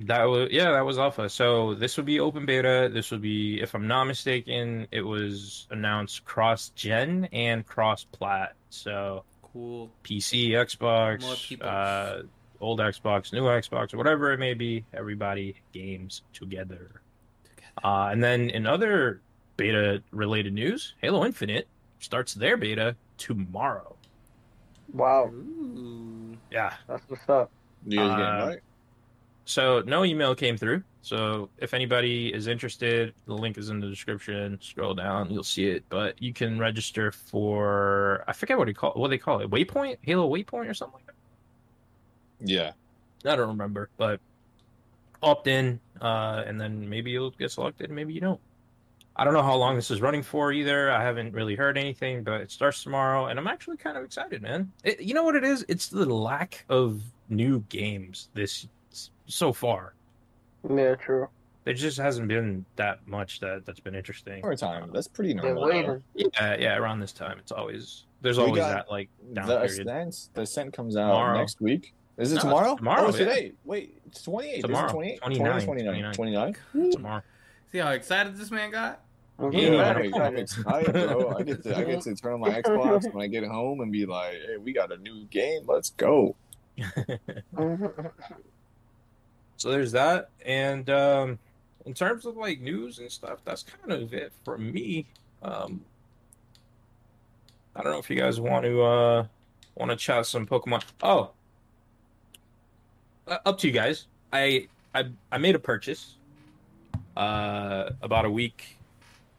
That 0.00 0.24
was 0.24 0.48
yeah, 0.50 0.72
that 0.72 0.84
was 0.86 0.98
alpha. 0.98 1.28
So 1.28 1.74
this 1.74 1.96
would 1.96 2.06
be 2.06 2.18
open 2.18 2.46
beta. 2.46 2.90
This 2.92 3.10
would 3.10 3.20
be, 3.22 3.60
if 3.60 3.74
I'm 3.74 3.86
not 3.86 4.04
mistaken, 4.04 4.88
it 4.90 5.02
was 5.02 5.66
announced 5.70 6.24
cross 6.24 6.70
gen 6.70 7.28
and 7.32 7.64
cross 7.66 8.04
plat. 8.04 8.54
So 8.70 9.24
Cool. 9.52 9.90
PC, 10.02 10.50
Xbox, 10.52 11.20
Multiple. 11.20 11.68
uh, 11.68 12.22
old 12.58 12.80
Xbox, 12.80 13.32
new 13.34 13.42
Xbox, 13.42 13.94
whatever 13.94 14.32
it 14.32 14.38
may 14.38 14.54
be, 14.54 14.84
everybody 14.94 15.56
games 15.72 16.22
together. 16.32 17.02
Uh, 17.84 18.08
and 18.10 18.24
then 18.24 18.48
in 18.50 18.66
other 18.66 19.20
beta 19.58 20.02
related 20.10 20.54
news, 20.54 20.94
Halo 21.02 21.24
Infinite 21.26 21.68
starts 22.00 22.32
their 22.34 22.56
beta 22.56 22.96
tomorrow. 23.18 23.94
Wow, 24.92 25.30
Ooh. 25.32 26.36
Yeah. 26.50 26.74
that's 26.86 27.02
what's 27.08 27.28
up. 27.28 27.50
You 27.86 27.98
guys 27.98 28.10
getting 28.10 28.24
Uh, 28.24 28.46
right? 28.46 28.60
So 29.44 29.82
no 29.86 30.04
email 30.04 30.34
came 30.34 30.56
through. 30.56 30.82
So 31.00 31.48
if 31.58 31.74
anybody 31.74 32.32
is 32.32 32.46
interested, 32.46 33.12
the 33.26 33.34
link 33.34 33.58
is 33.58 33.70
in 33.70 33.80
the 33.80 33.88
description. 33.88 34.58
Scroll 34.60 34.94
down, 34.94 35.30
you'll 35.30 35.42
see 35.42 35.66
it. 35.66 35.84
But 35.88 36.20
you 36.22 36.32
can 36.32 36.58
register 36.58 37.10
for 37.10 38.22
I 38.28 38.32
forget 38.32 38.56
what 38.56 38.66
they 38.66 38.72
call 38.72 38.92
what 38.92 39.08
they 39.08 39.18
call 39.18 39.40
it, 39.40 39.50
Waypoint, 39.50 39.98
Halo 40.02 40.30
Waypoint 40.30 40.70
or 40.70 40.74
something 40.74 40.94
like 40.94 41.06
that. 41.06 41.14
Yeah. 42.48 42.72
I 43.24 43.36
don't 43.36 43.48
remember, 43.48 43.88
but 43.96 44.20
opt 45.22 45.46
in, 45.46 45.80
uh, 46.00 46.42
and 46.46 46.60
then 46.60 46.88
maybe 46.88 47.10
you'll 47.12 47.30
get 47.30 47.50
selected, 47.50 47.90
maybe 47.90 48.12
you 48.12 48.20
don't. 48.20 48.40
I 49.16 49.24
don't 49.24 49.34
know 49.34 49.42
how 49.42 49.54
long 49.56 49.76
this 49.76 49.90
is 49.90 50.00
running 50.00 50.22
for 50.22 50.52
either. 50.52 50.90
I 50.90 51.02
haven't 51.02 51.34
really 51.34 51.54
heard 51.54 51.76
anything, 51.76 52.22
but 52.24 52.40
it 52.40 52.50
starts 52.50 52.82
tomorrow, 52.82 53.26
and 53.26 53.38
I'm 53.38 53.46
actually 53.46 53.76
kind 53.76 53.96
of 53.98 54.04
excited, 54.04 54.40
man. 54.40 54.72
It, 54.84 55.00
you 55.00 55.12
know 55.14 55.22
what 55.22 55.36
it 55.36 55.44
is? 55.44 55.64
It's 55.68 55.88
the 55.88 56.06
lack 56.06 56.64
of 56.68 57.02
new 57.28 57.60
games 57.68 58.30
this 58.34 58.68
so 59.26 59.52
far. 59.52 59.94
Yeah, 60.68 60.94
true. 60.94 61.28
There 61.64 61.74
just 61.74 61.98
hasn't 61.98 62.26
been 62.26 62.64
that 62.76 63.06
much 63.06 63.38
that 63.40 63.64
that's 63.66 63.80
been 63.80 63.94
interesting. 63.94 64.42
Summertime. 64.42 64.90
That's 64.92 65.06
um, 65.06 65.12
pretty 65.12 65.34
normal. 65.34 65.68
though. 65.68 66.02
Yeah, 66.14 66.56
yeah. 66.58 66.76
Around 66.76 67.00
this 67.00 67.12
time, 67.12 67.38
it's 67.38 67.52
always 67.52 68.06
there's 68.20 68.38
We 68.38 68.44
always 68.44 68.62
that 68.62 68.90
like 68.90 69.08
down 69.32 69.46
The 69.46 69.56
period. 69.60 69.86
ascent, 69.86 70.28
the 70.34 70.40
ascent 70.42 70.72
comes 70.72 70.96
out 70.96 71.08
Tomorrow. 71.08 71.38
next 71.38 71.60
week. 71.60 71.94
Is 72.18 72.32
it 72.32 72.36
No, 72.36 72.40
tomorrow? 72.42 72.76
tomorrow, 72.76 73.04
Oh, 73.04 73.08
it's 73.08 73.18
yeah. 73.18 73.24
today. 73.26 73.52
Wait, 73.64 74.00
it's 74.06 74.22
28. 74.22 74.60
Tomorrow. 74.62 74.90
28? 74.92 75.20
29, 75.20 75.64
29. 75.64 76.12
29. 76.12 76.54
tomorrow. 76.92 77.22
See 77.72 77.78
how 77.78 77.90
excited 77.90 78.36
this 78.36 78.50
man 78.50 78.70
got? 78.70 79.00
Yeah, 79.40 79.48
Very 79.50 80.12
I'm, 80.12 80.22
I'm 80.22 80.36
excited. 80.36 80.38
excited, 80.38 80.92
bro. 80.92 81.34
I 81.36 81.42
get 81.42 81.62
to 81.64 81.76
I 81.76 81.84
get 81.84 82.02
to 82.02 82.14
turn 82.22 82.34
on 82.34 82.40
my 82.40 82.50
Xbox 82.50 83.12
when 83.12 83.24
I 83.24 83.26
get 83.26 83.44
home 83.44 83.80
and 83.80 83.90
be 83.90 84.04
like, 84.06 84.34
"Hey, 84.46 84.58
we 84.58 84.72
got 84.72 84.92
a 84.92 84.98
new 84.98 85.24
game. 85.24 85.62
Let's 85.66 85.90
go." 85.90 86.36
So 89.58 89.70
there's 89.70 89.92
that, 89.92 90.30
and 90.44 90.90
um, 90.90 91.38
in 91.86 91.94
terms 91.94 92.26
of 92.26 92.36
like 92.36 92.60
news 92.60 92.98
and 92.98 93.08
stuff, 93.12 93.38
that's 93.44 93.62
kind 93.62 93.92
of 93.92 94.12
it 94.12 94.32
for 94.44 94.58
me. 94.58 95.06
Um, 95.40 95.84
I 97.76 97.84
don't 97.84 97.92
know 97.92 98.00
if 98.00 98.10
you 98.10 98.16
guys 98.16 98.40
want 98.40 98.64
to 98.64 98.82
uh, 98.82 99.26
want 99.76 99.92
to 99.92 99.96
chat 99.96 100.26
some 100.26 100.46
Pokemon. 100.48 100.82
Oh, 101.00 101.30
uh, 103.28 103.38
up 103.46 103.56
to 103.58 103.68
you 103.68 103.72
guys. 103.72 104.06
I 104.32 104.66
I 104.96 105.04
I 105.30 105.38
made 105.38 105.54
a 105.54 105.60
purchase 105.60 106.16
uh, 107.16 107.90
about 108.02 108.24
a 108.24 108.30
week 108.30 108.78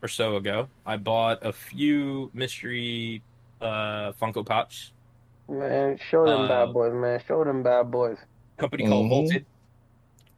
or 0.02 0.08
so 0.08 0.36
ago. 0.36 0.68
I 0.86 0.98
bought 0.98 1.40
a 1.46 1.52
few 1.54 2.30
mystery 2.34 3.22
uh, 3.62 4.12
Funko 4.22 4.46
Pops 4.46 4.92
Man, 5.50 5.98
show 6.10 6.26
them 6.26 6.42
Uh, 6.42 6.48
bad 6.48 6.74
boys, 6.74 6.94
man. 6.94 7.22
Show 7.28 7.44
them 7.44 7.64
bad 7.64 7.92
boys. 7.92 8.18
company 8.58 8.88
called 8.88 9.06
Mhm. 9.08 9.10
Volted. 9.10 9.46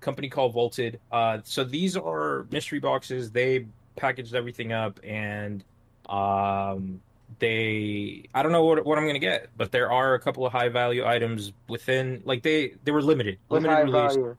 Company 0.01 0.29
called 0.29 0.53
Volted. 0.53 0.99
Uh, 1.11 1.39
so 1.43 1.63
these 1.63 1.95
are 1.97 2.45
mystery 2.51 2.79
boxes. 2.79 3.31
They 3.31 3.65
packaged 3.95 4.33
everything 4.35 4.71
up, 4.73 4.99
and 5.03 5.63
um, 6.09 7.01
they 7.39 8.23
I 8.33 8.43
don't 8.43 8.51
know 8.51 8.63
what 8.63 8.85
what 8.85 8.97
I'm 8.97 9.05
gonna 9.07 9.19
get, 9.19 9.49
but 9.57 9.71
there 9.71 9.91
are 9.91 10.13
a 10.15 10.19
couple 10.19 10.45
of 10.45 10.51
high 10.51 10.69
value 10.69 11.05
items 11.05 11.53
within. 11.67 12.21
Like 12.25 12.43
they 12.43 12.73
they 12.83 12.91
were 12.91 13.01
limited, 13.01 13.37
What's 13.47 13.63
limited 13.63 13.75
high 13.91 13.99
release. 13.99 14.15
value? 14.15 14.37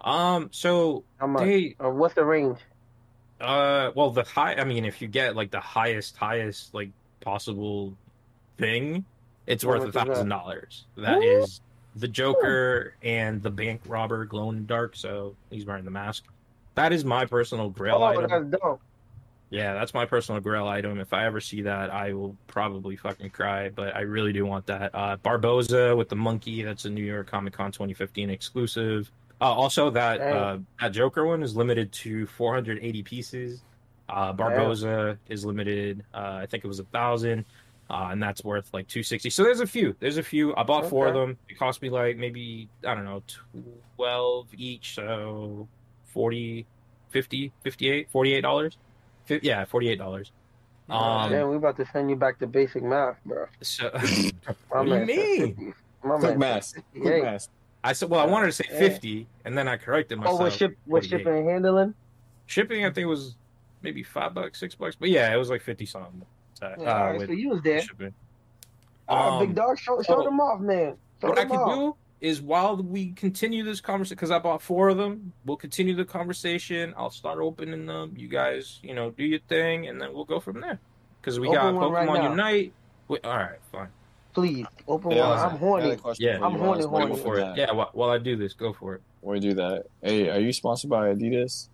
Um, 0.00 0.48
so 0.52 1.04
How 1.18 1.26
much? 1.26 1.42
they 1.44 1.76
what's 1.80 2.14
the 2.14 2.24
range? 2.24 2.58
uh 3.38 3.90
well 3.94 4.10
the 4.10 4.22
high 4.22 4.54
I 4.54 4.64
mean 4.64 4.86
if 4.86 5.02
you 5.02 5.08
get 5.08 5.36
like 5.36 5.50
the 5.50 5.60
highest 5.60 6.16
highest 6.16 6.72
like 6.74 6.90
possible 7.20 7.94
thing, 8.56 9.04
it's 9.46 9.62
How 9.62 9.70
worth 9.70 9.82
a 9.82 9.84
much 9.86 9.88
is 9.88 9.94
that? 9.94 10.06
thousand 10.06 10.28
dollars. 10.28 10.84
That 10.96 11.22
is 11.22 11.60
the 11.96 12.08
Joker 12.08 12.94
and 13.02 13.42
the 13.42 13.50
bank 13.50 13.80
robber 13.86 14.24
glow 14.26 14.50
in 14.50 14.56
the 14.56 14.62
dark, 14.62 14.96
so 14.96 15.34
he's 15.50 15.64
wearing 15.66 15.84
the 15.84 15.90
mask. 15.90 16.24
That 16.74 16.92
is 16.92 17.04
my 17.04 17.24
personal 17.24 17.70
grail 17.70 17.96
Oh, 17.96 18.04
item. 18.04 18.28
that's 18.50 18.62
dope. 18.62 18.80
Yeah, 19.48 19.74
that's 19.74 19.94
my 19.94 20.04
personal 20.06 20.40
grail 20.40 20.66
item. 20.66 20.98
If 21.00 21.12
I 21.12 21.24
ever 21.24 21.40
see 21.40 21.62
that, 21.62 21.90
I 21.90 22.12
will 22.12 22.36
probably 22.48 22.96
fucking 22.96 23.30
cry. 23.30 23.68
But 23.70 23.94
I 23.96 24.00
really 24.00 24.32
do 24.32 24.44
want 24.44 24.66
that. 24.66 24.90
Uh, 24.92 25.16
Barbossa 25.18 25.96
with 25.96 26.08
the 26.08 26.16
monkey. 26.16 26.62
That's 26.62 26.84
a 26.84 26.90
New 26.90 27.04
York 27.04 27.28
Comic 27.30 27.52
Con 27.54 27.70
2015 27.72 28.28
exclusive. 28.28 29.10
Uh, 29.40 29.44
also, 29.44 29.90
that 29.90 30.18
Dang. 30.18 30.32
uh, 30.34 30.58
that 30.80 30.88
Joker 30.92 31.26
one 31.26 31.42
is 31.42 31.54
limited 31.56 31.92
to 31.92 32.26
480 32.26 33.02
pieces. 33.02 33.62
Uh, 34.08 34.32
Barbossa 34.32 35.18
is 35.28 35.44
limited. 35.44 36.04
Uh, 36.14 36.38
I 36.42 36.46
think 36.46 36.64
it 36.64 36.68
was 36.68 36.78
a 36.78 36.84
thousand, 36.84 37.44
uh, 37.90 38.08
and 38.12 38.22
that's 38.22 38.42
worth 38.44 38.72
like 38.72 38.86
260. 38.88 39.28
So 39.30 39.42
there's 39.42 39.60
a 39.60 39.66
few. 39.66 39.94
There's 40.00 40.16
a 40.16 40.22
few. 40.22 40.54
I 40.56 40.62
bought 40.62 40.86
four 40.88 41.08
of 41.08 41.14
them. 41.14 41.36
It 41.48 41.58
cost 41.58 41.82
me 41.82 41.90
like 41.90 42.16
maybe 42.16 42.68
I 42.86 42.94
don't 42.94 43.04
know 43.04 43.22
12 43.96 44.48
each, 44.56 44.94
so 44.94 45.68
40, 46.06 46.64
50, 47.10 47.52
58, 47.62 48.08
48 48.10 48.40
dollars. 48.40 48.78
Fi- 49.26 49.40
Yeah, 49.42 49.64
forty-eight 49.64 49.98
dollars. 49.98 50.30
Um, 50.88 51.30
Damn, 51.32 51.48
we 51.50 51.56
about 51.56 51.76
to 51.78 51.86
send 51.86 52.08
you 52.08 52.16
back 52.16 52.38
to 52.38 52.46
basic 52.46 52.82
math, 52.84 53.16
bro. 53.26 53.46
So 53.60 53.90
What 54.68 54.84
do 54.86 54.94
you 54.94 55.04
mean? 55.04 55.74
Quick 56.00 56.38
math. 56.38 56.74
Quick 56.92 57.22
math. 57.24 57.48
I 57.88 57.92
said, 57.92 58.10
well, 58.10 58.20
I 58.20 58.26
wanted 58.26 58.46
to 58.46 58.52
say 58.52 58.64
fifty, 58.68 59.26
and 59.44 59.56
then 59.56 59.68
I 59.68 59.76
corrected 59.76 60.18
myself. 60.18 60.40
Oh, 60.40 60.44
with 60.44 60.54
ship 60.54 60.76
with 60.86 61.06
shipping 61.06 61.28
and 61.38 61.48
handling? 61.48 61.94
Shipping, 62.46 62.84
I 62.84 62.90
think 62.90 63.06
was 63.08 63.36
maybe 63.82 64.02
five 64.02 64.34
bucks, 64.34 64.58
six 64.58 64.74
bucks, 64.74 64.96
but 64.98 65.08
yeah, 65.08 65.32
it 65.32 65.36
was 65.36 65.50
like 65.50 65.62
fifty 65.62 65.86
something. 65.86 66.24
Uh, 66.60 66.70
Yeah, 66.78 66.92
all 66.92 67.04
right, 67.06 67.18
with 67.18 67.28
so 67.28 67.32
you 67.34 67.50
was 67.50 67.62
there. 67.62 67.80
shipping. 67.82 68.12
All 69.08 69.16
right, 69.18 69.40
Um, 69.42 69.46
big 69.46 69.54
dog, 69.54 69.78
show, 69.78 70.02
show 70.02 70.16
oh, 70.20 70.24
them 70.24 70.40
off, 70.40 70.60
man. 70.60 70.96
Show 71.20 71.28
What 71.28 71.38
I 71.38 71.44
can 71.44 71.56
off. 71.56 71.74
do 71.74 71.96
is 72.20 72.40
while 72.42 72.76
we 72.76 73.12
continue 73.12 73.62
this 73.62 73.80
conversation, 73.80 74.16
because 74.16 74.30
I 74.30 74.38
bought 74.40 74.62
four 74.62 74.88
of 74.88 74.96
them, 74.96 75.32
we'll 75.44 75.56
continue 75.56 75.94
the 75.94 76.04
conversation. 76.04 76.92
I'll 76.96 77.10
start 77.10 77.38
opening 77.38 77.86
them. 77.86 78.14
You 78.16 78.26
guys, 78.28 78.80
you 78.82 78.94
know, 78.94 79.10
do 79.10 79.22
your 79.24 79.38
thing, 79.48 79.86
and 79.86 80.00
then 80.00 80.12
we'll 80.12 80.24
go 80.24 80.40
from 80.40 80.60
there. 80.60 80.80
Because 81.20 81.38
we 81.38 81.48
Open 81.48 81.76
got 81.76 81.90
right 81.92 82.08
Pokemon 82.08 82.14
now. 82.14 82.30
Unite. 82.30 82.72
Wait, 83.08 83.24
all 83.24 83.36
right, 83.36 83.58
fine. 83.70 83.88
Please, 84.36 84.66
open 84.86 85.12
Yeah, 85.12 85.28
one. 85.30 85.38
I 85.38 85.44
I'm 85.46 85.56
horny. 85.56 85.96
Yeah. 86.18 86.34
I'm 86.44 86.52
horny, 86.58 86.84
while- 86.84 86.88
horny. 87.06 87.06
Go 87.08 87.16
for 87.16 87.38
it. 87.38 87.56
Yeah, 87.56 87.72
while, 87.72 87.88
while 87.94 88.10
I 88.10 88.18
do 88.18 88.36
this, 88.36 88.52
go 88.52 88.74
for 88.74 88.94
it. 88.96 89.00
While 89.22 89.32
we 89.32 89.40
do 89.40 89.54
that, 89.54 89.86
hey, 90.02 90.28
are 90.28 90.38
you 90.38 90.52
sponsored 90.52 90.90
by 90.90 91.08
Adidas? 91.14 91.68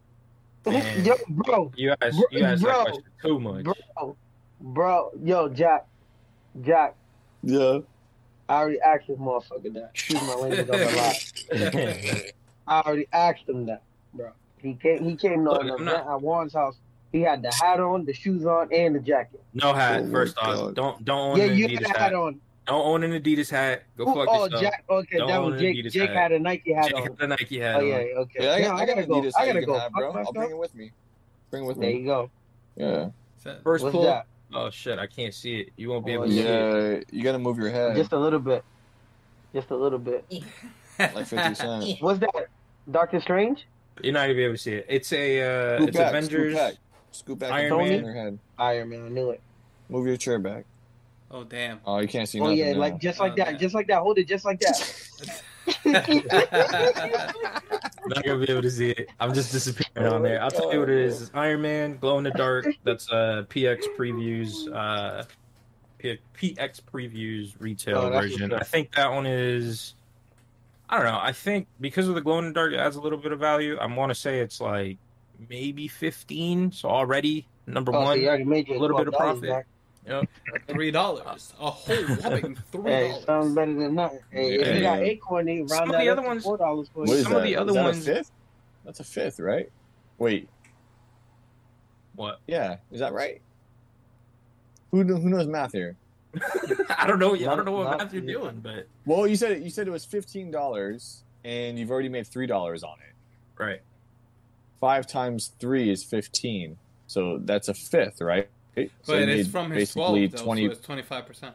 Yo, 1.05 1.17
bro, 1.29 1.73
You 1.75 1.93
asked, 2.01 2.19
Bro- 2.19 2.27
you 2.39 2.45
asked 2.45 2.63
bro. 2.63 2.85
too 3.21 3.41
much. 3.41 3.65
bro, 3.65 4.17
bro, 4.61 5.11
yo, 5.25 5.49
Jack, 5.49 5.87
Jack. 6.65 6.95
Yeah. 7.43 7.81
I 8.49 8.55
already 8.61 8.81
asked 8.81 9.09
this 9.09 9.19
motherfucker 9.19 9.73
that. 9.75 9.91
Excuse 9.95 10.23
my 10.23 10.35
language 10.35 10.61
on 10.61 10.79
the 10.79 12.13
lot. 12.15 12.33
I 12.69 12.81
already 12.87 13.09
asked 13.13 13.49
him 13.49 13.67
that, 13.67 13.83
bro. 14.15 14.31
He 14.59 14.75
came. 14.75 15.03
He 15.03 15.17
came 15.17 15.43
to 15.45 15.51
Look, 15.51 15.63
an 15.63 15.69
event 15.71 15.85
not- 15.85 16.07
at 16.07 16.21
Juan's 16.21 16.55
house. 16.55 16.77
He 17.11 17.23
had 17.23 17.43
the 17.43 17.53
hat 17.53 17.81
on, 17.81 18.05
the 18.07 18.15
shoes 18.15 18.47
on, 18.47 18.73
and 18.73 18.95
the 18.95 19.01
jacket. 19.01 19.43
No 19.53 19.73
hat. 19.75 20.01
Oh 20.01 20.05
my 20.05 20.11
First 20.13 20.39
off, 20.39 20.75
don't 20.75 21.05
don't 21.05 21.37
yeah, 21.37 21.45
you 21.47 21.67
had 21.69 21.71
Adidas 21.79 21.83
the 21.83 21.89
hat. 21.89 21.97
hat 21.99 22.15
on. 22.15 22.41
I 22.67 22.71
don't 22.71 22.87
own 22.87 23.03
an 23.03 23.11
Adidas 23.21 23.51
hat. 23.51 23.83
Go 23.97 24.05
Who- 24.05 24.15
fuck 24.15 24.29
oh, 24.31 24.45
yourself. 24.45 24.63
Jack. 24.63 24.85
Okay, 24.89 25.19
Don't 25.19 25.29
that 25.29 25.39
own 25.39 25.53
was 25.53 25.61
an 25.61 25.67
Jake. 25.67 25.85
Adidas 25.85 25.93
Jake 25.93 26.09
hat. 26.11 26.17
had 26.17 26.33
a 26.33 26.39
Nike 26.39 26.73
hat 26.73 26.85
Jake 26.87 26.95
on. 26.97 27.03
had 27.03 27.19
the 27.19 27.27
Nike 27.27 27.59
hat 27.59 27.77
Oh 27.77 27.81
yeah, 27.85 27.95
okay. 27.97 28.39
Yeah, 28.41 28.53
I 28.53 28.59
No, 28.61 28.65
got, 28.69 28.75
I 28.75 28.79
got 28.79 28.87
gotta 28.87 29.01
an 29.03 29.09
go. 29.09 29.15
Adidas 29.23 29.33
I 29.39 29.47
gotta 29.47 29.67
go. 29.67 29.79
have, 29.79 29.93
bro. 29.93 30.13
I'll 30.13 30.33
bring 30.33 30.51
it 30.51 30.59
with 30.59 30.75
me. 30.75 30.91
Bring 31.51 31.65
it 31.65 31.67
with 31.67 31.79
There 31.79 31.87
me. 31.89 31.93
There 31.93 32.01
you 32.01 32.07
go. 32.07 32.31
Yeah. 32.77 33.09
First 33.65 33.83
What's 33.85 33.93
pull. 33.93 34.05
that? 34.05 34.27
Oh 34.55 34.71
shit, 34.71 34.99
I 34.99 35.07
can't 35.07 35.35
see 35.35 35.61
it. 35.61 35.71
You 35.77 35.89
won't 35.91 36.07
be 36.07 36.13
Oh, 36.13 36.15
able 36.15 36.27
to 36.27 36.33
see 36.33 36.41
it. 36.41 36.45
Yeah, 37.13 37.19
you 37.19 37.25
gotta 37.25 37.39
move 37.39 37.59
your 37.59 37.71
head. 37.71 37.97
Just 37.97 38.13
a 38.13 38.19
little 38.19 38.39
bit. 38.39 38.63
Just 39.53 39.71
a 39.71 39.77
little 39.77 39.99
bit. 39.99 40.25
Like 40.99 41.27
50 41.27 41.55
Cent. 41.55 41.97
What's 42.01 42.21
that? 42.21 42.47
Doctor 42.91 43.21
Strange? 43.21 43.67
You're 44.03 44.13
not 44.13 44.23
gonna 44.23 44.35
be 44.35 44.45
able 44.45 44.55
to 44.55 44.59
see 44.59 44.75
it. 44.75 44.87
It's 44.89 45.13
a 45.13 45.41
uh, 45.41 45.77
Scoot 45.79 45.89
it's 45.89 45.99
back, 45.99 46.09
Avengers. 46.11 46.55
Scoot 46.55 46.57
back. 46.57 46.75
Scoot 47.11 47.39
back 47.41 47.53
Iron 47.53 47.73
and 47.73 47.81
move 47.81 47.89
Man. 47.91 48.05
your 48.05 48.15
head. 48.15 48.39
Iron 48.59 48.89
Man. 48.89 49.05
I 49.07 49.09
knew 49.09 49.31
it. 49.31 49.41
Move 49.89 50.07
your 50.07 50.17
chair 50.17 50.39
back. 50.39 50.65
Oh 51.33 51.45
damn. 51.45 51.81
Oh, 51.87 51.99
you 51.99 52.09
can't 52.09 52.29
see 52.29 52.39
oh 52.41 52.45
nothing 52.45 52.59
yeah, 52.59 52.73
now. 52.75 52.79
like 52.79 52.99
just 53.01 53.19
like 53.19 53.33
Oh, 53.33 53.37
that. 53.37 53.53
man. 53.53 53.59
Just 53.59 53.75
like 53.75 53.87
that. 53.89 54.01
Hold 54.03 54.19
it 54.19 54.29
just 54.29 54.45
like 54.45 54.61
that. 54.61 55.03
Not 58.07 58.25
gonna 58.25 58.45
be 58.45 58.51
able 58.53 58.63
to 58.63 58.71
see 58.71 58.91
it. 58.91 59.09
I'm 59.19 59.33
just 59.33 59.53
disappearing 59.53 60.13
on 60.13 60.23
there. 60.23 60.43
I'll 60.43 60.51
tell 60.51 60.73
you 60.73 60.81
what 60.81 60.91
it 60.91 60.99
is. 60.99 61.23
It's 61.23 61.31
Iron 61.35 61.63
Man, 61.63 61.97
glow 61.99 62.19
in 62.19 62.25
the 62.25 62.31
dark. 62.33 62.67
That's 62.85 63.11
uh 63.11 63.45
PX 63.49 63.85
previews. 63.99 64.53
Uh, 64.73 65.25
PX 66.03 66.81
previews 66.93 67.55
retail 67.61 67.99
Oh, 67.99 68.11
version. 68.11 68.53
I 68.53 68.65
think 68.65 68.93
that 68.97 69.11
one 69.13 69.25
is. 69.27 69.95
I 70.89 70.97
don't 70.97 71.07
know. 71.07 71.19
I 71.23 71.33
think 71.33 71.69
because 71.81 72.09
of 72.09 72.15
the 72.17 72.21
glow 72.21 72.39
in 72.41 72.47
the 72.47 72.53
dark, 72.53 72.73
it 72.73 72.77
adds 72.79 72.97
a 72.97 73.01
little 73.01 73.19
bit 73.19 73.33
of 73.33 73.39
value. 73.39 73.79
I 73.79 73.87
want 73.87 74.11
to 74.11 74.15
say 74.15 74.41
it's 74.41 74.61
like 74.61 74.99
maybe 75.49 75.89
fifteen. 75.89 76.73
So 76.73 76.89
already 76.91 77.49
number 77.67 77.93
Oh, 77.95 78.01
so 78.01 78.05
one, 78.05 78.21
you 78.21 78.29
already 78.29 78.75
a 78.75 78.79
little 78.79 78.99
bit 78.99 79.09
of 79.09 79.15
profit. 79.15 79.49
back. 79.49 79.67
Yep. 80.07 80.29
Three 80.69 80.91
dollars. 80.91 81.55
A 81.61 81.71
whole 81.71 81.97
whopping 81.97 82.57
three 82.73 82.91
Hey, 82.91 83.09
dollars. 83.11 83.25
sounds 83.25 83.55
better 83.55 83.73
than 83.75 83.95
nothing. 83.95 84.19
Hey, 84.31 84.55
if 84.59 84.77
you 84.77 84.83
got 84.83 84.99
Acorn, 84.99 85.47
they 85.47 85.59
round 85.59 85.71
Some 85.71 85.91
of 85.93 86.01
the 86.01 86.09
other 86.09 86.23
ones- 86.23 86.43
four 86.43 86.57
dollars 86.59 86.89
for 86.93 87.01
What 87.01 87.11
you. 87.11 87.23
Some 87.23 87.33
that? 87.33 87.39
of 87.39 87.45
the 87.45 87.57
other 87.57 87.71
is 87.71 87.75
that 87.77 87.83
ones- 87.85 88.09
a 88.09 88.15
fifth? 88.15 88.31
That's 88.85 89.01
a 89.01 89.05
fifth, 89.05 89.39
right? 89.39 89.71
Wait, 90.19 90.49
What? 92.17 92.41
yeah, 92.47 92.79
is 92.91 92.99
that 93.01 93.13
right? 93.13 93.41
Who 94.91 95.05
who 95.05 95.29
knows 95.31 95.47
math 95.47 95.73
here? 95.73 95.97
I 96.99 97.07
don't 97.07 97.19
know. 97.19 97.35
I 97.35 97.39
don't 97.39 97.65
know 97.65 97.73
what 97.73 97.85
Not- 97.85 97.99
math 97.99 98.13
you're 98.13 98.23
doing, 98.23 98.61
but 98.61 98.87
Well, 99.07 99.27
you 99.27 99.37
said 99.37 99.53
it. 99.53 99.63
You 99.63 99.71
said 99.71 99.87
it 99.87 99.91
was 99.93 100.05
fifteen 100.05 100.51
dollars, 100.51 101.23
and 101.45 101.79
you've 101.79 101.91
already 101.93 102.09
made 102.09 102.27
three 102.27 102.47
dollars 102.47 102.83
on 102.83 102.97
it. 103.07 103.63
right. 103.63 103.81
Five 104.81 105.07
times 105.07 105.53
three 105.61 105.91
is 105.91 106.03
fifteen, 106.03 106.77
so 107.07 107.39
that's 107.39 107.69
a 107.69 107.75
fifth, 107.75 108.21
right? 108.21 108.49
So 108.77 108.85
But 109.07 109.29
you 109.29 109.35
it's 109.35 109.49
from 109.49 109.71
his 109.71 109.95
basically 109.95 110.29
twelve, 110.29 110.33
though, 110.33 110.45
twenty. 110.45 110.67
so 110.67 110.73
it's 110.73 110.81
twenty 110.81 111.03
five 111.03 111.27
percent. 111.27 111.55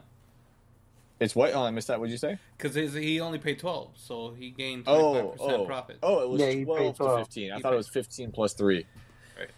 It's 1.20 1.34
what? 1.34 1.52
Oh, 1.52 1.64
I 1.64 1.70
missed 1.72 1.88
that. 1.88 1.98
What'd 1.98 2.12
you 2.12 2.18
say? 2.18 2.38
Because 2.56 2.74
he 2.94 3.20
only 3.20 3.38
paid 3.38 3.58
twelve, 3.58 3.90
so 3.96 4.30
he 4.38 4.50
gained 4.50 4.84
twenty 4.84 5.02
five 5.02 5.24
Oh, 5.24 5.28
percent 5.30 5.52
oh, 5.52 5.64
profit. 5.66 5.98
oh! 6.02 6.20
It 6.22 6.28
was 6.28 6.40
Yeah, 6.40 6.48
you 6.50 6.66
paid 6.66 6.94
twelve 6.94 7.18
to 7.18 7.24
fifteen. 7.24 7.52
I 7.52 7.56
You 7.56 7.62
thought 7.62 7.72
it 7.72 7.76
was 7.76 7.88
fifteen 7.88 8.30
plus 8.30 8.52
three. 8.54 8.86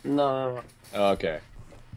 No, 0.04 0.12
no, 0.14 0.54
no. 0.56 0.62
Oh, 0.94 1.10
okay, 1.12 1.40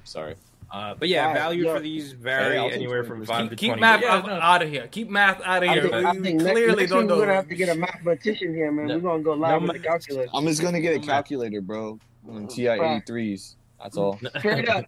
sorry. 0.04 0.36
Uh, 0.72 0.96
but 0.96 1.08
yeah, 1.08 1.22
Alright, 1.28 1.38
value 1.38 1.66
yeah. 1.68 1.74
for 1.76 1.80
these 1.82 2.14
vary 2.14 2.58
Hey, 2.58 2.72
anywhere 2.72 3.04
from 3.04 3.24
five 3.26 3.42
Keep, 3.44 3.50
to 3.52 3.56
keep 3.56 3.68
twenty. 3.70 3.82
math 3.82 4.02
yeah, 4.02 4.14
out, 4.16 4.26
no, 4.26 4.34
out 4.34 4.64
of 4.64 4.70
here. 4.70 4.88
Keep 4.88 5.10
math 5.10 5.40
out 5.44 5.62
of 5.64 5.70
I 5.70 5.74
here. 5.74 5.84
think, 5.84 5.94
I 5.94 6.14
think 6.16 6.42
clearly 6.42 6.76
next 6.78 6.92
don't 6.92 7.06
know. 7.08 7.16
we're 7.18 7.22
gonna 7.26 7.36
have 7.36 7.48
to 7.50 7.56
get 7.56 7.70
a 7.70 7.76
mathematician 7.76 8.56
here, 8.56 8.72
man. 8.72 8.88
No. 8.88 8.96
we're 8.96 9.02
gonna 9.02 9.24
go 9.24 9.34
live 9.34 9.62
No 9.62 9.68
with 9.68 9.82
the 9.82 9.88
calculator. 9.88 10.30
I'm 10.34 10.46
just 10.48 10.62
gonna 10.62 10.82
get 10.82 10.96
a 10.96 11.00
calculator, 11.00 11.62
bro. 11.62 12.00
On 12.28 12.48
TI 12.48 12.68
eighty 12.70 13.04
threes. 13.06 13.56
That's 13.82 13.98
all. 13.98 14.20
Straight 14.40 14.68
up. 14.68 14.86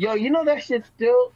Yo, 0.00 0.14
you 0.14 0.30
know 0.30 0.46
that 0.46 0.62
shit's 0.62 0.88
still 0.96 1.30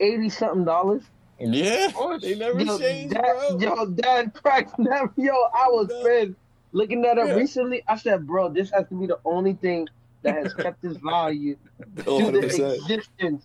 eighty 0.00 0.30
something 0.30 0.64
dollars. 0.64 1.02
Yeah, 1.38 1.88
they 2.22 2.34
never 2.34 2.58
Yo, 2.60 2.78
changed, 2.78 3.14
that, 3.14 3.22
bro. 3.50 3.58
yo, 3.60 3.84
that 3.96 4.32
cracks 4.42 4.72
never. 4.78 5.12
Yo, 5.18 5.34
I 5.34 5.66
was 5.68 5.88
No. 5.88 6.02
pissed 6.02 6.32
looking 6.72 7.02
that 7.02 7.18
up 7.18 7.28
Yeah. 7.28 7.34
recently. 7.34 7.82
I 7.86 7.96
said, 7.98 8.26
bro, 8.26 8.48
this 8.48 8.70
has 8.70 8.88
to 8.88 8.94
be 8.98 9.06
the 9.06 9.18
only 9.26 9.52
thing 9.52 9.86
that 10.22 10.34
has 10.34 10.54
kept 10.64 10.82
its 10.82 10.96
value 10.96 11.56
through 12.04 12.30
the 12.30 12.38
existence 12.46 13.44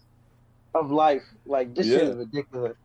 of 0.73 0.89
life. 0.89 1.23
Like 1.45 1.75
this 1.75 1.87
shit 1.87 2.01
Yeah. 2.03 2.07
is 2.11 2.15
ridiculous. 2.15 2.77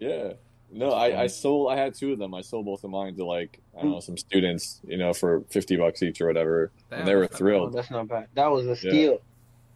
Yeah. 0.00 0.32
No, 0.72 0.90
I, 0.90 1.22
I 1.22 1.26
sold. 1.28 1.70
I 1.70 1.76
had 1.76 1.94
two 1.94 2.14
of 2.14 2.18
them. 2.18 2.34
I 2.34 2.40
sold 2.40 2.66
both 2.66 2.82
of 2.82 2.90
mine 2.90 3.14
to 3.18 3.24
like 3.24 3.60
I 3.78 3.82
don't 3.82 3.92
know 3.92 4.00
some 4.00 4.16
students, 4.16 4.80
you 4.84 4.96
know, 4.96 5.12
for 5.12 5.42
fifty 5.50 5.76
bucks 5.76 6.02
each 6.02 6.20
or 6.20 6.26
whatever, 6.26 6.72
and 6.90 7.06
they 7.06 7.14
were 7.14 7.28
Damn. 7.28 7.36
Thrilled. 7.38 7.72
that's 7.74 7.92
not 7.92 8.08
bad. 8.08 8.26
That 8.34 8.50
was 8.50 8.66
a 8.66 8.74
steal. 8.74 9.18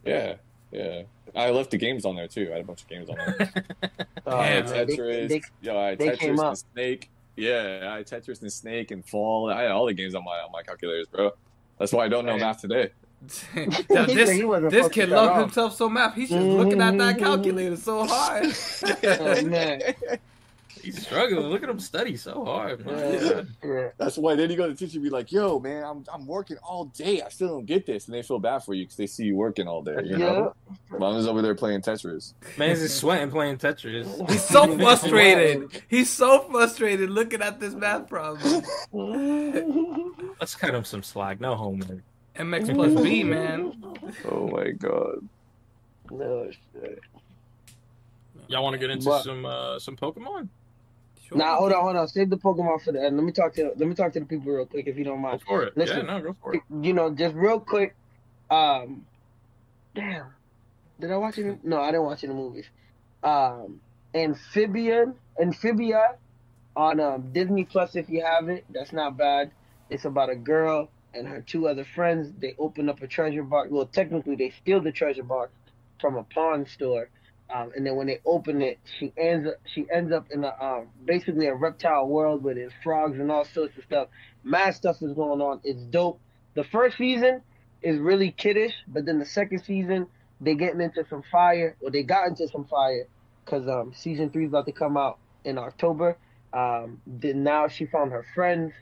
Yeah, 0.05 0.37
yeah. 0.73 1.03
I 1.35 1.51
left 1.51 1.71
the 1.71 1.79
games 1.79 2.05
on 2.05 2.17
there 2.17 2.29
too. 2.29 2.49
I 2.51 2.57
had 2.57 2.61
a 2.63 2.65
bunch 2.65 2.83
of 2.83 2.89
games 2.89 3.09
on 3.11 3.17
there. 3.17 3.53
Oh, 4.29 4.37
I 4.39 4.47
had 4.47 4.65
man, 4.69 4.87
they- 4.89 4.97
Tetris. 4.97 5.29
they- 5.29 5.43
yo, 5.61 5.79
I 5.79 5.89
had 5.91 5.99
they 6.01 6.17
came 6.17 6.35
Tetris 6.37 6.41
up. 6.41 6.49
and 6.49 6.59
Snake. 6.75 7.11
Yeah, 7.37 7.89
I 7.93 7.97
had 7.99 8.07
Tetris 8.07 8.43
and 8.43 8.53
Snake 8.53 8.91
and 8.91 9.05
Fall. 9.05 9.51
I 9.51 9.63
had 9.63 9.71
all 9.71 9.87
the 9.87 9.93
games 9.95 10.15
on 10.17 10.25
my 10.25 10.33
on 10.39 10.51
my 10.51 10.63
calculators, 10.63 11.07
bro. 11.07 11.31
That's 11.79 11.93
why 11.93 12.07
I 12.07 12.09
don't 12.09 12.27
know 12.27 12.37
math 12.37 12.61
today. 12.61 12.91
Now, 13.55 14.05
this 14.07 14.29
this 14.71 14.89
kid 14.89 15.11
that 15.11 15.17
loves 15.17 15.41
himself 15.43 15.75
so 15.77 15.89
math. 15.89 16.15
He's 16.17 16.29
just 16.31 16.45
looking 16.45 16.81
at 16.81 16.99
that 16.99 17.19
calculator 17.19 17.77
so 17.77 18.05
hard. 18.07 18.47
Oh, 19.05 19.43
man. 19.43 19.81
He's 20.87 21.03
struggling. 21.05 21.47
Look 21.49 21.63
at 21.63 21.69
him 21.69 21.81
study 21.81 22.17
so 22.17 22.45
hard. 22.45 22.87
Man. 22.87 23.49
Yeah, 23.63 23.69
yeah. 23.69 23.89
That's 23.99 24.17
why 24.17 24.35
then 24.37 24.51
you 24.51 24.57
go 24.57 24.67
to 24.69 24.73
the 24.73 24.79
teacher 24.79 24.97
and 24.99 25.03
be 25.05 25.11
like, 25.11 25.33
"Yo, 25.33 25.59
man, 25.59 25.83
I'm 25.85 26.05
I'm 26.13 26.27
working 26.27 26.57
all 26.63 26.87
day. 26.87 27.23
I 27.23 27.29
still 27.29 27.49
don't 27.49 27.67
get 27.67 27.87
this," 27.87 28.07
and 28.07 28.15
they 28.15 28.23
feel 28.23 28.39
bad 28.39 28.61
for 28.65 28.73
you 28.75 28.85
because 28.85 28.97
they 28.97 29.07
see 29.07 29.25
you 29.25 29.35
working 29.37 29.67
all 29.67 29.83
day. 29.83 29.97
You 30.05 30.17
know, 30.17 30.55
mom's 30.91 31.27
over 31.27 31.43
there 31.43 31.55
playing 31.55 31.81
Tetris. 31.83 32.35
Man's 32.57 32.81
just 32.81 32.99
sweating 32.99 33.31
playing 33.31 33.59
Tetris. 33.59 34.07
He's 34.31 34.45
so 34.45 34.79
frustrated. 34.79 35.83
He's 35.89 36.09
so 36.11 36.41
frustrated 36.51 37.11
looking 37.11 37.43
at 37.43 37.59
this 37.59 37.75
math 37.75 38.09
problem. 38.09 38.63
Let's 40.41 40.55
cut 40.55 40.75
him 40.75 40.85
some 40.85 41.03
slack. 41.03 41.41
No 41.41 41.55
homework. 41.55 42.03
MX 42.37 42.75
plus 42.75 43.03
B, 43.03 43.25
man. 43.25 43.83
Oh 44.31 44.47
my 44.49 44.71
god. 44.71 45.27
no 46.11 46.51
shit. 46.75 47.01
Y'all 48.49 48.63
want 48.63 48.75
to 48.75 48.79
get 48.79 48.91
into 48.91 49.07
But- 49.07 49.23
some 49.25 49.45
uh, 49.45 49.79
some 49.79 49.97
Pokemon? 49.97 50.49
Sure. 51.29 51.39
Nah, 51.39 51.57
hold 51.57 51.73
on, 51.73 51.83
hold 51.83 51.97
on. 51.97 52.07
Save 52.09 52.31
the 52.31 52.37
Pokemon 52.37 52.83
for 52.83 52.93
the 52.93 53.03
end. 53.05 53.17
Let 53.17 53.25
me 53.25 53.33
talk 53.33 53.55
to 53.55 53.73
let 53.77 53.89
me 53.89 53.95
talk 53.95 54.13
to 54.13 54.21
the 54.21 54.27
people 54.27 54.53
real 54.53 54.67
quick, 54.67 54.87
if 54.87 54.97
you 54.97 55.05
don't 55.05 55.17
Go 55.23 55.29
mind. 55.29 55.43
for 55.43 55.65
it. 55.65 55.77
Listen. 55.77 56.07
yeah, 56.07 56.19
no, 56.19 56.21
go 56.21 56.37
for 56.41 56.55
it. 56.55 56.63
You 56.83 56.93
know, 56.93 57.11
just 57.15 57.35
real 57.35 57.59
quick. 57.59 57.95
Um, 58.51 59.05
damn, 59.95 60.27
did 61.01 61.11
I 61.11 61.17
watch 61.17 61.39
any? 61.39 61.59
No, 61.65 61.81
I 61.81 61.87
didn't 61.91 62.05
watch 62.05 62.23
any 62.23 62.35
movies. 62.35 62.67
Um, 63.25 63.81
Amphibian, 64.15 65.15
Amphibia, 65.41 66.15
on 66.77 67.01
um, 67.01 67.33
Disney 67.33 67.65
Plus. 67.65 67.97
If 67.97 68.09
you 68.09 68.23
have 68.25 68.49
it, 68.49 68.65
that's 68.71 68.93
not 68.93 69.17
bad. 69.17 69.51
It's 69.91 70.05
about 70.05 70.31
a 70.31 70.37
girl 70.37 70.89
and 71.13 71.27
her 71.27 71.41
two 71.41 71.67
other 71.67 71.85
friends. 71.85 72.33
They 72.39 72.55
open 72.59 72.89
up 72.89 73.03
a 73.03 73.07
treasure 73.09 73.43
box. 73.43 73.69
Well, 73.71 73.87
technically, 73.87 74.37
they 74.37 74.51
steal 74.51 74.81
the 74.81 74.93
treasure 74.93 75.23
box 75.25 75.51
from 76.01 76.17
a 76.17 76.23
pawn 76.23 76.67
store. 76.67 77.09
Um, 77.55 77.71
and 77.77 77.87
then 77.87 77.95
when 77.97 78.09
they 78.09 78.21
open 78.25 78.61
it, 78.61 78.79
she 78.99 79.13
ends 79.17 79.49
up 79.49 79.55
she 79.73 79.87
ends 79.93 80.13
up 80.13 80.27
in 80.31 80.43
a 80.45 80.53
um, 80.61 80.89
basically 81.05 81.47
a 81.47 81.55
reptile 81.55 82.07
world 82.09 82.43
where 82.43 82.55
there's 82.55 82.73
frogs 82.83 83.19
and 83.19 83.31
all 83.31 83.45
sorts 83.45 83.77
of 83.79 83.85
stuff. 83.85 84.09
Mad 84.43 84.75
stuff 84.75 84.97
is 85.01 85.13
going 85.13 85.41
on. 85.41 85.61
It's 85.63 85.83
dope. 85.85 86.21
The 86.55 86.65
first 86.65 86.99
season 86.99 87.43
is 87.83 87.99
really 87.99 88.33
kiddish, 88.33 88.73
but 88.89 89.05
then 89.07 89.19
the 89.19 89.27
second 89.27 89.63
season 89.65 90.09
they 90.41 90.55
getting 90.55 90.81
into 90.81 91.05
some 91.09 91.23
fire, 91.31 91.77
or 91.81 91.91
they 91.91 92.03
got 92.03 92.29
into 92.29 92.49
some 92.49 92.65
fire, 92.67 93.07
because 93.45 93.69
um, 93.69 93.93
season 93.95 94.31
three 94.31 94.45
is 94.45 94.51
about 94.51 94.67
to 94.67 94.73
come 94.73 94.97
out 94.97 95.19
in 95.45 95.59
October. 95.59 96.19
Um, 96.53 97.01
then 97.07 97.43
now 97.43 97.69
she 97.69 97.87
found 97.87 98.13
her 98.13 98.25
friends. 98.35 98.73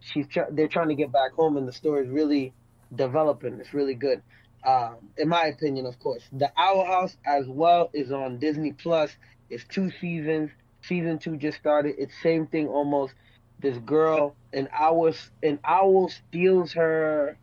She's 0.00 0.26
try- 0.26 0.50
they're 0.50 0.68
trying 0.68 0.88
to 0.88 0.94
get 0.94 1.12
back 1.12 1.32
home, 1.32 1.56
and 1.56 1.66
the 1.66 1.72
story 1.72 2.04
is 2.04 2.10
really 2.10 2.52
developing. 2.94 3.60
It's 3.60 3.72
really 3.72 3.94
good, 3.94 4.22
um, 4.64 4.96
in 5.16 5.28
my 5.28 5.46
opinion, 5.46 5.86
of 5.86 5.98
course. 5.98 6.22
The 6.32 6.52
Owl 6.56 6.84
House 6.84 7.16
as 7.24 7.46
well 7.46 7.90
is 7.92 8.12
on 8.12 8.38
Disney 8.38 8.72
Plus. 8.72 9.10
It's 9.48 9.64
two 9.64 9.90
seasons. 10.00 10.50
Season 10.82 11.18
two 11.18 11.36
just 11.36 11.58
started. 11.58 11.94
It's 11.98 12.12
same 12.22 12.46
thing 12.46 12.68
almost. 12.68 13.14
This 13.60 13.76
girl, 13.78 14.34
an 14.52 14.68
owl, 14.72 15.12
an 15.42 15.58
owl 15.64 16.08
steals 16.08 16.72
her 16.72 17.36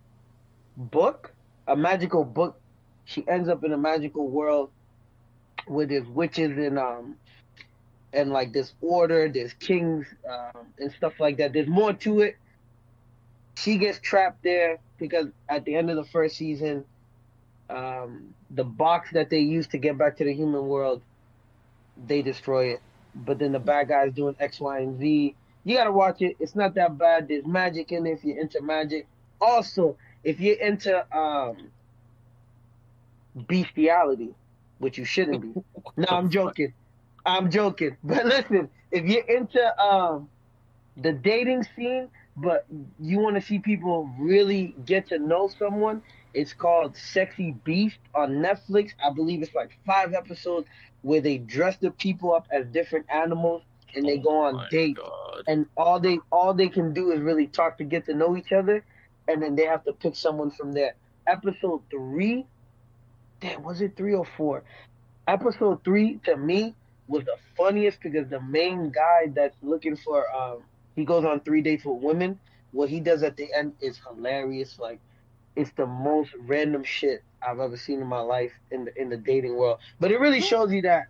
book, 0.75 1.33
a 1.67 1.75
magical 1.75 2.23
book. 2.23 2.59
She 3.05 3.23
ends 3.27 3.49
up 3.49 3.63
in 3.63 3.71
a 3.71 3.77
magical 3.77 4.27
world 4.27 4.71
where 5.67 5.85
there's 5.85 6.07
witches 6.07 6.57
and 6.57 6.79
um 6.79 7.15
and 8.13 8.31
like 8.31 8.53
this 8.53 8.73
order, 8.81 9.29
there's 9.29 9.53
kings 9.53 10.07
um, 10.27 10.67
and 10.79 10.91
stuff 10.91 11.13
like 11.19 11.37
that. 11.37 11.53
There's 11.53 11.67
more 11.67 11.93
to 11.93 12.21
it. 12.21 12.37
She 13.55 13.77
gets 13.77 13.99
trapped 13.99 14.43
there 14.43 14.79
because 14.97 15.27
at 15.49 15.65
the 15.65 15.75
end 15.75 15.89
of 15.89 15.97
the 15.97 16.05
first 16.05 16.37
season, 16.37 16.85
um, 17.69 18.33
the 18.51 18.63
box 18.63 19.11
that 19.11 19.29
they 19.29 19.39
use 19.39 19.67
to 19.67 19.77
get 19.77 19.97
back 19.97 20.17
to 20.17 20.23
the 20.23 20.33
human 20.33 20.67
world, 20.67 21.01
they 22.07 22.21
destroy 22.21 22.73
it. 22.73 22.81
But 23.15 23.39
then 23.39 23.51
the 23.51 23.59
bad 23.59 23.87
guys 23.87 24.13
doing 24.13 24.35
X, 24.39 24.59
Y, 24.59 24.79
and 24.79 24.99
Z. 24.99 25.35
You 25.63 25.75
gotta 25.75 25.91
watch 25.91 26.21
it. 26.21 26.37
It's 26.39 26.55
not 26.55 26.75
that 26.75 26.97
bad. 26.97 27.27
There's 27.27 27.45
magic 27.45 27.91
in 27.91 28.05
it 28.07 28.11
if 28.11 28.23
you're 28.23 28.39
into 28.39 28.61
magic. 28.61 29.07
Also, 29.41 29.97
if 30.23 30.39
you're 30.39 30.59
into 30.59 31.05
um, 31.17 31.71
bestiality, 33.47 34.33
which 34.79 34.97
you 34.97 35.05
shouldn't 35.05 35.41
be. 35.41 35.61
no, 35.97 36.07
I'm 36.09 36.29
joking. 36.29 36.73
I'm 37.25 37.51
joking. 37.51 37.97
But 38.03 38.25
listen, 38.25 38.69
if 38.91 39.05
you're 39.05 39.25
into 39.25 39.81
um, 39.81 40.29
the 40.95 41.11
dating 41.11 41.65
scene, 41.75 42.09
but 42.37 42.65
you 42.99 43.19
want 43.19 43.35
to 43.35 43.41
see 43.41 43.59
people 43.59 44.09
really 44.19 44.75
get 44.85 45.09
to 45.09 45.19
know 45.19 45.49
someone, 45.59 46.01
it's 46.33 46.53
called 46.53 46.95
Sexy 46.97 47.51
Beast 47.63 47.99
on 48.13 48.31
Netflix. 48.41 48.91
I 49.03 49.11
believe 49.13 49.41
it's 49.41 49.53
like 49.55 49.71
five 49.85 50.13
episodes 50.13 50.67
where 51.01 51.21
they 51.21 51.37
dress 51.37 51.77
the 51.77 51.91
people 51.91 52.33
up 52.33 52.47
as 52.51 52.65
different 52.67 53.05
animals 53.09 53.63
and 53.95 54.07
they 54.07 54.17
go 54.17 54.45
Oh 54.45 54.47
on 54.47 54.55
my 54.55 54.67
dates 54.69 54.99
God. 54.99 55.43
and 55.47 55.65
all 55.77 55.99
they 55.99 56.19
all 56.31 56.53
they 56.53 56.69
can 56.69 56.93
do 56.93 57.11
is 57.11 57.19
really 57.21 57.47
talk 57.47 57.77
to 57.77 57.83
get 57.83 58.05
to 58.05 58.13
know 58.13 58.35
each 58.37 58.51
other, 58.51 58.83
and 59.27 59.41
then 59.41 59.55
they 59.55 59.65
have 59.65 59.83
to 59.85 59.93
pick 59.93 60.15
someone 60.15 60.51
from 60.51 60.73
there. 60.73 60.95
Episode 61.27 61.81
three, 61.89 62.45
damn, 63.39 63.63
was 63.63 63.81
it 63.81 63.95
three 63.95 64.13
or 64.13 64.25
four? 64.37 64.63
Episode 65.27 65.83
three 65.83 66.19
to 66.25 66.35
me 66.37 66.75
was 67.07 67.23
the 67.25 67.37
funniest 67.57 68.01
because 68.01 68.27
the 68.29 68.41
main 68.41 68.91
guy 68.91 69.27
that's 69.33 69.57
looking 69.61 69.95
for 69.97 70.25
um 70.35 70.63
he 70.95 71.05
goes 71.05 71.25
on 71.25 71.41
three 71.41 71.61
dates 71.61 71.85
with 71.85 72.01
women. 72.01 72.39
What 72.71 72.89
he 72.89 72.99
does 72.99 73.23
at 73.23 73.37
the 73.37 73.53
end 73.53 73.73
is 73.81 73.99
hilarious. 74.07 74.77
Like 74.79 74.99
it's 75.57 75.71
the 75.75 75.87
most 75.87 76.31
random 76.39 76.83
shit 76.83 77.23
I've 77.41 77.59
ever 77.59 77.75
seen 77.75 77.99
in 77.99 78.07
my 78.07 78.19
life 78.19 78.51
in 78.71 78.85
the 78.85 79.01
in 79.01 79.09
the 79.09 79.17
dating 79.17 79.55
world. 79.57 79.79
But 79.99 80.11
it 80.11 80.19
really 80.19 80.39
shows 80.39 80.71
you 80.71 80.83
that, 80.83 81.07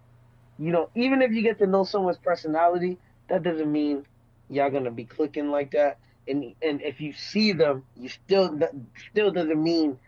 you 0.58 0.72
know, 0.72 0.90
even 0.96 1.22
if 1.22 1.34
you 1.34 1.42
get 1.42 1.60
to 1.60 1.68
know 1.68 1.84
someone's 1.84 2.18
personality, 2.18 2.98
that 3.28 3.44
doesn't 3.44 3.70
mean 3.70 4.06
y'all 4.50 4.70
gonna 4.70 4.90
be 4.90 5.04
clicking 5.04 5.52
like 5.52 5.72
that. 5.72 6.00
And 6.30 6.56
and 6.62 6.82
if 6.82 7.02
you 7.02 7.12
see 7.12 7.52
them, 7.52 7.84
you 7.98 8.08
still 8.08 8.58
still 9.12 9.32
doesn't 9.32 9.62
mean 9.62 10.00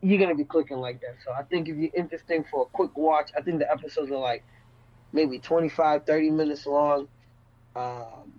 you're 0.00 0.18
gonna 0.18 0.34
be 0.34 0.44
clicking 0.44 0.78
like 0.78 1.02
that. 1.02 1.16
So 1.24 1.32
I 1.32 1.42
think 1.42 1.68
if 1.68 1.76
you're 1.76 1.94
interesting 1.94 2.44
for 2.50 2.62
a 2.62 2.66
quick 2.66 2.96
watch, 2.96 3.30
I 3.36 3.42
think 3.42 3.58
the 3.58 3.70
episodes 3.70 4.10
are 4.10 4.18
like 4.18 4.42
maybe 5.12 5.38
25, 5.38 6.06
30 6.06 6.30
minutes 6.30 6.66
long. 6.66 7.08
Um, 7.76 8.32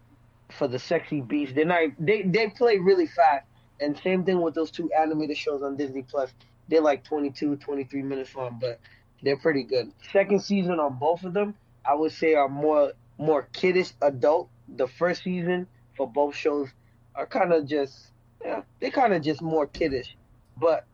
for 0.49 0.67
the 0.67 0.77
sexy 0.77 1.21
beast, 1.21 1.55
they're 1.55 1.65
not 1.65 1.89
they 1.99 2.23
they 2.23 2.49
play 2.49 2.77
really 2.79 3.07
fast. 3.07 3.45
And 3.79 3.97
same 3.97 4.23
thing 4.23 4.41
with 4.41 4.53
those 4.55 4.71
two 4.71 4.91
animated 4.91 5.37
shows 5.37 5.63
on 5.63 5.75
Disney 5.75 6.03
Plus. 6.03 6.33
They're 6.69 6.81
like 6.81 7.03
22, 7.03 7.57
23 7.57 8.01
minutes 8.03 8.35
long, 8.35 8.57
but 8.59 8.79
they're 9.21 9.37
pretty 9.37 9.63
good. 9.63 9.91
Second 10.11 10.41
season 10.41 10.79
on 10.79 10.97
both 10.97 11.23
of 11.23 11.33
them, 11.33 11.55
I 11.85 11.95
would 11.95 12.11
say 12.11 12.35
are 12.35 12.49
more 12.49 12.93
more 13.17 13.47
kiddish 13.53 13.91
adult. 14.01 14.49
The 14.75 14.87
first 14.87 15.23
season 15.23 15.67
for 15.95 16.07
both 16.07 16.35
shows 16.35 16.69
are 17.15 17.25
kind 17.25 17.53
of 17.53 17.67
just 17.67 18.07
yeah, 18.43 18.61
they're 18.79 18.91
kind 18.91 19.13
of 19.13 19.21
just 19.21 19.41
more 19.41 19.67
kiddish, 19.67 20.15
but 20.57 20.85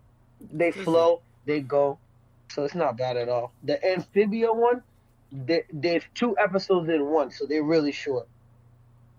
they 0.51 0.71
flow, 0.71 1.21
they 1.45 1.61
go, 1.61 1.97
so 2.49 2.63
it's 2.63 2.75
not 2.75 2.97
bad 2.97 3.17
at 3.17 3.29
all. 3.29 3.53
The 3.63 3.83
Amphibia 3.85 4.51
one, 4.53 4.83
they, 5.31 5.63
there's 5.71 6.03
two 6.13 6.37
episodes 6.37 6.89
in 6.89 7.05
one, 7.05 7.31
so 7.31 7.45
they're 7.45 7.63
really 7.63 7.91
short. 7.91 8.27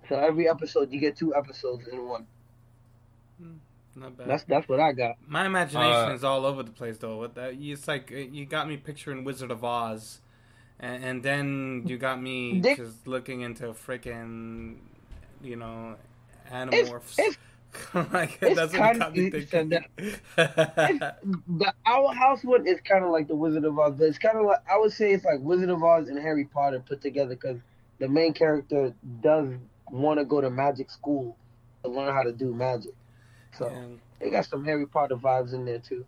So 0.09 0.17
every 0.17 0.49
episode 0.49 0.93
you 0.93 1.01
get 1.01 1.17
two 1.17 1.35
episodes 1.35 1.87
in 1.89 2.07
one. 2.07 2.27
Not 3.97 4.17
bad. 4.17 4.29
That's 4.29 4.45
that's 4.45 4.69
what 4.69 4.79
I 4.81 4.93
got. 4.93 5.17
My 5.27 5.45
imagination 5.47 6.11
Uh, 6.11 6.15
is 6.15 6.23
all 6.25 6.47
over 6.47 6.63
the 6.63 6.71
place 6.71 6.99
though. 6.99 7.19
With 7.19 7.35
that, 7.35 7.55
it's 7.59 7.89
like 7.89 8.13
uh, 8.13 8.17
you 8.17 8.47
got 8.47 8.69
me 8.69 8.77
picturing 8.77 9.25
Wizard 9.25 9.51
of 9.51 9.65
Oz, 9.65 10.21
and, 10.79 11.05
and 11.05 11.23
then 11.23 11.83
you 11.87 11.99
got 11.99 12.21
me 12.23 12.61
They- 12.61 12.77
just 12.77 13.07
looking 13.09 13.41
into 13.41 13.65
freaking, 13.73 14.77
you 15.43 15.57
know, 15.57 15.97
animorphs. 16.51 17.19
it's- 17.19 17.37
like 18.13 18.39
it's 18.43 18.57
that's 18.57 18.73
what 18.73 18.79
you 18.79 18.79
kinda- 18.79 18.99
got 18.99 19.17
me 19.17 19.27
it's 19.27 19.51
thinking. 19.51 19.85
The 20.37 21.73
Owl 21.87 22.09
House 22.13 22.43
one 22.45 22.67
is 22.67 22.81
kind 22.81 23.05
of 23.05 23.11
like 23.11 23.29
the 23.29 23.35
Wizard 23.35 23.65
of 23.65 23.79
Oz, 23.79 23.95
but 23.97 24.05
it's 24.05 24.19
kind 24.19 24.37
of 24.39 24.45
like 24.47 24.59
I 24.71 24.79
would 24.79 24.93
say 24.93 25.13
it's 25.13 25.25
like 25.25 25.41
Wizard 25.41 25.69
of 25.71 25.83
Oz 25.83 26.09
and 26.09 26.19
Harry 26.19 26.45
Potter 26.45 26.81
put 26.87 27.01
together 27.01 27.31
because 27.35 27.59
the 27.99 28.09
main 28.09 28.33
character 28.35 28.93
does 29.21 29.49
want 29.91 30.19
to 30.19 30.25
go 30.25 30.41
to 30.41 30.51
magic 30.51 30.91
school 30.91 31.37
to 31.85 31.91
learn 31.91 32.15
how 32.15 32.23
to 32.23 32.33
do 32.33 32.55
magic. 32.55 32.93
So 33.57 33.67
and 33.67 33.99
they 34.19 34.31
got 34.31 34.47
some 34.47 34.65
Harry 34.65 34.87
Potter 34.87 35.17
vibes 35.17 35.53
in 35.55 35.65
there 35.65 35.79
too. 35.79 36.05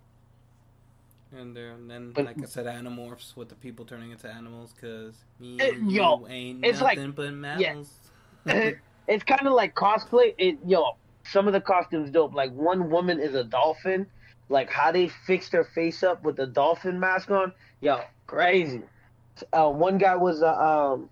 and, 1.35 1.57
uh, 1.57 1.61
and 1.61 1.91
then, 1.91 2.13
But- 2.13 2.27
like 2.27 2.43
I 2.43 2.45
said, 2.47 2.67
animorphs 2.67 3.35
with 3.37 3.49
the 3.49 3.55
people 3.55 3.85
turning 3.85 4.11
into 4.11 4.29
animals 4.31 4.73
because 4.75 5.15
me 5.41 5.59
Eh, 5.61 5.69
and 5.71 5.91
yo, 5.91 6.21
you 6.21 6.27
ain't 6.29 6.65
it's 6.65 6.81
like- 6.81 6.99
nothing 6.99 7.13
but 7.13 7.33
mammals. 7.33 7.93
it's 8.47 9.25
kind 9.25 9.47
of 9.47 9.53
like 9.55 9.75
cosplay. 9.75 10.35
It 10.39 10.59
yo, 10.67 10.97
some 11.25 11.47
of 11.47 11.53
the 11.53 11.61
costumes 11.61 12.11
dope. 12.11 12.35
Like 12.35 12.53
one 12.53 12.91
woman 12.91 13.19
is 13.21 13.35
a 13.35 13.45
dolphin. 13.45 14.07
Like 14.49 14.69
how 14.71 14.93
they 14.93 15.09
fixed 15.09 15.53
her 15.53 15.65
face 15.65 16.03
up 16.03 16.23
with 16.25 16.37
the 16.37 16.47
dolphin 16.47 17.01
mask 17.01 17.31
on. 17.31 17.53
Yo, 17.81 18.01
crazy. 18.27 18.83
Uh, 19.53 19.71
one 19.71 19.97
guy 19.99 20.17
was 20.17 20.43
a 20.43 20.53
um. 20.63 21.09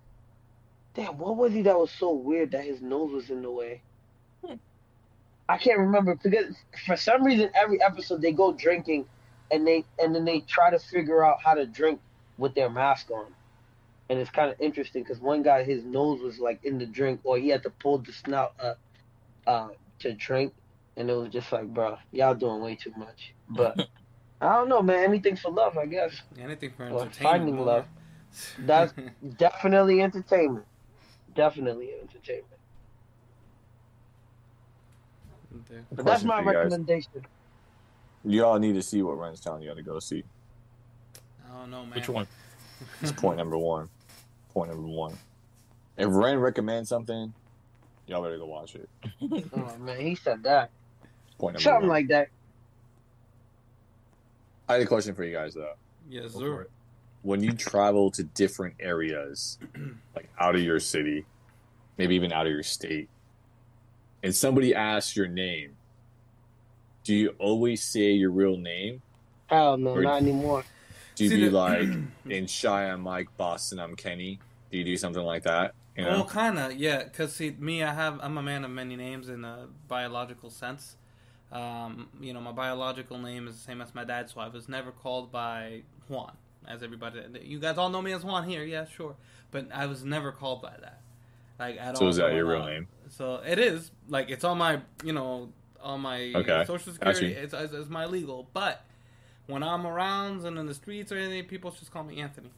Damn, 0.94 1.16
what 1.18 1.36
was 1.36 1.52
he 1.52 1.62
that 1.62 1.78
was 1.78 1.90
so 1.92 2.12
weird 2.12 2.50
that 2.50 2.64
his 2.64 2.82
nose 2.82 3.12
was 3.12 3.30
in 3.30 3.42
the 3.42 3.50
way? 3.50 3.80
I 5.50 5.58
can't 5.58 5.80
remember 5.80 6.14
because 6.14 6.54
for 6.86 6.96
some 6.96 7.24
reason 7.24 7.50
every 7.60 7.82
episode 7.82 8.22
they 8.22 8.30
go 8.30 8.52
drinking, 8.52 9.06
and 9.50 9.66
they 9.66 9.84
and 9.98 10.14
then 10.14 10.24
they 10.24 10.40
try 10.40 10.70
to 10.70 10.78
figure 10.78 11.24
out 11.24 11.38
how 11.42 11.54
to 11.54 11.66
drink 11.66 12.00
with 12.38 12.54
their 12.54 12.70
mask 12.70 13.10
on. 13.10 13.26
And 14.08 14.20
it's 14.20 14.30
kind 14.30 14.48
of 14.48 14.60
interesting 14.60 15.02
because 15.02 15.18
one 15.18 15.42
guy 15.42 15.64
his 15.64 15.84
nose 15.84 16.20
was 16.20 16.38
like 16.38 16.64
in 16.64 16.78
the 16.78 16.86
drink 16.86 17.20
or 17.24 17.36
he 17.36 17.48
had 17.48 17.64
to 17.64 17.70
pull 17.70 17.98
the 17.98 18.12
snout 18.12 18.54
up 18.62 18.78
uh, 19.46 19.68
to 20.00 20.12
drink. 20.12 20.52
And 20.96 21.10
it 21.10 21.14
was 21.14 21.30
just 21.30 21.50
like 21.50 21.66
bro 21.74 21.98
y'all 22.12 22.34
doing 22.36 22.60
way 22.60 22.76
too 22.76 22.92
much. 22.96 23.34
But 23.48 23.88
i 24.40 24.52
don't 24.54 24.68
know 24.68 24.82
man. 24.82 25.02
Anything 25.02 25.34
for 25.34 25.50
love 25.50 25.76
i 25.76 25.86
guess. 25.86 26.12
Anything 26.38 26.72
for 26.76 26.88
Or 26.90 27.10
finding 27.10 27.58
love. 27.58 27.86
That's- 28.60 28.92
definitely 29.36 30.00
entertainment. 30.00 30.66
Definitely 31.34 31.90
entertainment 32.00 32.59
Okay. 35.52 35.80
but 35.92 36.04
that's 36.04 36.22
my 36.24 36.42
for 36.42 36.52
guys. 36.52 36.56
recommendation 36.64 37.12
You 38.24 38.44
all 38.44 38.58
need 38.58 38.74
to 38.74 38.82
see 38.82 39.02
what 39.02 39.18
Ren's 39.18 39.40
telling 39.40 39.62
you 39.62 39.68
got 39.68 39.76
to 39.76 39.82
go 39.82 39.98
see. 39.98 40.22
I 41.44 41.58
don't 41.60 41.70
know, 41.70 41.84
man. 41.84 41.94
Which 41.94 42.08
one? 42.08 42.26
It's 43.02 43.12
point 43.12 43.36
number 43.38 43.58
one. 43.58 43.88
Point 44.52 44.70
number 44.70 44.86
one. 44.86 45.16
If 45.96 46.08
Ren 46.08 46.38
recommends 46.38 46.88
something, 46.88 47.32
y'all 48.06 48.22
better 48.22 48.38
go 48.38 48.46
watch 48.46 48.74
it. 48.74 48.88
oh 49.52 49.76
man 49.78 50.00
he 50.00 50.14
said 50.14 50.42
that 50.44 50.70
Point 51.38 51.54
number 51.54 51.62
something 51.62 51.88
one. 51.88 51.96
like 51.98 52.08
that 52.08 52.28
I 54.68 54.74
had 54.74 54.82
a 54.82 54.86
question 54.86 55.14
for 55.14 55.24
you 55.24 55.34
guys 55.34 55.54
though. 55.54 55.72
Yes, 56.08 56.32
Go 56.32 56.40
sir. 56.40 56.68
When 57.22 57.42
you 57.42 57.52
travel 57.52 58.10
to 58.12 58.22
different 58.22 58.76
areas, 58.80 59.58
like 60.16 60.30
out 60.38 60.54
of 60.54 60.62
your 60.62 60.78
city, 60.80 61.26
maybe 61.98 62.14
even 62.14 62.32
out 62.32 62.46
of 62.46 62.52
your 62.52 62.62
state, 62.62 63.08
and 64.22 64.34
somebody 64.34 64.74
asks 64.74 65.16
your 65.16 65.28
name, 65.28 65.76
do 67.04 67.14
you 67.14 67.34
always 67.38 67.82
say 67.82 68.12
your 68.12 68.30
real 68.30 68.56
name? 68.56 69.02
hell 69.46 69.76
no 69.76 69.90
Or- 69.96 70.02
not 70.02 70.22
anymore 70.22 70.64
Do 71.16 71.24
you 71.24 71.30
See, 71.30 71.36
be 71.36 71.48
the- 71.48 71.50
like 71.56 71.88
in 72.28 72.46
Shy 72.46 72.84
I'm 72.88 73.00
Mike, 73.00 73.28
Boston 73.36 73.78
I'm 73.80 73.96
Kenny? 73.96 74.38
Do 74.70 74.78
you 74.78 74.84
do 74.84 74.96
something 74.96 75.22
like 75.22 75.42
that? 75.42 75.74
You 75.96 76.04
know? 76.04 76.10
Well, 76.12 76.24
kind 76.24 76.58
of, 76.58 76.76
yeah. 76.76 77.02
Cause 77.08 77.34
see, 77.34 77.50
me, 77.58 77.82
I 77.82 77.92
have, 77.92 78.20
I'm 78.22 78.38
a 78.38 78.42
man 78.42 78.64
of 78.64 78.70
many 78.70 78.94
names 78.96 79.28
in 79.28 79.44
a 79.44 79.66
biological 79.88 80.48
sense. 80.50 80.96
Um, 81.50 82.08
you 82.20 82.32
know, 82.32 82.40
my 82.40 82.52
biological 82.52 83.18
name 83.18 83.48
is 83.48 83.56
the 83.56 83.60
same 83.60 83.80
as 83.80 83.92
my 83.92 84.04
dad's, 84.04 84.32
so 84.34 84.40
I 84.40 84.46
was 84.48 84.68
never 84.68 84.92
called 84.92 85.32
by 85.32 85.82
Juan, 86.08 86.32
as 86.68 86.84
everybody. 86.84 87.20
You 87.42 87.58
guys 87.58 87.76
all 87.76 87.90
know 87.90 88.00
me 88.00 88.12
as 88.12 88.24
Juan 88.24 88.48
here, 88.48 88.62
yeah, 88.62 88.84
sure, 88.86 89.16
but 89.50 89.66
I 89.74 89.86
was 89.86 90.04
never 90.04 90.30
called 90.30 90.62
by 90.62 90.74
that, 90.80 91.00
like 91.58 91.76
at 91.76 91.96
So 91.98 92.06
all. 92.06 92.06
So 92.06 92.08
is 92.10 92.16
that 92.18 92.34
your 92.34 92.46
real 92.46 92.62
up. 92.62 92.68
name? 92.68 92.86
So 93.10 93.42
it 93.46 93.58
is 93.58 93.90
like 94.08 94.30
it's 94.30 94.44
on 94.44 94.56
my, 94.58 94.80
you 95.04 95.12
know, 95.12 95.50
on 95.82 96.00
my 96.00 96.32
Okay, 96.34 96.64
social 96.66 96.92
security. 96.92 97.32
It's, 97.32 97.52
it's, 97.52 97.72
it's 97.72 97.90
my 97.90 98.06
legal, 98.06 98.48
but 98.54 98.84
when 99.46 99.62
I'm 99.62 99.86
around 99.86 100.44
and 100.44 100.58
in 100.58 100.66
the 100.66 100.74
streets 100.74 101.10
or 101.12 101.16
anything, 101.16 101.44
people 101.44 101.70
just 101.72 101.90
call 101.90 102.04
me 102.04 102.20
Anthony. 102.20 102.50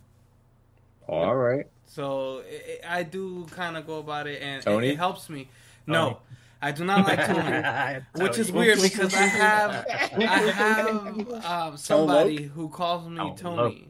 All 1.09 1.35
right. 1.35 1.67
So 1.87 2.43
i 2.87 3.01
I 3.01 3.03
do 3.03 3.47
kind 3.51 3.77
of 3.77 3.87
go 3.87 3.99
about 3.99 4.27
it, 4.27 4.41
and 4.43 4.63
Tony? 4.63 4.89
It, 4.89 4.93
it 4.93 4.97
helps 4.99 5.29
me. 5.29 5.49
No, 5.87 6.05
Tony. 6.05 6.17
I 6.61 6.71
do 6.71 6.85
not 6.85 7.07
like 7.07 7.27
Tony, 7.27 8.05
which 8.15 8.39
is 8.39 8.53
weird 8.53 8.81
because 8.81 9.13
I 9.15 9.23
have 9.23 9.87
I 9.89 10.39
have 10.53 11.45
um, 11.45 11.77
somebody 11.77 12.45
who 12.45 12.69
calls 12.69 13.09
me 13.09 13.21
Oh, 13.21 13.35
Tony. 13.35 13.89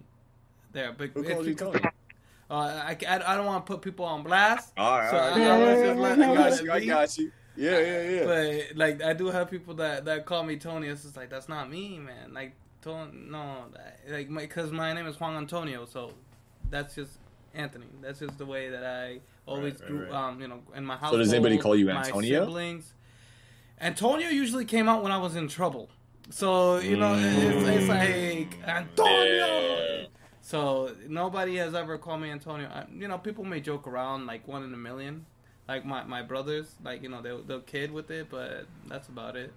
There, 0.73 0.95
but 0.97 1.11
Who 1.11 1.21
it's 1.21 1.31
calls 1.31 1.47
you 1.47 1.55
Tony? 1.55 1.81
Uh, 2.53 2.57
I, 2.85 2.97
I, 3.09 3.33
I 3.33 3.37
don't 3.37 3.47
want 3.47 3.65
to 3.65 3.73
put 3.73 3.81
people 3.81 4.05
on 4.05 4.23
blast, 4.23 4.75
All 4.77 4.99
right, 4.99 5.11
So 5.11 5.17
all 5.17 5.23
I- 5.25 5.31
right. 5.31 5.41
I 5.41 5.59
was 5.59 5.87
just 5.87 5.99
let- 5.99 6.19
I 6.21 6.35
got 6.35 6.63
you. 6.63 6.73
I 6.73 6.85
got 6.85 7.19
you. 7.19 7.33
Yeah, 7.57 7.79
yeah, 7.79 8.11
yeah. 8.11 8.25
but 8.25 8.77
like 8.77 9.03
I 9.03 9.13
do 9.15 9.27
have 9.29 9.51
people 9.51 9.75
that 9.75 10.05
that 10.05 10.27
call 10.27 10.43
me 10.43 10.57
Tony. 10.57 10.89
It's 10.89 11.03
just 11.03 11.17
like 11.17 11.31
that's 11.31 11.49
not 11.49 11.71
me, 11.71 11.99
man. 11.99 12.35
Like 12.35 12.55
Tony, 12.83 13.11
no, 13.31 13.65
that- 13.73 14.01
like 14.11 14.29
because 14.35 14.71
my, 14.71 14.93
name 14.93 15.07
is 15.07 15.19
Juan 15.19 15.35
Antonio, 15.37 15.87
so 15.87 16.13
that's 16.71 16.95
just 16.95 17.13
Anthony. 17.55 17.87
That's 18.03 18.19
just 18.19 18.37
the 18.37 18.47
way 18.47 18.69
that 18.69 18.85
I 18.85 19.21
always 19.47 19.81
right, 19.81 19.87
grew. 19.89 20.05
right. 20.05 20.13
Um, 20.13 20.41
you 20.41 20.49
know, 20.49 20.61
in 20.77 20.85
my 20.85 20.97
house. 20.97 21.11
So 21.11 21.17
does 21.19 21.33
anybody 21.33 21.57
call 21.59 21.75
you 21.75 21.89
Antonio? 21.91 22.41
My 22.41 22.47
siblings. 22.47 22.95
Antonio 23.81 24.29
usually 24.29 24.65
came 24.67 24.89
out 24.91 25.03
when 25.03 25.11
I 25.13 25.19
was 25.19 25.37
in 25.37 25.49
trouble. 25.49 25.89
So 26.31 26.79
you 26.81 26.97
know, 26.99 27.15
it's, 27.19 27.67
it's 27.69 27.89
like 27.89 28.69
Antonio. 28.69 30.07
So 30.53 30.95
nobody 31.09 31.57
has 31.57 31.75
ever 31.75 31.97
called 31.97 32.21
me 32.21 32.31
Antonio. 32.31 32.69
I, 32.69 32.85
you 32.95 33.09
know, 33.09 33.17
people 33.17 33.43
may 33.43 33.59
joke 33.59 33.87
around 33.87 34.27
like 34.27 34.47
one 34.47 34.63
in 34.63 34.75
a 34.75 34.77
million, 34.77 35.25
like 35.67 35.87
my, 35.87 36.05
my 36.05 36.21
brothers, 36.21 36.75
like 36.85 37.03
you 37.03 37.09
know 37.09 37.23
they'll 37.23 37.43
they'll 37.43 37.61
kid 37.61 37.91
with 37.91 38.11
it, 38.11 38.27
but 38.29 38.67
that's 38.87 39.09
about 39.09 39.35
it. 39.35 39.51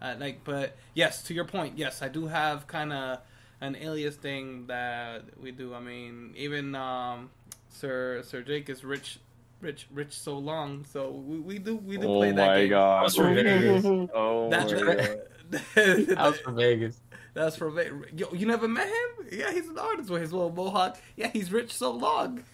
Uh, 0.00 0.16
like, 0.18 0.42
but 0.42 0.76
yes, 0.94 1.22
to 1.22 1.34
your 1.34 1.44
point, 1.44 1.78
yes, 1.78 2.02
I 2.02 2.08
do 2.08 2.26
have 2.26 2.66
kind 2.66 2.92
of 2.92 3.20
an 3.60 3.76
alias 3.76 4.16
thing 4.16 4.66
that 4.66 5.22
we 5.40 5.52
do. 5.52 5.74
I 5.76 5.78
mean, 5.80 6.34
even 6.36 6.74
um, 6.74 7.30
Sir 7.68 8.22
Sir 8.24 8.42
Jake 8.42 8.68
is 8.68 8.82
rich, 8.82 9.20
rich, 9.60 9.86
rich 9.92 10.12
so 10.12 10.36
long. 10.38 10.84
So 10.84 11.12
we, 11.12 11.38
we 11.38 11.58
do 11.60 11.76
we 11.76 11.98
do 11.98 12.08
oh 12.08 12.16
play 12.16 12.32
that 12.32 12.36
my 12.48 12.60
game. 12.62 12.70
god. 12.70 13.04
That's 13.04 13.14
from 13.14 13.34
Vegas. 13.36 13.84
Oh 14.12 14.50
That's 14.50 14.72
my 14.72 14.80
god. 14.82 16.16
I 16.16 16.28
was 16.28 16.40
from 16.40 16.56
Vegas. 16.56 17.00
That's 17.34 17.56
from 17.56 17.74
Ve- 17.76 17.90
Yo, 18.16 18.32
you 18.32 18.46
never 18.46 18.68
met 18.68 18.88
him? 18.88 19.26
Yeah, 19.32 19.50
he's 19.52 19.68
an 19.68 19.78
artist 19.78 20.10
with 20.10 20.20
his 20.22 20.32
little 20.32 20.52
mohawk. 20.52 20.98
Yeah, 21.16 21.28
he's 21.28 21.50
rich 21.52 21.72
so 21.72 21.90
long. 21.92 22.44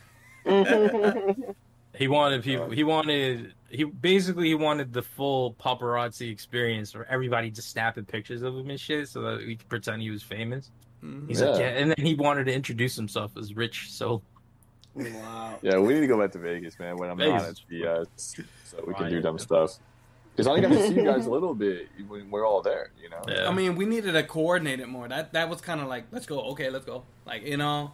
He 1.94 2.06
wanted 2.06 2.44
people. 2.44 2.70
He 2.70 2.84
wanted. 2.84 3.54
He 3.70 3.82
basically 3.82 4.46
he 4.46 4.54
wanted 4.54 4.92
the 4.92 5.02
full 5.02 5.54
paparazzi 5.54 6.30
experience, 6.30 6.94
where 6.94 7.10
everybody 7.10 7.50
just 7.50 7.70
snapping 7.70 8.04
pictures 8.04 8.42
of 8.42 8.54
him 8.56 8.70
and 8.70 8.78
shit, 8.78 9.08
so 9.08 9.20
that 9.22 9.38
we 9.38 9.56
could 9.56 9.68
pretend 9.68 10.02
he 10.02 10.10
was 10.10 10.22
famous. 10.22 10.70
Mhm. 11.02 11.26
He's 11.28 11.40
Yeah. 11.40 11.46
like, 11.48 11.58
yeah, 11.60 11.68
and 11.70 11.90
then 11.90 12.06
he 12.06 12.14
wanted 12.14 12.44
to 12.44 12.54
introduce 12.54 12.94
himself 12.94 13.36
as 13.36 13.54
Rich. 13.56 13.90
So 13.90 14.22
Wow. 14.94 15.58
Yeah, 15.62 15.78
we 15.78 15.94
need 15.94 16.00
to 16.00 16.06
go 16.06 16.18
back 16.20 16.30
to 16.32 16.38
Vegas, 16.38 16.78
man. 16.78 16.96
When 16.98 17.10
I'm 17.10 17.16
Vegas 17.18 17.42
not 17.42 17.50
is 17.50 17.60
at 17.60 17.68
the 17.68 17.86
uh, 17.86 18.04
so 18.16 18.84
we 18.86 18.94
can 18.94 19.10
do 19.10 19.20
dumb 19.20 19.38
stuff. 19.38 19.78
Because 20.38 20.46
I 20.46 20.50
only 20.50 20.62
got 20.62 20.68
to 20.68 20.86
see 20.86 20.94
you 20.94 21.02
guys 21.02 21.26
a 21.26 21.30
little 21.32 21.52
bit 21.52 21.88
when 22.06 22.30
we're 22.30 22.46
all 22.46 22.62
there, 22.62 22.92
you 23.02 23.10
know. 23.10 23.20
Yeah. 23.26 23.48
I 23.48 23.52
mean, 23.52 23.74
we 23.74 23.86
needed 23.86 24.12
to 24.12 24.22
coordinate 24.22 24.78
it 24.78 24.88
more. 24.88 25.08
That 25.08 25.32
that 25.32 25.48
was 25.48 25.60
kind 25.60 25.80
of 25.80 25.88
like, 25.88 26.04
let's 26.12 26.26
go. 26.26 26.40
Okay, 26.50 26.70
let's 26.70 26.84
go. 26.84 27.02
Like 27.26 27.42
you 27.42 27.56
know, 27.56 27.90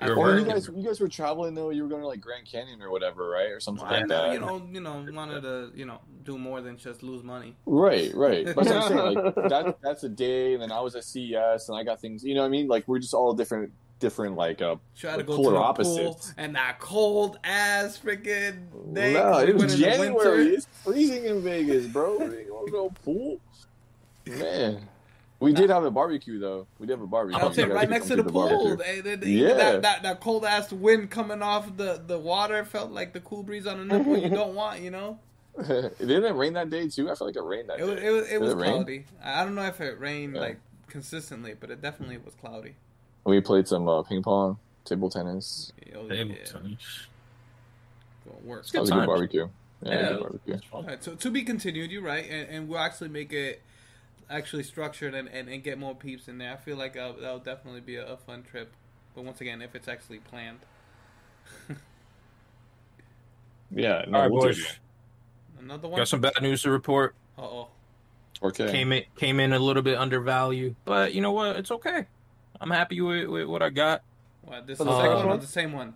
You're 0.00 0.16
Or 0.16 0.38
you 0.38 0.44
guys, 0.44 0.68
you 0.68 0.84
guys 0.84 1.00
were 1.00 1.08
traveling 1.08 1.54
though. 1.54 1.70
You 1.70 1.82
were 1.82 1.88
going 1.88 2.02
to 2.02 2.06
like 2.06 2.20
Grand 2.20 2.46
Canyon 2.46 2.80
or 2.82 2.90
whatever, 2.92 3.28
right, 3.28 3.50
or 3.50 3.58
something 3.58 3.84
I 3.84 3.98
like 3.98 4.06
know, 4.06 4.28
that. 4.28 4.32
you 4.32 4.38
know, 4.38 4.62
you 4.72 4.80
know, 4.80 5.04
wanted 5.12 5.42
to, 5.42 5.72
you 5.74 5.84
know, 5.84 5.98
do 6.22 6.38
more 6.38 6.60
than 6.60 6.76
just 6.76 7.02
lose 7.02 7.24
money. 7.24 7.56
Right, 7.66 8.14
right. 8.14 8.46
But 8.46 8.64
that's 8.66 8.88
what 8.90 8.92
I'm 8.92 9.14
saying. 9.14 9.24
Like 9.24 9.34
that, 9.48 9.78
that's 9.82 10.04
a 10.04 10.08
day, 10.08 10.54
and 10.54 10.62
then 10.62 10.70
I 10.70 10.78
was 10.80 10.94
at 10.94 11.02
CES, 11.02 11.68
and 11.68 11.76
I 11.76 11.82
got 11.82 12.00
things. 12.00 12.22
You 12.22 12.36
know 12.36 12.42
what 12.42 12.46
I 12.46 12.50
mean? 12.50 12.68
Like 12.68 12.86
we're 12.86 13.00
just 13.00 13.12
all 13.12 13.34
different, 13.34 13.72
different. 14.02 14.36
Like 14.36 14.60
uh, 14.60 14.76
Try 14.98 15.12
to 15.12 15.16
Like 15.18 15.26
go 15.26 15.36
polar 15.36 15.44
to 15.46 15.50
the 15.52 15.56
pool 15.56 15.64
opposites. 16.08 16.34
and 16.36 16.54
that 16.56 16.78
cold 16.78 17.38
ass 17.44 17.98
freaking 17.98 18.66
day. 18.92 19.14
no, 19.14 19.38
we 19.42 19.50
it 19.50 19.56
was 19.56 19.78
January. 19.78 20.48
It's 20.48 20.66
freezing 20.84 21.24
in 21.24 21.40
Vegas, 21.42 21.86
bro. 21.86 22.18
You 22.20 22.52
want 22.52 22.66
to 22.66 22.72
go 22.72 22.90
pool? 23.04 23.40
Man, 24.26 24.88
we 25.40 25.52
did 25.52 25.70
have 25.70 25.82
a 25.84 25.90
barbecue 25.90 26.38
though. 26.38 26.66
We 26.78 26.86
did 26.86 26.92
have 26.94 27.02
a 27.02 27.06
barbecue. 27.06 27.40
You 27.64 27.70
it, 27.70 27.74
right 27.74 27.88
next 27.90 28.06
to 28.08 28.16
the 28.16 28.24
pool. 28.24 28.76
they- 28.76 29.00
they- 29.00 29.26
Yeah. 29.26 29.54
That, 29.54 29.82
that, 29.82 30.02
that 30.02 30.20
cold 30.20 30.44
ass 30.44 30.70
wind 30.72 31.10
coming 31.10 31.42
off 31.42 31.76
the, 31.76 32.02
the 32.06 32.18
water 32.18 32.64
felt 32.64 32.90
like 32.92 33.12
the 33.14 33.20
cool 33.20 33.42
breeze 33.42 33.66
on 33.66 33.80
a 33.80 33.84
nipple 33.84 34.16
you 34.18 34.28
don't 34.40 34.54
want, 34.54 34.80
you 34.82 34.90
know? 34.90 35.18
it 35.58 35.98
didn't 35.98 36.36
rain 36.36 36.52
that 36.54 36.70
day 36.70 36.88
too. 36.88 37.10
I 37.10 37.14
feel 37.14 37.26
like 37.26 37.36
it 37.36 37.42
rained 37.42 37.68
that 37.68 37.80
It 37.80 37.86
day. 37.96 38.06
it 38.06 38.10
was, 38.10 38.30
it 38.30 38.40
was 38.40 38.52
it 38.52 38.56
rain? 38.56 38.72
cloudy. 38.74 39.04
I 39.22 39.44
don't 39.44 39.54
know 39.54 39.66
if 39.66 39.80
it 39.80 39.98
rained 40.00 40.34
Yeah. 40.36 40.40
like 40.40 40.58
consistently, 40.88 41.54
but 41.58 41.70
it 41.70 41.82
definitely 41.82 42.18
was 42.18 42.34
cloudy. 42.34 42.74
We 43.24 43.40
played 43.40 43.68
some 43.68 43.88
uh, 43.88 44.02
ping 44.02 44.22
pong, 44.22 44.58
table 44.84 45.08
tennis. 45.10 45.72
Oh, 45.94 46.08
Table 46.08 46.34
yeah. 46.34 46.44
tennis. 46.44 47.06
Well, 48.24 48.38
work. 48.44 48.66
That 48.68 48.80
was 48.80 48.90
a 48.90 48.94
good 48.94 49.06
barbecue. 49.06 49.48
Yeah, 49.82 49.92
Yeah. 49.92 50.08
good 50.08 50.20
barbecue. 50.20 50.54
It's. 50.54 50.64
Alright, 50.72 51.04
so 51.04 51.14
to 51.14 51.30
be 51.30 51.42
continued, 51.42 51.90
you're 51.90 52.02
right, 52.02 52.24
and, 52.28 52.48
and 52.48 52.68
we'll 52.68 52.78
actually 52.78 53.08
make 53.10 53.32
it 53.32 53.62
actually 54.30 54.62
structured 54.62 55.14
and, 55.14 55.28
and, 55.28 55.48
and 55.48 55.62
get 55.62 55.78
more 55.78 55.94
peeps 55.94 56.26
in 56.28 56.38
there. 56.38 56.52
I 56.52 56.56
feel 56.56 56.76
like 56.76 56.96
uh, 56.96 57.12
that'll 57.20 57.38
definitely 57.38 57.80
be 57.80 57.96
a, 57.96 58.06
a 58.06 58.16
fun 58.16 58.42
trip. 58.42 58.72
But 59.14 59.24
once 59.24 59.40
again, 59.40 59.60
if 59.62 59.74
it's 59.74 59.88
actually 59.88 60.18
planned. 60.18 60.60
Yeah, 63.74 64.04
no, 64.06 64.16
All 64.18 64.22
right, 64.22 64.30
we'll 64.30 64.42
boys. 64.42 64.78
Another 65.58 65.88
one? 65.88 65.96
Got 65.98 66.08
some 66.08 66.20
bad 66.20 66.34
news 66.42 66.62
to 66.62 66.70
report. 66.70 67.14
Uh 67.38 67.42
oh. 67.42 67.68
Okay. 68.42 68.70
Came 68.70 68.92
in 68.92 69.04
came 69.16 69.40
in 69.40 69.52
a 69.52 69.58
little 69.58 69.82
bit 69.82 69.96
undervalued, 69.96 70.74
but 70.84 71.14
you 71.14 71.20
know 71.20 71.32
what? 71.32 71.56
It's 71.56 71.70
okay. 71.70 72.06
I'm 72.62 72.70
happy 72.70 73.00
with, 73.00 73.28
with 73.28 73.46
what 73.46 73.62
I 73.62 73.70
got 73.70 74.02
What, 74.42 74.66
this 74.66 74.78
For 74.78 74.84
is 74.84 74.86
the 74.88 74.92
the 74.92 74.96
second 75.02 75.16
second 75.16 75.28
one 75.28 75.36
or 75.38 75.40
the 75.40 75.46
same 75.46 75.72
one? 75.72 75.94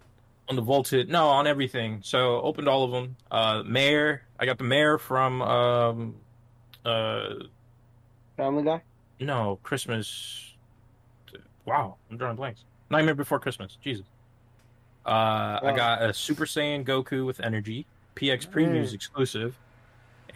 on 0.49 0.57
the 0.57 0.63
vaulted. 0.63 1.09
No, 1.09 1.29
on 1.29 1.47
everything. 1.47 2.01
So 2.05 2.41
opened 2.43 2.69
all 2.69 2.85
of 2.85 2.91
them. 2.93 3.17
Uh, 3.31 3.63
mayor. 3.65 4.23
I 4.39 4.47
got 4.47 4.59
the 4.59 4.65
mayor 4.65 4.97
from 4.99 5.43
um, 5.43 6.15
uh, 6.85 7.31
Family 8.37 8.63
Guy. 8.63 8.83
no 9.21 9.59
Christmas. 9.63 10.55
Wow, 11.65 11.97
I'm 12.11 12.17
drawing 12.17 12.37
blanks. 12.37 12.65
Nightmare 12.91 13.15
Before 13.17 13.41
Christmas. 13.41 13.77
Jesus. 13.83 14.07
Uh, 15.05 15.59
I 15.63 15.73
got 15.75 16.03
a 16.03 16.13
Super 16.15 16.45
Saiyan 16.45 16.85
Goku 16.85 17.27
with 17.27 17.41
energy. 17.41 17.87
PX 18.15 18.49
previews 18.49 18.91
Mm. 18.91 18.95
exclusive. 18.95 19.57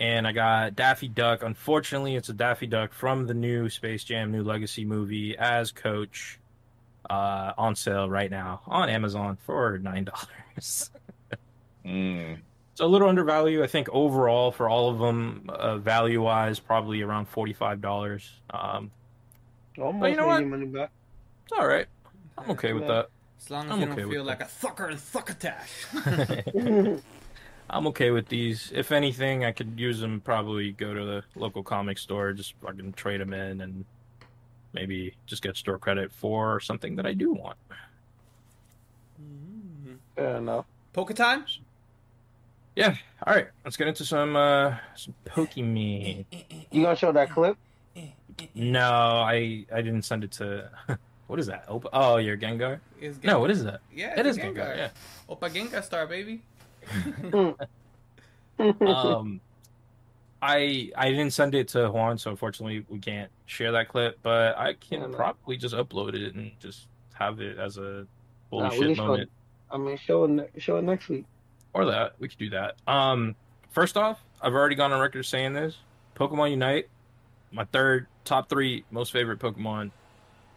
And 0.00 0.26
I 0.26 0.32
got 0.32 0.74
Daffy 0.74 1.06
Duck. 1.08 1.42
Unfortunately, 1.42 2.16
it's 2.16 2.30
a 2.30 2.32
Daffy 2.32 2.66
Duck 2.66 2.92
from 2.92 3.26
the 3.26 3.34
new 3.34 3.68
Space 3.68 4.02
Jam 4.02 4.32
New 4.32 4.42
Legacy 4.42 4.84
movie 4.84 5.36
as 5.38 5.70
Coach. 5.70 6.38
Uh, 7.08 7.52
on 7.58 7.74
sale 7.74 8.08
right 8.08 8.30
now 8.30 8.60
on 8.66 8.88
Amazon 8.88 9.36
for 9.44 9.78
nine 9.78 10.04
dollars. 10.04 10.90
Mm. 11.84 12.38
So 12.76 12.86
a 12.86 12.88
little 12.88 13.08
undervalued. 13.10 13.62
I 13.62 13.66
think 13.66 13.90
overall 13.90 14.52
for 14.52 14.66
all 14.68 14.88
of 14.88 14.98
them, 15.00 15.50
uh, 15.50 15.76
value 15.76 16.22
wise, 16.22 16.58
probably 16.60 17.02
around 17.02 17.28
forty 17.28 17.52
five 17.52 17.82
dollars. 17.82 18.30
Um, 18.48 18.90
Almost 19.78 20.10
you 20.10 20.16
know 20.16 20.26
what? 20.26 20.46
money 20.46 20.64
back. 20.64 20.90
it's 21.44 21.52
all 21.52 21.66
right. 21.66 21.86
I'm 22.38 22.52
okay 22.52 22.72
with 22.72 22.86
that. 22.86 23.08
As 23.38 23.50
long 23.50 23.66
as 23.66 23.72
I'm 23.72 23.80
you 23.80 23.84
okay 23.86 23.96
don't 23.96 24.08
with 24.08 24.14
feel 24.14 24.24
that. 24.24 24.30
like 24.30 24.40
a 24.42 24.48
sucker 24.48 24.88
in 24.88 24.96
succotash. 24.98 25.84
I'm 27.72 27.86
okay 27.88 28.10
with 28.10 28.28
these. 28.28 28.72
If 28.74 28.90
anything, 28.90 29.44
I 29.44 29.52
could 29.52 29.78
use 29.78 30.00
them. 30.00 30.20
Probably 30.20 30.72
go 30.72 30.92
to 30.92 31.04
the 31.04 31.24
local 31.36 31.62
comic 31.62 31.98
store, 31.98 32.32
just 32.32 32.54
fucking 32.62 32.94
trade 32.94 33.20
them 33.20 33.32
in, 33.32 33.60
and 33.60 33.84
maybe 34.72 35.14
just 35.26 35.42
get 35.42 35.56
store 35.56 35.78
credit 35.78 36.10
for 36.12 36.60
something 36.60 36.96
that 36.96 37.06
I 37.06 37.14
do 37.14 37.32
want. 37.32 37.56
Mm. 39.22 39.96
Fair 40.16 40.36
enough. 40.36 40.64
Poker 40.92 41.14
time? 41.14 41.44
Yeah. 42.74 42.96
All 43.24 43.34
right. 43.34 43.48
Let's 43.64 43.76
get 43.76 43.86
into 43.88 44.04
some 44.04 44.34
uh 44.34 44.74
some 44.96 45.14
Pokemon. 45.26 46.24
You 46.70 46.82
gonna 46.82 46.96
show 46.96 47.12
that 47.12 47.30
clip? 47.30 47.56
No, 48.54 48.80
I 48.80 49.66
I 49.72 49.82
didn't 49.82 50.02
send 50.02 50.24
it 50.24 50.32
to. 50.32 50.70
what 51.28 51.38
is 51.38 51.46
that? 51.46 51.66
Op- 51.68 51.88
oh, 51.92 52.16
your 52.16 52.36
Gengar. 52.36 52.80
Is 53.00 53.18
Gengar. 53.18 53.24
No, 53.24 53.40
what 53.40 53.50
is 53.50 53.62
that? 53.64 53.80
Yeah, 53.94 54.14
it's 54.16 54.28
is 54.30 54.36
a 54.38 54.40
Gengar. 54.40 54.76
Yeah. 54.76 54.88
Opa 55.28 55.50
Gengar 55.50 55.84
Star, 55.84 56.06
baby. 56.06 56.42
um, 58.80 59.40
I 60.42 60.90
I 60.96 61.10
didn't 61.10 61.30
send 61.32 61.54
it 61.54 61.68
to 61.68 61.90
Juan, 61.90 62.18
so 62.18 62.30
unfortunately 62.30 62.84
we 62.88 62.98
can't 62.98 63.30
share 63.46 63.72
that 63.72 63.88
clip. 63.88 64.18
But 64.22 64.56
I 64.58 64.74
can 64.74 65.00
Yeah, 65.02 65.16
probably 65.16 65.56
just 65.56 65.74
upload 65.74 66.14
it 66.14 66.34
and 66.34 66.52
just 66.60 66.88
have 67.14 67.40
it 67.40 67.58
as 67.58 67.76
a 67.78 68.06
holy 68.50 68.62
Nah, 68.64 68.70
we 68.70 68.76
shit 68.76 68.86
can 68.86 68.94
show 68.96 69.06
moment, 69.06 69.30
I 69.70 69.78
mean, 69.78 69.96
show 69.98 70.24
it, 70.24 70.30
ne- 70.30 70.48
show 70.58 70.76
it 70.78 70.82
next 70.82 71.08
week. 71.08 71.26
or 71.74 71.84
that 71.86 72.14
we 72.18 72.28
could 72.28 72.38
do 72.38 72.50
that. 72.50 72.76
Um, 72.86 73.36
first 73.70 73.96
off, 73.96 74.18
I've 74.40 74.54
already 74.54 74.74
gone 74.74 74.92
on 74.92 75.00
record 75.00 75.24
saying 75.24 75.52
this: 75.52 75.76
Pokemon 76.16 76.50
Unite, 76.52 76.88
my 77.52 77.64
third 77.66 78.06
top 78.24 78.48
three 78.48 78.84
most 78.90 79.12
favorite 79.12 79.38
Pokemon 79.38 79.92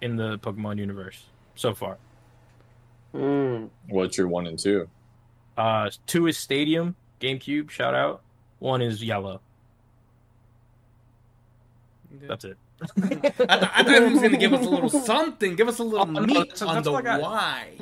in 0.01 0.15
the 0.15 0.39
Pokemon 0.39 0.77
universe 0.77 1.23
so 1.55 1.73
far. 1.73 1.97
Mm. 3.13 3.69
What's 3.89 4.17
your 4.17 4.27
one 4.27 4.47
and 4.47 4.57
two? 4.57 4.89
Uh, 5.57 5.89
two 6.07 6.27
is 6.27 6.37
Stadium, 6.37 6.95
GameCube, 7.21 7.69
shout 7.69 7.93
out. 7.93 8.21
One 8.59 8.81
is 8.81 9.03
Yellow. 9.03 9.41
That's 12.27 12.45
it. 12.45 12.57
I, 13.01 13.09
th- 13.09 13.23
I 13.49 13.83
thought 13.83 13.87
he 13.87 13.99
was 14.13 14.19
going 14.19 14.31
to 14.31 14.37
give 14.37 14.53
us 14.53 14.65
a 14.65 14.69
little 14.69 14.89
something. 14.89 15.55
Give 15.55 15.67
us 15.67 15.79
a 15.79 15.83
little 15.83 16.01
Oh, 16.17 16.21
meat 16.21 16.33
that's- 16.33 16.61
on 16.61 16.83
the 16.83 16.91
what 16.91 17.05
I 17.07 17.17
got. 17.17 17.21
why. 17.21 17.77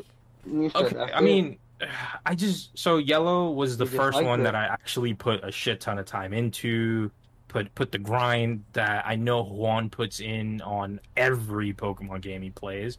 Okay, 0.75 0.97
I 1.13 1.21
mean, 1.21 1.57
I 2.25 2.35
just 2.35 2.77
so 2.77 2.97
Yellow 2.97 3.51
was 3.51 3.77
the 3.77 3.85
first 3.85 4.15
liked 4.15 4.27
one 4.27 4.41
it. 4.41 4.43
that 4.43 4.55
I 4.55 4.65
actually 4.65 5.13
put 5.13 5.43
a 5.43 5.51
shit 5.51 5.79
ton 5.81 5.99
of 5.99 6.05
time 6.05 6.33
into. 6.33 7.11
Put 7.47 7.73
put 7.75 7.91
the 7.91 7.97
grind 7.97 8.63
that 8.73 9.05
I 9.05 9.17
know 9.17 9.43
Juan 9.43 9.89
puts 9.89 10.21
in 10.21 10.61
on 10.61 11.01
every 11.17 11.73
Pokemon 11.73 12.21
game 12.21 12.41
he 12.41 12.49
plays. 12.49 12.97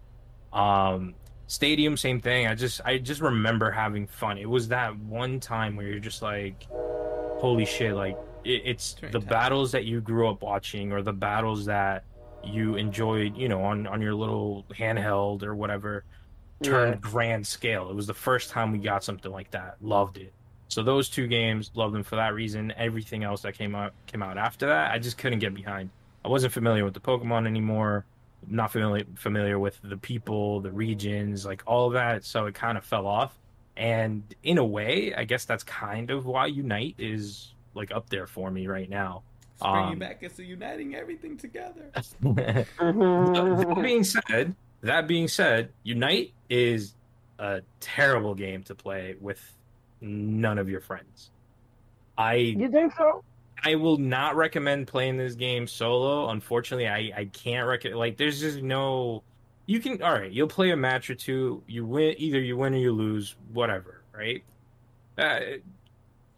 Um, 0.52 1.14
Stadium, 1.52 1.98
same 1.98 2.18
thing. 2.18 2.46
I 2.46 2.54
just 2.54 2.80
I 2.82 2.96
just 2.96 3.20
remember 3.20 3.70
having 3.70 4.06
fun. 4.06 4.38
It 4.38 4.48
was 4.48 4.68
that 4.68 4.98
one 5.00 5.38
time 5.38 5.76
where 5.76 5.86
you're 5.86 5.98
just 5.98 6.22
like, 6.22 6.66
holy 6.70 7.66
shit! 7.66 7.94
Like 7.94 8.16
it, 8.42 8.62
it's 8.64 8.94
the 8.94 9.20
time. 9.20 9.28
battles 9.28 9.70
that 9.72 9.84
you 9.84 10.00
grew 10.00 10.30
up 10.30 10.40
watching 10.40 10.92
or 10.92 11.02
the 11.02 11.12
battles 11.12 11.66
that 11.66 12.04
you 12.42 12.76
enjoyed, 12.76 13.36
you 13.36 13.50
know, 13.50 13.62
on 13.64 13.86
on 13.86 14.00
your 14.00 14.14
little 14.14 14.64
handheld 14.70 15.42
or 15.42 15.54
whatever 15.54 16.04
turned 16.62 17.02
grand 17.02 17.46
scale. 17.46 17.90
It 17.90 17.94
was 17.94 18.06
the 18.06 18.14
first 18.14 18.48
time 18.48 18.72
we 18.72 18.78
got 18.78 19.04
something 19.04 19.30
like 19.30 19.50
that. 19.50 19.76
Loved 19.82 20.16
it. 20.16 20.32
So 20.68 20.82
those 20.82 21.10
two 21.10 21.26
games, 21.26 21.70
loved 21.74 21.94
them 21.94 22.02
for 22.02 22.16
that 22.16 22.32
reason. 22.32 22.72
Everything 22.78 23.24
else 23.24 23.42
that 23.42 23.58
came 23.58 23.74
out 23.74 23.92
came 24.06 24.22
out 24.22 24.38
after 24.38 24.68
that, 24.68 24.90
I 24.90 24.98
just 24.98 25.18
couldn't 25.18 25.40
get 25.40 25.52
behind. 25.52 25.90
I 26.24 26.28
wasn't 26.28 26.54
familiar 26.54 26.82
with 26.82 26.94
the 26.94 27.00
Pokemon 27.00 27.46
anymore. 27.46 28.06
Not 28.48 28.72
familiar 28.72 29.04
familiar 29.16 29.58
with 29.58 29.78
the 29.82 29.96
people, 29.96 30.60
the 30.60 30.70
regions, 30.72 31.46
like 31.46 31.62
all 31.66 31.86
of 31.86 31.92
that. 31.94 32.24
So 32.24 32.46
it 32.46 32.54
kind 32.54 32.76
of 32.76 32.84
fell 32.84 33.06
off. 33.06 33.38
And 33.76 34.22
in 34.42 34.58
a 34.58 34.64
way, 34.64 35.14
I 35.14 35.24
guess 35.24 35.44
that's 35.44 35.62
kind 35.64 36.10
of 36.10 36.26
why 36.26 36.46
Unite 36.46 36.94
is 36.98 37.54
like 37.74 37.90
up 37.92 38.10
there 38.10 38.26
for 38.26 38.50
me 38.50 38.66
right 38.66 38.90
now. 38.90 39.22
Let's 39.60 39.72
bring 39.72 39.84
Um, 39.92 39.98
back 39.98 40.22
into 40.22 40.44
uniting 40.44 40.94
everything 40.94 41.36
together. 41.36 41.90
that 42.20 43.78
being 43.82 44.04
said, 44.04 44.54
that 44.82 45.06
being 45.06 45.28
said, 45.28 45.70
Unite 45.84 46.32
is 46.50 46.94
a 47.38 47.62
terrible 47.80 48.34
game 48.34 48.62
to 48.64 48.74
play 48.74 49.14
with 49.20 49.40
none 50.00 50.58
of 50.58 50.68
your 50.68 50.80
friends. 50.80 51.30
I 52.18 52.34
You 52.34 52.70
think 52.70 52.92
so? 52.94 53.24
I 53.64 53.76
will 53.76 53.96
not 53.96 54.36
recommend 54.36 54.88
playing 54.88 55.16
this 55.16 55.34
game 55.34 55.66
solo. 55.66 56.30
Unfortunately, 56.30 56.88
I 56.88 57.12
I 57.16 57.24
can't 57.26 57.66
recommend. 57.66 57.98
Like, 57.98 58.16
there's 58.16 58.40
just 58.40 58.62
no. 58.62 59.22
You 59.66 59.78
can 59.80 60.02
all 60.02 60.12
right. 60.12 60.30
You'll 60.30 60.48
play 60.48 60.70
a 60.70 60.76
match 60.76 61.08
or 61.10 61.14
two. 61.14 61.62
You 61.66 61.86
win 61.86 62.14
either 62.18 62.40
you 62.40 62.56
win 62.56 62.74
or 62.74 62.78
you 62.78 62.92
lose. 62.92 63.36
Whatever, 63.52 64.02
right? 64.12 64.42
Uh, 65.16 65.38
it, 65.42 65.62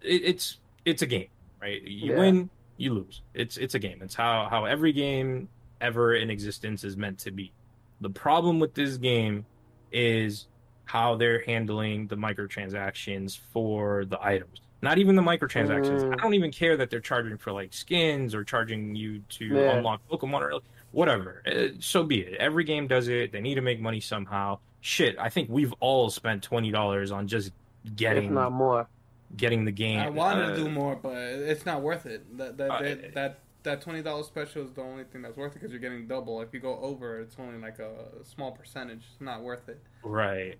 it's 0.02 0.58
it's 0.84 1.02
a 1.02 1.06
game, 1.06 1.28
right? 1.60 1.82
You 1.82 2.12
Yeah. 2.12 2.18
win, 2.18 2.50
you 2.76 2.92
lose. 2.92 3.22
It's 3.32 3.56
it's 3.56 3.74
a 3.74 3.78
game. 3.78 4.00
It's 4.02 4.14
how 4.14 4.48
how 4.50 4.66
every 4.66 4.92
game 4.92 5.48
ever 5.80 6.14
in 6.14 6.30
existence 6.30 6.84
is 6.84 6.96
meant 6.96 7.18
to 7.20 7.30
be. 7.30 7.52
The 8.00 8.10
problem 8.10 8.58
with 8.58 8.74
this 8.74 8.96
game 8.98 9.46
is 9.92 10.46
how 10.84 11.16
they're 11.16 11.42
handling 11.46 12.06
the 12.08 12.16
microtransactions 12.16 13.38
for 13.52 14.04
the 14.04 14.22
items. 14.22 14.60
Not 14.84 14.98
even 14.98 15.16
the 15.16 15.22
microtransactions. 15.22 16.02
Mm. 16.02 16.12
I 16.12 16.16
don't 16.22 16.34
even 16.34 16.52
care 16.52 16.76
that 16.76 16.90
they're 16.90 17.00
charging 17.00 17.38
for 17.38 17.52
like 17.52 17.72
skins 17.72 18.34
or 18.34 18.44
charging 18.44 18.94
you 18.94 19.20
to 19.30 19.46
Yeah. 19.46 19.76
unlock 19.78 20.00
Pokemon 20.10 20.40
or 20.42 20.60
whatever. 20.92 21.42
Uh, 21.46 21.68
so 21.80 22.04
be 22.04 22.20
it. 22.20 22.34
Every 22.38 22.64
game 22.64 22.86
does 22.86 23.08
it. 23.08 23.32
They 23.32 23.40
need 23.40 23.54
to 23.56 23.62
make 23.62 23.80
money 23.80 24.00
somehow. 24.00 24.58
Shit, 24.82 25.16
I 25.18 25.30
think 25.30 25.48
we've 25.48 25.72
all 25.80 26.10
spent 26.10 26.42
twenty 26.42 26.70
dollars 26.70 27.10
on 27.10 27.26
just 27.26 27.52
if 27.84 27.96
getting 27.96 28.34
not 28.34 28.52
more. 28.52 28.86
getting 29.36 29.64
the 29.64 29.72
game. 29.72 29.98
I 29.98 30.10
wanted 30.10 30.44
Uh, 30.44 30.48
to 30.50 30.56
do 30.64 30.70
more, 30.70 30.94
but 30.94 31.16
it's 31.16 31.64
not 31.66 31.80
worth 31.82 32.04
it. 32.06 32.36
That 32.38 32.56
that 32.58 32.70
Uh, 32.70 32.82
that, 32.82 33.14
that, 33.14 33.38
that 33.62 33.80
twenty 33.80 34.02
dollars 34.02 34.26
special 34.26 34.62
is 34.62 34.72
the 34.72 34.82
only 34.82 35.04
thing 35.04 35.22
that's 35.22 35.36
worth 35.36 35.52
it 35.52 35.54
because 35.54 35.72
you're 35.72 35.80
getting 35.80 36.06
double. 36.06 36.40
If 36.42 36.52
you 36.52 36.60
go 36.60 36.78
over, 36.80 37.18
it's 37.20 37.36
only 37.38 37.58
like 37.58 37.78
a 37.78 38.22
small 38.22 38.52
percentage. 38.52 39.02
It's 39.10 39.20
not 39.22 39.40
worth 39.42 39.68
it. 39.70 39.80
Right. 40.04 40.56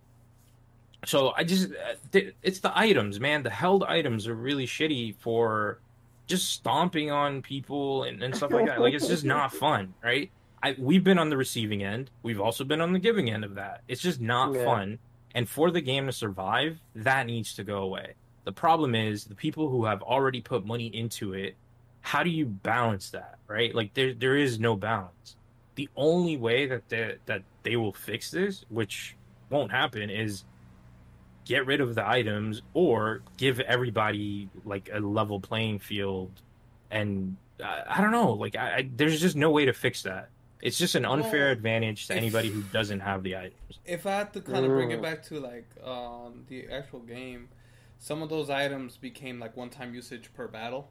So 1.07 1.33
I 1.37 1.45
just 1.45 1.71
uh, 1.71 2.21
it's 2.43 2.61
the 2.61 2.77
items, 2.77 3.21
man. 3.21 3.43
The 3.43 3.51
held 3.51 3.85
items 3.85 4.27
are 4.29 4.35
really 4.35 4.67
shitty 4.67 5.17
for 5.17 5.79
just 6.27 6.51
stomping 6.53 7.11
on 7.11 7.43
people 7.43 8.05
and, 8.05 8.23
and 8.23 8.35
stuff 8.35 8.53
like 8.53 8.67
that. 8.67 8.81
Like 8.81 8.95
it's 8.95 9.09
just 9.09 9.25
not 9.25 9.53
fun, 9.53 9.95
right? 10.03 10.31
I 10.63 10.75
we've 10.79 11.05
been 11.05 11.19
on 11.19 11.29
the 11.31 11.37
receiving 11.37 11.83
end. 11.83 12.11
We've 12.23 12.41
also 12.41 12.65
been 12.65 12.81
on 12.81 12.93
the 12.93 12.99
giving 12.99 13.31
end 13.31 13.45
of 13.45 13.55
that. 13.57 13.83
It's 13.89 14.01
just 14.01 14.21
not 14.21 14.55
Yeah. 14.55 14.65
fun. 14.65 14.99
And 15.35 15.49
for 15.49 15.71
the 15.71 15.81
game 15.81 16.07
to 16.07 16.13
survive, 16.13 16.79
that 16.95 17.27
needs 17.27 17.55
to 17.55 17.65
go 17.65 17.79
away. 17.79 18.15
The 18.45 18.53
problem 18.53 18.95
is 18.95 19.25
the 19.25 19.35
people 19.35 19.69
who 19.69 19.85
have 19.85 20.01
already 20.03 20.41
put 20.41 20.65
money 20.65 20.87
into 20.87 21.33
it. 21.35 21.57
How 22.03 22.23
do 22.23 22.31
you 22.31 22.47
balance 22.47 23.11
that, 23.11 23.39
right? 23.49 23.75
Like 23.75 23.95
there 23.95 24.15
there 24.15 24.37
is 24.37 24.61
no 24.61 24.77
balance. 24.77 25.37
The 25.75 25.89
only 25.97 26.37
way 26.37 26.67
that 26.67 26.89
they, 26.89 27.17
that 27.27 27.43
they 27.65 27.77
will 27.77 27.93
fix 27.93 28.31
this, 28.31 28.65
which 28.69 29.17
won't 29.51 29.73
happen, 29.73 30.09
is 30.09 30.45
get 31.45 31.67
rid 31.67 31.81
of 31.81 31.95
the 31.95 32.07
items 32.07 32.63
or 32.73 33.23
give 33.37 33.61
everybody 33.61 34.49
like 34.65 34.89
a 34.93 35.01
level 35.01 35.41
playing 35.41 35.79
field. 35.79 36.31
And 36.91 37.37
I, 37.63 37.83
I 37.87 38.01
don't 38.01 38.13
know, 38.13 38.33
like 38.33 38.57
I, 38.57 38.77
I, 38.77 38.91
there's 38.95 39.21
just 39.21 39.37
no 39.37 39.51
way 39.51 39.65
to 39.67 39.73
fix 39.73 40.03
that. 40.03 40.29
It's 40.63 40.79
just 40.79 40.95
an 40.95 41.05
unfair 41.05 41.45
Well, 41.45 41.53
advantage 41.53 42.07
to 42.07 42.15
if- 42.15 42.19
anybody 42.19 42.49
who 42.49 42.63
doesn't 42.63 43.01
have 43.01 43.23
the 43.23 43.37
items. 43.37 43.79
If 43.85 44.07
I 44.07 44.13
had 44.13 44.33
to 44.33 44.41
kind 44.41 44.65
of 44.65 44.71
bring 44.71 44.93
it 44.93 45.03
back 45.03 45.23
to 45.25 45.39
like 45.39 45.69
um, 45.85 46.45
the 46.49 46.69
actual 46.69 47.01
game, 47.01 47.49
some 47.99 48.23
of 48.23 48.31
those 48.31 48.49
items 48.49 48.97
became 48.97 49.39
like 49.39 49.57
one-time 49.57 49.95
usage 49.95 50.31
per 50.35 50.49
battle. 50.49 50.89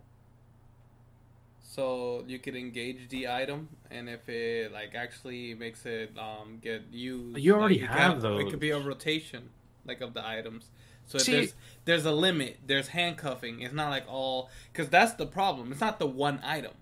So 1.60 2.24
you 2.28 2.38
could 2.38 2.56
engage 2.56 3.10
the 3.10 3.28
item, 3.30 3.70
and 3.89 4.08
if 4.08 4.30
it 4.30 4.72
like 4.72 4.93
actually 4.93 5.56
makes 5.56 5.88
it 5.88 6.12
um, 6.20 6.60
get 6.62 6.84
used, 6.91 7.39
You 7.39 7.56
already 7.56 7.80
like, 7.82 7.89
have 7.89 8.22
those 8.22 8.41
It 8.45 8.51
could 8.51 8.60
be 8.60 8.70
a 8.70 8.80
rotation, 8.80 9.49
like 9.86 10.02
of 10.02 10.14
the 10.14 10.26
items. 10.26 10.70
So 11.06 11.18
See- 11.18 11.32
there's 11.34 11.54
there's 11.86 12.06
a 12.06 12.12
limit. 12.12 12.60
There's 12.66 12.90
handcuffing. 12.90 13.62
It's 13.62 13.74
not 13.74 13.90
like 13.90 14.06
all 14.08 14.50
because 14.72 14.90
that's 14.90 15.14
the 15.14 15.26
problem. 15.26 15.72
It's 15.72 15.82
not 15.82 16.00
the 16.00 16.08
one 16.08 16.40
item. 16.44 16.74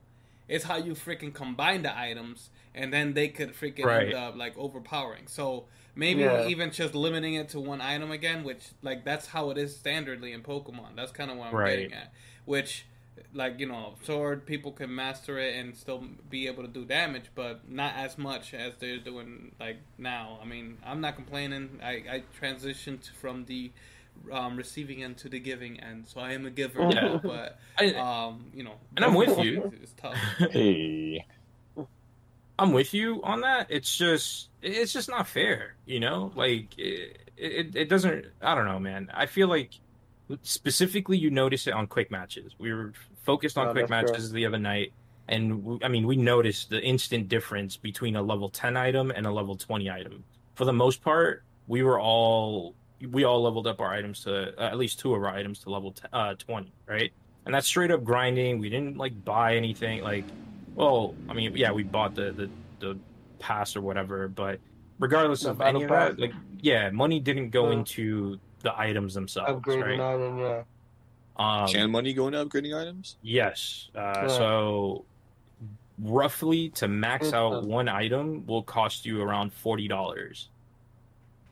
It's 0.47 0.65
how 0.65 0.77
you 0.77 0.93
freaking 0.93 1.33
combine 1.33 1.81
the 1.83 1.97
items, 1.97 2.49
and 2.75 2.91
then 2.93 3.13
they 3.13 3.29
could 3.29 3.53
freaking 3.53 3.85
Right. 3.85 4.07
end 4.07 4.13
up 4.15 4.35
like 4.35 4.57
overpowering. 4.57 5.27
So 5.27 5.65
maybe 5.95 6.21
Yeah. 6.21 6.47
even 6.47 6.71
just 6.71 6.93
limiting 6.93 7.35
it 7.35 7.49
to 7.49 7.59
one 7.59 7.81
item 7.81 8.11
again, 8.11 8.43
which 8.43 8.63
like 8.81 9.03
that's 9.05 9.27
how 9.27 9.49
it 9.49 9.57
is 9.57 9.77
standardly 9.77 10.33
in 10.33 10.43
Pokemon. 10.43 10.95
That's 10.95 11.11
kind 11.11 11.31
of 11.31 11.37
what 11.37 11.47
I'm 11.47 11.55
Right. 11.55 11.77
getting 11.77 11.93
at. 11.93 12.11
Which, 12.45 12.85
like 13.33 13.59
you 13.59 13.67
know, 13.67 13.95
sword 14.03 14.45
people 14.45 14.71
can 14.71 14.93
master 14.93 15.37
it 15.37 15.55
and 15.55 15.75
still 15.75 16.03
be 16.29 16.47
able 16.47 16.63
to 16.63 16.69
do 16.69 16.85
damage, 16.85 17.25
but 17.35 17.69
not 17.69 17.95
as 17.95 18.17
much 18.17 18.53
as 18.53 18.73
they're 18.79 18.99
doing 18.99 19.53
like 19.59 19.77
now. 19.97 20.39
I 20.41 20.45
mean, 20.45 20.77
I'm 20.85 21.01
not 21.01 21.15
complaining. 21.15 21.79
I 21.83 21.91
I 22.09 22.23
transitioned 22.39 23.09
from 23.11 23.45
the 23.45 23.71
um, 24.31 24.55
receiving 24.55 25.03
end 25.03 25.17
to 25.17 25.29
the 25.29 25.39
giving 25.39 25.79
end, 25.79 26.07
so 26.07 26.19
I 26.19 26.33
am 26.33 26.45
a 26.45 26.51
giver. 26.51 26.81
Yeah. 26.81 26.89
now, 26.89 27.21
but 27.23 27.59
um, 27.97 28.45
you 28.53 28.63
know, 28.63 28.75
And 28.95 29.05
I'm 29.05 29.13
with 29.13 29.37
you. 29.39 29.73
It's 29.81 29.93
tough. 29.93 30.15
Hey, 30.51 31.25
I'm 32.61 32.73
with 32.73 32.93
you 32.93 33.21
on 33.23 33.41
that. 33.41 33.67
It's 33.69 33.97
just 33.97 34.49
it's 34.61 34.93
just 34.93 35.09
not 35.09 35.27
fair, 35.27 35.73
you 35.85 35.99
know? 35.99 36.31
Like 36.35 36.77
it, 36.77 37.17
it 37.35 37.75
it 37.75 37.89
doesn't 37.89 38.25
I 38.41 38.53
don't 38.53 38.65
know, 38.65 38.79
man. 38.79 39.09
I 39.13 39.25
feel 39.25 39.47
like 39.47 39.71
specifically 40.43 41.17
you 41.17 41.31
notice 41.31 41.65
it 41.65 41.73
on 41.73 41.87
quick 41.87 42.11
matches. 42.11 42.53
We 42.59 42.71
were 42.71 42.93
focused 43.23 43.57
on 43.57 43.67
Oh, 43.67 43.71
quick 43.71 43.87
that's 43.87 44.01
true. 44.07 44.11
matches 44.13 44.31
the 44.31 44.45
other 44.45 44.57
night 44.59 44.93
and 45.27 45.63
we, 45.63 45.79
I 45.83 45.87
mean, 45.87 46.05
we 46.07 46.17
noticed 46.17 46.69
the 46.69 46.81
instant 46.81 47.29
difference 47.29 47.77
between 47.77 48.15
a 48.15 48.21
level 48.21 48.49
10 48.49 48.75
item 48.75 49.11
and 49.11 49.25
a 49.25 49.31
level 49.31 49.55
20 49.55 49.89
item. 49.89 50.23
For 50.55 50.65
the 50.65 50.73
most 50.73 51.01
part, 51.01 51.43
we 51.67 51.83
were 51.83 51.99
all 51.99 52.75
we 53.09 53.23
all 53.23 53.41
leveled 53.41 53.65
up 53.65 53.79
our 53.79 53.91
items 53.93 54.23
to 54.25 54.53
uh, 54.59 54.67
at 54.67 54.77
least 54.77 54.99
two 54.99 55.15
of 55.15 55.23
our 55.23 55.29
items 55.29 55.59
to 55.59 55.69
level 55.69 55.91
10, 55.91 56.09
uh, 56.13 56.33
20, 56.35 56.71
right? 56.87 57.11
And 57.45 57.55
that's 57.55 57.65
straight 57.65 57.89
up 57.91 58.03
grinding. 58.03 58.59
We 58.59 58.69
didn't 58.69 58.97
like 58.97 59.23
buy 59.23 59.55
anything 59.55 60.03
like 60.03 60.25
well, 60.75 61.15
I 61.29 61.33
mean, 61.33 61.55
yeah, 61.55 61.71
we 61.71 61.83
bought 61.83 62.13
the 62.15 62.31
the, 62.31 62.49
the 62.79 62.99
pass 63.39 63.75
or 63.75 63.81
whatever, 63.81 64.27
but 64.27 64.59
regardless 64.99 65.41
The 65.43 65.51
of 65.51 65.61
any 65.61 65.83
of 65.83 65.89
that, 65.89 66.19
like 66.19 66.33
yeah, 66.61 66.89
money 66.89 67.19
didn't 67.19 67.49
go 67.51 67.71
into 67.71 68.37
the 68.59 68.77
items 68.79 69.13
themselves, 69.15 69.51
Upgrading 69.51 69.97
right? 69.97 69.99
item, 70.15 70.37
yeah. 70.39 70.63
Um, 71.37 71.67
can 71.67 71.91
money 71.91 72.13
go 72.13 72.27
into 72.27 72.43
upgrading 72.45 72.79
items? 72.79 73.17
Yes. 73.21 73.89
Uh, 73.95 73.99
Right. 73.99 74.29
So 74.29 75.05
roughly 75.99 76.69
to 76.69 76.87
max 76.87 77.31
out 77.33 77.63
one 77.63 77.87
item 77.87 78.45
will 78.47 78.63
cost 78.63 79.05
you 79.05 79.21
around 79.21 79.53
forty 79.53 79.87
dollars 79.87 80.49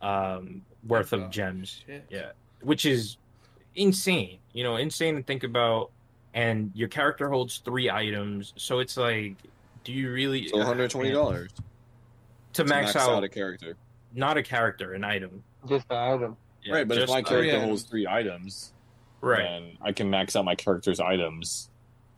um, 0.01 0.61
worth 0.87 1.13
Oh, 1.13 1.19
of 1.21 1.31
gems. 1.31 1.81
shit. 1.85 2.05
Yeah, 2.09 2.31
which 2.61 2.85
is 2.85 3.17
insane. 3.75 4.39
You 4.53 4.63
know, 4.63 4.75
insane 4.77 5.15
to 5.15 5.23
think 5.23 5.43
about. 5.43 5.91
And 6.35 6.71
your 6.75 6.89
character 6.89 7.27
holds 7.27 7.57
three 7.57 7.89
items, 7.89 8.53
so 8.55 8.77
it's 8.79 8.97
like, 8.97 9.35
do 9.83 9.91
you 9.91 10.11
really 10.11 10.47
So 10.47 10.57
one 10.57 10.65
hundred 10.67 10.91
twenty 10.91 11.11
dollars 11.11 11.49
to 12.53 12.63
max, 12.65 12.95
out, 12.95 13.23
a 13.23 13.29
character. 13.29 13.75
not 14.13 14.37
a 14.37 14.43
character, 14.43 14.93
an 14.93 15.03
item? 15.03 15.43
Just 15.67 15.87
the 15.89 15.95
item. 15.97 16.37
Yeah, 16.63 16.75
right, 16.75 16.87
but 16.87 16.99
if 16.99 17.09
my 17.09 17.23
character 17.23 17.49
items. 17.55 17.63
holds 17.65 17.83
three 17.83 18.05
items, 18.05 18.73
right. 19.21 19.43
then 19.43 19.77
I 19.81 19.91
can 19.91 20.09
max 20.09 20.35
out 20.35 20.45
my 20.45 20.55
character's 20.55 20.99
items 20.99 21.69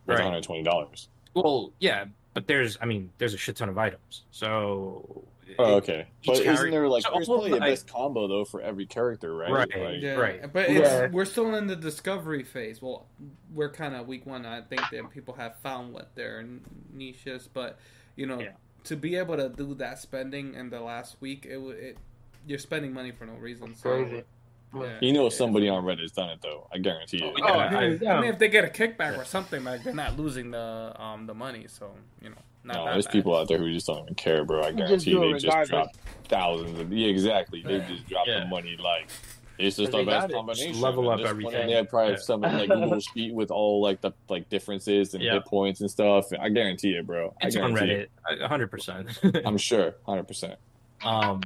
with 0.06 0.18
Right. 0.18 0.24
one 0.24 0.34
hundred 0.34 0.44
twenty 0.44 0.64
dollars. 0.64 1.10
Well, 1.34 1.72
yeah, 1.80 2.06
but 2.34 2.48
there's, 2.48 2.78
I 2.82 2.86
mean, 2.86 3.12
there's 3.18 3.34
a 3.34 3.38
shit 3.38 3.56
ton 3.56 3.70
of 3.70 3.78
items, 3.78 4.24
so 4.32 5.24
Oh, 5.60 5.76
okay. 5.76 6.08
But 6.26 6.36
character- 6.36 6.52
isn't 6.54 6.72
there 6.72 6.88
like 6.88 7.04
so 7.04 7.10
there's 7.14 7.28
all 7.28 7.36
of 7.36 7.42
probably 7.42 7.58
a 7.58 7.60
the- 7.62 7.72
best 7.72 7.86
combo 7.92 8.26
though 8.28 8.46
for 8.46 8.62
every 8.62 8.86
character, 8.86 9.36
right? 9.36 9.52
Right. 9.52 9.70
Like, 9.78 10.02
Yeah, 10.02 10.14
Right. 10.14 10.54
but 10.54 10.70
it's, 10.70 10.90
Yeah. 10.90 11.08
we're 11.12 11.26
still 11.26 11.54
in 11.56 11.68
the 11.68 11.76
discovery 11.76 12.44
phase. 12.44 12.82
Well, 12.82 13.06
we're 13.54 13.70
kind 13.72 13.94
of 13.94 14.08
week 14.08 14.26
one. 14.26 14.46
I 14.46 14.62
think 14.62 14.82
that 14.92 15.10
people 15.12 15.34
have 15.34 15.58
found 15.58 15.94
what 15.94 16.16
their 16.16 16.46
niche 16.94 17.28
is, 17.28 17.50
but 17.50 17.78
you 18.16 18.26
know, 18.28 18.40
Yeah. 18.40 18.52
to 18.86 18.96
be 18.96 19.16
able 19.18 19.36
to 19.38 19.50
do 19.50 19.74
that 19.76 20.00
spending 20.00 20.54
in 20.56 20.70
the 20.70 20.80
last 20.80 21.18
week, 21.22 21.46
it, 21.46 21.56
w- 21.56 21.72
it 21.78 21.98
you're 22.48 22.58
spending 22.60 22.94
money 22.94 23.12
for 23.12 23.26
no 23.26 23.34
reason. 23.34 23.76
So, 23.76 23.90
Crazy. 24.04 24.24
Yeah. 24.74 24.98
You 25.02 25.14
know 25.14 25.24
Yeah. 25.24 25.30
somebody 25.30 25.70
on 25.70 25.84
Reddit's 25.84 26.12
done 26.12 26.30
it 26.30 26.40
though. 26.42 26.68
I 26.74 26.78
guarantee 26.78 27.18
you. 27.18 27.26
Oh, 27.26 27.34
Oh, 27.42 27.48
Yeah, 27.48 27.54
I, 27.54 27.66
I- 28.14 28.18
I 28.18 28.22
mean, 28.22 28.30
if 28.32 28.40
they 28.40 28.48
get 28.50 28.64
a 28.64 28.68
kickback 28.68 29.18
or 29.18 29.26
something, 29.26 29.64
like 29.64 29.84
they're 29.84 29.94
not 29.94 30.18
losing 30.18 30.52
the 30.52 30.94
um 30.98 31.26
the 31.28 31.34
money. 31.34 31.66
So 31.68 31.92
you 32.22 32.30
know, 32.30 32.36
not 32.64 32.76
no, 32.76 32.86
that 32.86 32.92
there's 32.94 33.06
bad. 33.06 33.12
people 33.14 33.36
out 33.38 33.48
there 33.48 33.58
who 33.58 33.72
just 33.74 33.88
don't 33.88 34.04
even 34.04 34.16
care, 34.16 34.46
bro. 34.46 34.64
I 34.64 34.72
guarantee 34.72 35.12
do 35.12 35.24
it 35.24 35.28
they 35.28 35.34
just 35.34 35.46
regardless. 35.46 35.70
drop 35.70 35.90
thousands 36.30 36.80
of 36.80 36.92
yeah, 36.94 37.08
exactly. 37.08 37.62
They 37.62 37.80
just 37.80 38.08
drop 38.08 38.28
Yeah. 38.28 38.40
the 38.42 38.46
money 38.48 38.78
like 38.82 39.08
it's 39.60 39.76
just 39.78 39.92
They 39.92 40.00
the 40.00 40.06
best 40.10 40.22
got 40.22 40.30
it. 40.32 40.34
combination. 40.34 40.68
Just 40.70 40.82
level 40.82 41.10
up 41.12 41.20
this 41.20 41.30
everything. 41.30 41.68
They 41.68 41.74
have 41.74 41.90
probably 41.90 42.14
Yeah. 42.14 42.20
some 42.20 42.42
like 42.42 42.68
Google 42.70 43.00
sheet 43.14 43.34
with 43.34 43.52
all 43.52 43.80
like 43.82 44.02
the 44.02 44.12
like 44.30 44.50
differences 44.50 45.14
and 45.14 45.22
Yeah. 45.22 45.34
hit 45.34 45.46
points 45.46 45.82
and 45.82 45.92
stuff. 45.92 46.26
I 46.40 46.50
guarantee 46.50 46.96
it, 46.96 47.06
bro. 47.06 47.36
I 47.44 47.48
It's 47.48 47.56
on. 47.58 47.74
Reddit, 47.74 48.08
hundred 48.48 48.70
percent. 48.72 49.20
I'm 49.46 49.58
sure, 49.58 49.94
hundred 50.06 50.28
percent. 50.28 50.56
Um, 51.04 51.42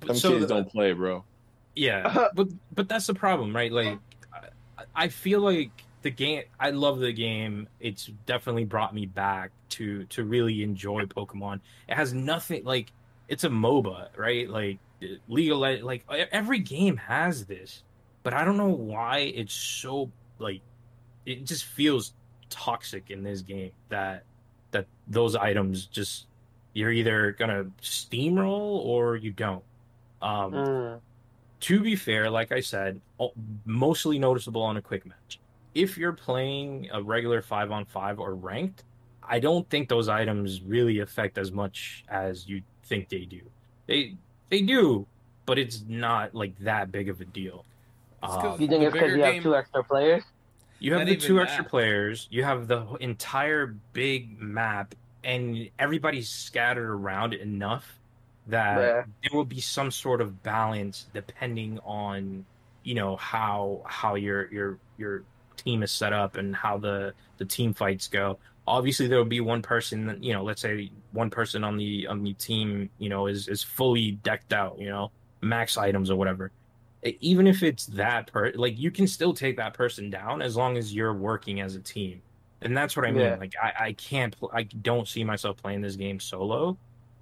but 0.00 0.08
Some 0.08 0.16
so 0.16 0.28
kids 0.30 0.46
the- 0.46 0.54
don't 0.54 0.68
play, 0.70 0.92
bro. 0.92 1.24
Yeah, 1.78 2.28
but 2.34 2.48
but 2.74 2.88
that's 2.88 3.06
the 3.06 3.14
problem, 3.14 3.54
right? 3.54 3.72
Like, 3.72 3.98
I, 4.94 5.08
feel 5.08 5.40
like 5.40 5.70
the 6.02 6.10
game. 6.10 6.42
I 6.58 6.70
love 6.70 6.98
the 6.98 7.12
game. 7.12 7.68
It's 7.80 8.06
definitely 8.26 8.64
brought 8.64 8.94
me 8.94 9.06
back 9.06 9.50
to 9.70 10.04
to 10.04 10.24
really 10.24 10.62
enjoy 10.62 11.04
Pokemon. 11.04 11.60
It 11.88 11.94
has 11.94 12.12
nothing 12.12 12.64
like 12.64 12.92
it's 13.28 13.44
a 13.44 13.48
MOBA, 13.48 14.08
right? 14.16 14.48
Like 14.48 14.78
League 15.28 15.52
of 15.52 15.58
Le- 15.58 15.84
like 15.84 16.04
every 16.08 16.58
game 16.58 16.96
has 16.96 17.46
this, 17.46 17.82
but 18.22 18.34
I 18.34 18.44
don't 18.44 18.56
know 18.56 18.68
why 18.68 19.18
it's 19.18 19.54
so 19.54 20.10
like 20.38 20.60
it 21.26 21.44
just 21.44 21.64
feels 21.64 22.12
toxic 22.50 23.10
in 23.10 23.22
this 23.22 23.42
game 23.42 23.72
that 23.88 24.24
that 24.70 24.86
those 25.06 25.36
items 25.36 25.86
just 25.86 26.26
you're 26.72 26.92
either 26.92 27.32
gonna 27.32 27.66
steamroll 27.82 28.84
or 28.84 29.16
you 29.16 29.30
don't. 29.32 29.62
Um, 30.20 30.52
Mm. 30.52 31.00
To 31.60 31.80
be 31.80 31.96
fair, 31.96 32.30
like 32.30 32.52
I 32.52 32.60
said, 32.60 33.00
mostly 33.64 34.18
noticeable 34.18 34.62
on 34.62 34.76
a 34.76 34.82
quick 34.82 35.04
match. 35.06 35.38
If 35.74 35.96
you're 35.98 36.12
playing 36.12 36.88
a 36.92 37.02
regular 37.02 37.42
five 37.42 37.70
on 37.70 37.84
five 37.84 38.18
or 38.18 38.34
ranked, 38.34 38.84
I 39.22 39.38
don't 39.38 39.68
think 39.68 39.88
those 39.88 40.08
items 40.08 40.62
really 40.62 41.00
affect 41.00 41.36
as 41.38 41.52
much 41.52 42.04
as 42.08 42.48
you 42.48 42.62
think 42.84 43.08
they 43.08 43.24
do. 43.24 43.40
They 43.86 44.14
they 44.48 44.62
do, 44.62 45.06
but 45.46 45.58
it's 45.58 45.84
not 45.86 46.34
like 46.34 46.58
that 46.60 46.90
big 46.90 47.08
of 47.10 47.20
a 47.20 47.24
deal. 47.26 47.64
It's 48.22 48.32
Um, 48.32 48.40
'cause- 48.40 48.60
You 48.60 48.66
think 48.68 48.82
it's 48.84 48.92
because 48.92 49.06
bigger 49.08 49.16
you 49.18 49.22
have 49.24 49.32
game- 49.34 49.42
two 49.42 49.54
extra 49.56 49.84
players? 49.84 50.24
You 50.80 50.92
have 50.92 51.00
Not 51.00 51.06
the 51.06 51.12
even 51.12 51.26
two 51.26 51.40
extra 51.40 51.64
that. 51.64 51.70
players. 51.70 52.28
You 52.30 52.44
have 52.44 52.66
the 52.68 52.86
entire 53.00 53.74
big 53.92 54.40
map, 54.40 54.94
and 55.24 55.68
everybody's 55.78 56.28
scattered 56.28 56.88
around 56.90 57.34
enough 57.34 57.97
that 58.48 58.78
Yeah. 58.78 59.02
there 59.22 59.36
will 59.38 59.44
be 59.44 59.60
some 59.60 59.90
sort 59.90 60.20
of 60.20 60.42
balance 60.42 61.06
depending 61.14 61.78
on 61.84 62.44
you 62.82 62.94
know 62.94 63.16
how 63.16 63.82
how 63.86 64.14
your 64.14 64.50
your 64.52 64.78
your 64.96 65.22
team 65.56 65.82
is 65.82 65.90
set 65.92 66.12
up 66.12 66.36
and 66.36 66.54
how 66.56 66.78
the 66.78 67.12
the 67.38 67.44
team 67.44 67.74
fights 67.74 68.08
go. 68.08 68.38
Obviously, 68.66 69.06
there 69.06 69.16
will 69.18 69.24
be 69.24 69.40
one 69.40 69.62
person 69.62 70.06
that 70.06 70.22
you 70.22 70.32
know. 70.32 70.42
Let's 70.44 70.60
say 70.60 70.90
one 71.12 71.30
person 71.30 71.64
on 71.64 71.76
the 71.76 72.06
on 72.06 72.22
the 72.22 72.34
team, 72.34 72.90
you 72.98 73.08
know, 73.08 73.26
is 73.26 73.48
is 73.48 73.62
fully 73.62 74.12
decked 74.22 74.52
out. 74.52 74.78
You 74.78 74.88
know, 74.90 75.10
max 75.40 75.76
items 75.78 76.10
or 76.10 76.16
whatever 76.16 76.50
even 77.20 77.46
if 77.46 77.62
it's 77.62 77.86
that 77.86 78.26
per 78.32 78.50
like 78.56 78.76
you 78.76 78.90
can 78.90 79.06
still 79.06 79.32
take 79.32 79.56
that 79.56 79.72
person 79.72 80.10
down 80.10 80.42
as 80.42 80.56
long 80.56 80.76
as 80.76 80.92
you're 80.92 81.14
working 81.14 81.60
as 81.60 81.76
a 81.76 81.80
team 81.80 82.20
and 82.62 82.76
that's 82.76 82.96
what 82.96 83.06
i 83.06 83.10
mean 83.12 83.20
Yeah. 83.22 83.36
like 83.36 83.54
i 83.62 83.72
i 83.86 83.92
can't 83.92 84.36
pl- 84.36 84.50
i 84.52 84.64
don't 84.64 85.06
see 85.06 85.22
myself 85.22 85.56
playing 85.58 85.80
this 85.80 85.94
game 85.94 86.18
solo 86.18 86.76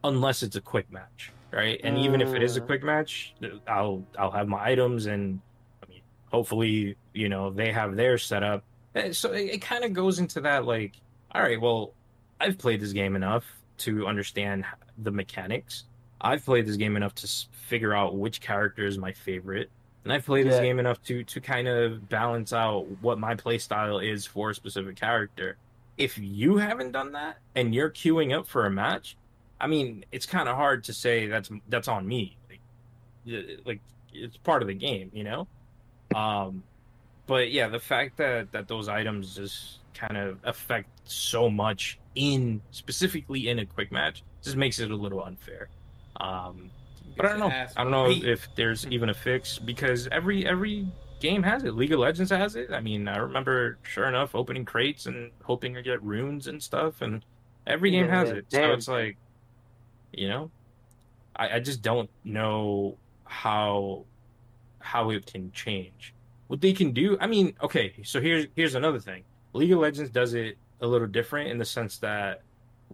unless 0.07 0.43
it's 0.43 0.57
a 0.57 0.61
quick 0.61 0.91
match 0.91 1.35
right 1.53 1.81
and 1.85 1.97
even 1.99 2.21
if 2.21 2.35
it 2.35 2.43
is 2.43 2.57
a 2.57 2.61
Mm. 2.61 2.67
quick 2.67 2.83
match 2.83 3.35
i'll 3.67 4.07
i'll 4.19 4.31
have 4.31 4.49
my 4.49 4.63
items 4.65 5.07
and 5.07 5.41
i 5.83 5.87
mean 5.89 6.03
hopefully 6.31 6.97
you 7.13 7.29
know 7.29 7.51
they 7.51 7.73
have 7.73 7.97
theirs 7.97 8.25
set 8.25 8.43
up 8.43 8.65
And 8.95 9.15
so 9.15 9.33
it, 9.33 9.51
it 9.55 9.63
kind 9.63 9.85
of 9.85 9.93
goes 9.93 10.19
into 10.19 10.41
that 10.43 10.65
like 10.65 10.95
all 11.35 11.43
right 11.43 11.61
well 11.61 11.95
i've 12.41 12.59
played 12.59 12.81
this 12.81 12.93
game 12.93 13.17
enough 13.17 13.45
to 13.79 14.07
understand 14.07 14.65
the 14.99 15.11
mechanics 15.13 15.85
I've 16.19 16.43
played 16.47 16.67
this 16.67 16.77
game 16.77 16.97
enough 16.97 17.15
to 17.17 17.29
figure 17.53 17.93
out 17.95 18.17
which 18.17 18.41
character 18.41 18.87
is 18.87 18.97
my 18.97 19.13
favorite, 19.13 19.71
and 20.03 20.11
I've 20.15 20.25
played 20.25 20.47
this 20.47 20.55
Yeah. 20.55 20.63
game 20.63 20.79
enough 20.79 20.99
to 21.03 21.23
to 21.25 21.41
kind 21.43 21.69
of 21.69 22.09
balance 22.09 22.55
out 22.55 22.87
what 23.03 23.19
my 23.19 23.35
play 23.35 23.59
style 23.59 23.99
is 23.99 24.25
for 24.25 24.49
a 24.49 24.55
specific 24.55 24.97
character. 24.97 25.59
If 25.99 26.17
you 26.17 26.57
haven't 26.57 26.93
done 26.93 27.13
that 27.13 27.37
and 27.55 27.75
you're 27.75 27.91
queuing 27.91 28.35
up 28.37 28.49
for 28.49 28.65
a 28.65 28.71
match, 28.71 29.19
I 29.61 29.67
mean, 29.67 30.05
it's 30.13 30.27
kind 30.27 30.49
of 30.49 30.57
hard 30.57 30.85
to 30.85 30.93
say 30.93 31.27
that's 31.27 31.51
that's 31.69 31.89
on 31.89 32.07
me. 32.07 32.37
Like, 32.51 32.61
like 33.65 33.81
it's 34.13 34.37
part 34.37 34.63
of 34.63 34.69
the 34.69 34.75
game, 34.75 35.11
you 35.13 35.25
know. 35.25 35.47
Um, 36.15 36.63
but 37.27 37.51
yeah, 37.51 37.69
the 37.69 37.81
fact 37.81 38.17
that 38.19 38.53
that 38.53 38.69
those 38.69 38.89
items 38.89 39.35
just 39.35 39.79
kind 39.95 40.17
of 40.17 40.39
affect 40.45 40.89
so 41.05 41.49
much 41.49 41.99
in 42.15 42.61
specifically 42.71 43.49
in 43.49 43.59
a 43.59 43.67
quick 43.67 43.91
match 43.91 44.23
just 44.43 44.57
makes 44.57 44.79
it 44.79 44.91
a 44.91 44.97
little 44.97 45.23
unfair. 45.23 45.69
Um, 46.21 46.71
but 47.17 47.27
I 47.27 47.29
don't 47.31 47.41
know. 47.41 47.67
I 47.77 47.83
don't 47.83 47.91
know 47.91 48.11
if 48.11 48.49
there's 48.55 48.87
even 48.89 49.09
a 49.09 49.15
fix 49.15 49.59
because 49.59 50.07
every 50.13 50.47
every 50.47 50.87
game 51.21 51.43
has 51.43 51.65
it. 51.65 51.75
League 51.75 51.93
of 51.93 52.01
Legends 52.01 52.31
has 52.31 52.57
it. 52.57 52.71
I 52.71 52.81
mean, 52.81 53.09
I 53.09 53.17
remember 53.17 53.79
sure 53.83 54.07
enough 54.07 54.35
opening 54.35 54.65
crates 54.65 55.07
and 55.07 55.31
hoping 55.43 55.75
to 55.75 55.83
get 55.83 56.03
runes 56.03 56.47
and 56.47 56.63
stuff, 56.63 57.01
and 57.01 57.25
every 57.67 57.91
game 57.91 58.09
has 58.09 58.31
Yeah, 58.31 58.37
it. 58.37 58.47
So 58.51 58.73
it's 58.73 58.89
like, 58.89 59.17
you 60.13 60.29
know, 60.29 60.51
I, 61.35 61.57
I 61.57 61.61
just 61.61 61.83
don't 61.83 62.11
know 62.25 62.97
how 63.25 64.05
how 64.81 65.11
it 65.11 65.27
can 65.27 65.53
change. 65.53 66.15
What 66.47 66.61
they 66.61 66.73
can 66.73 66.93
do, 66.93 67.19
I 67.21 67.27
mean, 67.27 67.55
okay, 67.63 67.95
so 68.05 68.21
here's 68.21 68.47
here's 68.55 68.75
another 68.75 69.01
thing. 69.01 69.25
League 69.53 69.73
of 69.73 69.79
Legends 69.79 70.11
does 70.11 70.35
it 70.35 70.59
a 70.81 70.87
little 70.87 71.07
different 71.07 71.51
in 71.51 71.59
the 71.59 71.65
sense 71.65 71.99
that 71.99 72.43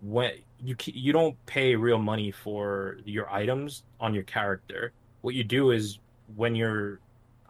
when 0.01 0.33
you 0.63 0.77
you 0.87 1.13
don't 1.13 1.37
pay 1.47 1.75
real 1.75 1.99
money 1.99 2.31
for 2.31 2.99
your 3.05 3.31
items 3.31 3.85
on 4.01 4.15
your 4.15 4.23
character. 4.23 4.93
What 5.21 5.35
you 5.35 5.45
do 5.45 5.71
is 5.71 5.99
when 6.35 6.55
you're 6.55 7.01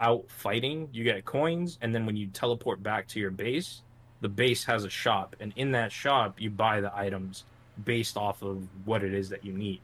out 0.01 0.25
fighting, 0.29 0.89
you 0.93 1.05
get 1.05 1.25
coins, 1.25 1.79
and 1.81 1.95
then 1.95 2.07
when 2.07 2.17
you 2.17 2.27
teleport 2.27 2.83
back 2.83 3.07
to 3.09 3.21
your 3.21 3.31
base, 3.31 3.83
the 4.21 4.29
base 4.29 4.65
has 4.65 4.85
a 4.85 4.91
shop, 4.91 5.37
and 5.41 5.53
in 5.57 5.73
that 5.73 5.93
shop 5.93 6.41
you 6.41 6.51
buy 6.51 6.81
the 6.81 6.95
items 6.97 7.45
based 7.85 8.17
off 8.17 8.43
of 8.43 8.67
what 8.85 9.03
it 9.03 9.15
is 9.15 9.29
that 9.31 9.45
you 9.45 9.53
need. 9.53 9.81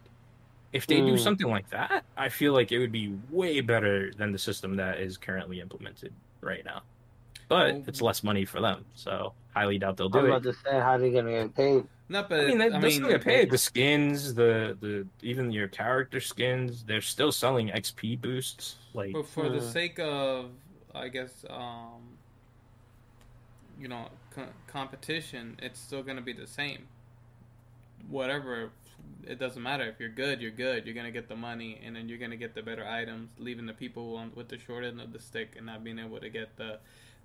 If 0.73 0.87
they 0.87 1.01
do 1.01 1.15
Mm. 1.15 1.19
something 1.19 1.49
like 1.49 1.69
that, 1.71 2.05
I 2.17 2.29
feel 2.29 2.53
like 2.53 2.73
it 2.73 2.79
would 2.79 2.93
be 2.93 3.15
way 3.31 3.61
better 3.61 4.13
than 4.13 4.33
the 4.33 4.39
system 4.39 4.77
that 4.77 5.01
is 5.01 5.17
currently 5.17 5.61
implemented 5.61 6.13
right 6.43 6.65
now. 6.65 6.83
But 7.49 7.75
Oh. 7.75 7.85
it's 7.87 8.03
less 8.03 8.23
money 8.23 8.45
for 8.45 8.61
them, 8.61 8.85
so 8.95 9.33
highly 9.55 9.79
doubt 9.79 9.97
they'll 9.97 10.15
I 10.15 10.21
was 10.21 10.23
do 10.23 10.27
it. 10.27 10.37
about 10.37 10.43
to 10.43 10.53
say, 10.53 10.79
how 10.79 10.99
they 10.99 11.11
gonna 11.11 11.31
get 11.31 11.55
paid? 11.55 11.85
Not, 12.11 12.29
but 12.29 12.41
I 12.41 12.47
mean, 12.47 12.59
they, 12.59 12.71
I 12.71 12.79
they 12.79 12.91
still 12.91 13.09
mean, 13.09 13.13
get 13.13 13.25
paid. 13.25 13.51
The 13.51 13.59
skins, 13.59 14.35
the 14.35 14.77
the 14.81 15.07
even 15.23 15.51
your 15.51 15.69
character 15.69 16.21
skins, 16.21 16.85
they're 16.85 17.01
still 17.01 17.33
selling 17.33 17.69
XP 17.71 18.21
boosts. 18.21 18.77
Like, 18.95 19.13
But 19.15 19.27
for 19.27 19.49
the 19.49 19.61
Hmm. 19.61 19.67
sake 19.71 19.99
of, 19.99 20.51
I 20.95 21.09
guess, 21.09 21.45
um, 21.49 22.19
you 23.81 23.89
know, 23.89 24.09
co- 24.31 24.49
competition, 24.67 25.59
it's 25.63 25.79
still 25.81 26.03
going 26.03 26.17
to 26.17 26.23
be 26.23 26.33
the 26.33 26.47
same. 26.47 26.87
Whatever, 28.09 28.71
it 29.27 29.39
doesn't 29.39 29.63
matter. 29.63 29.85
If 29.85 30.01
you're 30.01 30.09
good, 30.09 30.41
you're 30.41 30.51
good. 30.51 30.87
You're 30.87 31.03
to 31.03 31.11
get 31.11 31.29
the 31.29 31.37
money, 31.37 31.81
and 31.85 31.97
then 31.97 32.09
you're 32.09 32.19
to 32.19 32.37
get 32.37 32.55
the 32.55 32.63
better 32.63 32.87
items, 32.87 33.31
leaving 33.39 33.67
the 33.67 33.73
people 33.75 34.17
on, 34.17 34.33
with 34.35 34.49
the 34.49 34.59
short 34.59 34.85
end 34.85 35.01
of 35.01 35.13
the 35.13 35.19
stick 35.19 35.55
and 35.57 35.67
not 35.67 35.85
being 35.85 35.99
able 35.99 36.21
to 36.21 36.29
get 36.29 36.57
the 36.57 36.79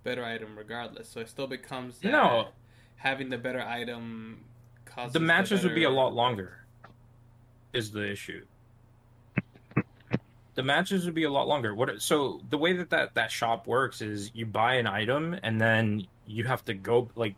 better 0.04 0.24
item 0.24 0.58
regardless. 0.58 1.08
So 1.08 1.20
it 1.22 1.30
still 1.30 1.48
becomes 1.48 2.00
that 2.00 2.12
No. 2.12 2.50
having 2.98 3.30
the 3.30 3.38
better 3.38 3.62
item 3.62 4.44
causes 4.86 5.14
the 5.14 5.20
matches 5.20 5.64
would 5.64 5.76
be 5.76 5.84
a 5.86 5.90
lot 5.90 6.14
longer. 6.14 6.66
Is 7.72 7.92
the 7.92 8.12
issue? 8.12 8.46
The 10.56 10.62
matches 10.64 11.06
would 11.06 11.16
be 11.16 11.24
a 11.24 11.32
lot 11.32 11.48
longer. 11.48 11.74
What? 11.74 12.02
So 12.02 12.42
the 12.50 12.58
way 12.60 12.74
that 12.74 12.92
that 12.92 13.16
that 13.16 13.32
shop 13.32 13.66
works 13.66 14.02
is 14.02 14.30
you 14.36 14.46
buy 14.46 14.76
an 14.76 14.86
item 14.86 15.36
and 15.42 15.60
then 15.60 16.06
you 16.28 16.44
have 16.44 16.64
to 16.66 16.76
go 16.76 17.10
like 17.16 17.36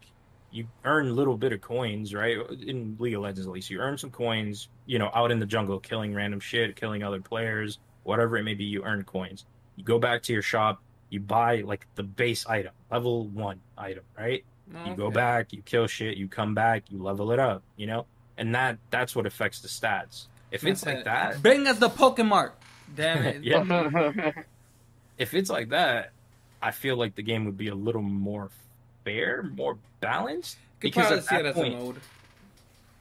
you 0.55 0.65
earn 0.85 1.09
a 1.09 1.11
little 1.11 1.35
bit 1.35 1.51
of 1.51 1.59
coins, 1.59 2.13
right? 2.13 2.37
In 2.65 2.95
League 2.97 3.13
of 3.13 3.21
Legends, 3.21 3.45
at 3.45 3.51
least, 3.51 3.69
you 3.69 3.79
earn 3.79 3.97
some 3.97 4.09
coins. 4.09 4.69
You 4.85 4.99
know, 4.99 5.11
out 5.13 5.29
in 5.31 5.39
the 5.39 5.45
jungle, 5.45 5.79
killing 5.79 6.15
random 6.15 6.39
shit, 6.39 6.77
killing 6.77 7.03
other 7.03 7.19
players, 7.19 7.79
whatever 8.03 8.37
it 8.37 8.43
may 8.43 8.53
be. 8.53 8.63
You 8.63 8.83
earn 8.83 9.03
coins. 9.03 9.45
You 9.75 9.83
go 9.83 9.99
back 9.99 10.23
to 10.23 10.33
your 10.33 10.41
shop. 10.41 10.81
You 11.09 11.19
buy 11.19 11.61
like 11.61 11.85
the 11.95 12.03
base 12.03 12.47
item, 12.47 12.71
level 12.89 13.27
one 13.27 13.59
item, 13.77 14.03
right? 14.17 14.45
Oh, 14.73 14.89
you 14.89 14.95
go 14.95 15.11
back, 15.11 15.53
you 15.53 15.61
kill 15.61 15.87
shit, 15.87 16.17
you 16.17 16.27
come 16.27 16.55
back, 16.55 16.83
you 16.89 17.01
level 17.01 17.31
it 17.31 17.39
up, 17.39 17.61
you 17.75 17.85
know, 17.85 18.05
and 18.37 18.55
that 18.55 18.79
that's 18.89 19.15
what 19.15 19.25
affects 19.25 19.59
the 19.59 19.67
stats. 19.67 20.27
If 20.51 20.65
it's 20.65 20.85
like 20.85 20.99
uh, 20.99 21.03
that, 21.03 21.43
bring 21.43 21.67
us 21.67 21.77
the 21.77 21.89
Pokemon. 21.89 22.51
Damn 22.95 23.23
it! 23.23 23.43
Yeah. 23.43 24.31
if 25.17 25.33
it's 25.33 25.49
like 25.49 25.69
that, 25.69 26.11
I 26.61 26.71
feel 26.71 26.97
like 26.97 27.15
the 27.15 27.23
game 27.23 27.45
would 27.45 27.57
be 27.57 27.67
a 27.67 27.75
little 27.75 28.01
more 28.01 28.49
fair, 29.05 29.43
more 29.43 29.77
balanced. 30.01 30.57
Could 30.81 30.91
Because 30.93 31.11
at 31.11 31.23
see 31.23 31.35
it 31.35 31.43
that 31.43 31.45
as 31.49 31.55
point- 31.55 31.73
a 31.73 31.77
mode. 31.77 31.95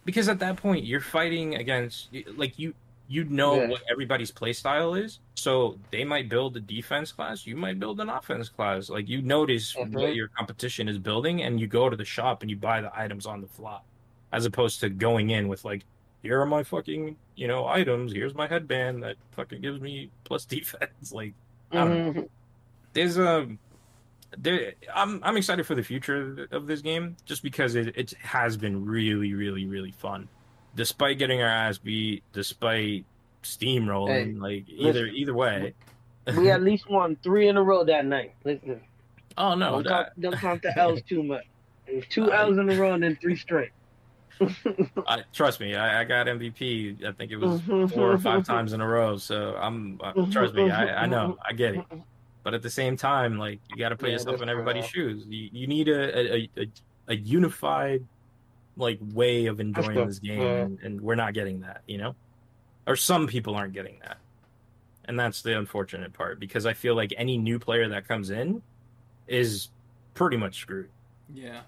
Because 0.04 0.28
at 0.28 0.38
that 0.40 0.56
point, 0.58 0.84
you're 0.84 1.00
fighting 1.00 1.54
against 1.56 2.08
like 2.36 2.58
you 2.58 2.74
you 3.06 3.24
know 3.24 3.56
Yeah. 3.56 3.68
what 3.68 3.82
everybody's 3.90 4.30
play 4.30 4.52
style 4.54 4.94
is. 4.94 5.18
So 5.34 5.78
they 5.90 6.04
might 6.04 6.28
build 6.30 6.56
a 6.56 6.60
defense 6.60 7.12
class, 7.12 7.46
you 7.46 7.54
might 7.56 7.78
build 7.78 8.00
an 8.00 8.08
offense 8.08 8.48
class. 8.48 8.88
Like 8.88 9.08
you 9.08 9.20
notice 9.20 9.74
Mhm. 9.74 9.92
what 9.92 10.14
your 10.14 10.28
competition 10.28 10.88
is 10.88 10.96
building, 10.98 11.42
and 11.42 11.60
you 11.60 11.66
go 11.66 11.90
to 11.90 11.96
the 11.96 12.04
shop 12.04 12.40
and 12.42 12.50
you 12.50 12.56
buy 12.56 12.80
the 12.80 12.90
items 12.98 13.26
on 13.26 13.40
the 13.42 13.46
fly, 13.46 13.80
as 14.32 14.46
opposed 14.46 14.80
to 14.80 14.88
going 14.88 15.30
in 15.30 15.48
with 15.48 15.64
like, 15.66 15.84
here 16.22 16.40
are 16.40 16.46
my 16.46 16.62
fucking 16.62 17.16
you 17.36 17.46
know 17.48 17.66
items. 17.66 18.12
Here's 18.12 18.34
my 18.34 18.46
headband 18.46 19.02
that 19.02 19.16
fucking 19.32 19.60
gives 19.60 19.80
me 19.80 20.10
plus 20.24 20.44
defense. 20.56 21.12
Like 21.12 21.34
I 21.72 21.76
don't 21.76 22.14
Mhm. 22.14 22.28
there's 22.94 23.18
a 23.18 23.48
there 24.38 24.72
I'm 24.94 25.22
I'm 25.22 25.36
excited 25.36 25.66
for 25.66 25.74
the 25.74 25.82
future 25.82 26.46
of 26.50 26.66
this 26.66 26.80
game 26.80 27.16
just 27.24 27.42
because 27.42 27.74
it, 27.74 27.96
it 27.96 28.12
has 28.22 28.56
been 28.56 28.84
really 28.84 29.34
really 29.34 29.66
really 29.66 29.92
fun 29.92 30.28
despite 30.74 31.18
getting 31.18 31.40
our 31.42 31.48
ass 31.48 31.78
beat 31.78 32.22
despite 32.32 33.04
steamrolling 33.42 34.32
Hey, 34.34 34.38
like 34.38 34.64
either 34.68 35.02
listen. 35.04 35.16
either 35.16 35.34
way 35.34 35.74
we 36.36 36.50
at 36.50 36.62
least 36.62 36.88
won 36.88 37.16
three 37.22 37.48
in 37.48 37.56
a 37.58 37.62
row 37.62 37.84
that 37.84 38.06
night. 38.06 38.34
Listen, 38.44 38.80
oh 39.36 39.54
no 39.54 39.82
don't, 39.82 39.86
count, 39.86 40.06
that, 40.16 40.20
don't 40.20 40.36
count 40.36 40.62
the 40.62 40.78
L's 40.78 41.02
too 41.02 41.22
much. 41.22 41.44
It 41.86 41.96
was 41.96 42.04
two 42.08 42.32
I- 42.32 42.42
L's 42.42 42.56
in 42.56 42.70
a 42.70 42.76
row 42.80 42.94
and 42.94 43.02
then 43.02 43.16
three 43.20 43.36
straight. 43.36 43.70
I, 45.06 45.22
trust 45.32 45.60
me 45.60 45.76
I, 45.76 46.00
I 46.00 46.04
got 46.04 46.26
MVP 46.26 47.04
I 47.04 47.12
think 47.12 47.30
it 47.30 47.36
was 47.36 47.60
four 47.92 48.10
or 48.12 48.18
five 48.18 48.44
times 48.44 48.72
in 48.72 48.80
a 48.80 48.88
row 48.88 49.16
so 49.16 49.54
I'm 49.56 50.00
uh, 50.02 50.12
trust 50.32 50.54
me 50.54 50.70
I, 50.70 51.04
I 51.04 51.06
know 51.06 51.38
I 51.48 51.52
get 51.52 51.76
it 51.76 51.84
but 52.44 52.54
at 52.54 52.62
the 52.62 52.70
same 52.70 52.96
time 52.96 53.38
like 53.38 53.62
you 53.68 53.78
got 53.78 53.90
to 53.90 53.96
put 53.96 54.10
Yeah, 54.10 54.12
yourself 54.12 54.40
in 54.42 54.48
everybody's 54.50 54.86
shoes 54.86 55.24
you, 55.28 55.48
you 55.52 55.66
need 55.66 55.88
a 55.88 56.36
a, 56.36 56.50
a 56.58 56.72
a 57.08 57.16
unified 57.16 58.06
like 58.76 58.98
way 59.02 59.46
of 59.46 59.60
enjoying 59.60 60.04
fair. 60.04 60.06
this 60.06 60.18
game 60.20 60.58
Yeah. 60.58 60.62
and, 60.62 60.80
and 60.80 61.00
we're 61.00 61.14
not 61.16 61.34
getting 61.34 61.60
that 61.60 61.82
you 61.86 61.98
know 61.98 62.16
or 62.86 62.96
some 62.96 63.26
people 63.28 63.54
aren't 63.56 63.74
getting 63.74 63.98
that 64.00 64.18
and 65.04 65.18
that's 65.18 65.42
the 65.42 65.58
unfortunate 65.58 66.12
part 66.14 66.40
because 66.40 66.66
i 66.66 66.72
feel 66.74 66.94
like 66.96 67.12
any 67.16 67.38
new 67.38 67.58
player 67.58 67.88
that 67.88 68.08
comes 68.08 68.30
in 68.30 68.62
is 69.28 69.70
pretty 70.14 70.36
much 70.38 70.60
screwed 70.60 70.90
Yeah, 71.28 71.62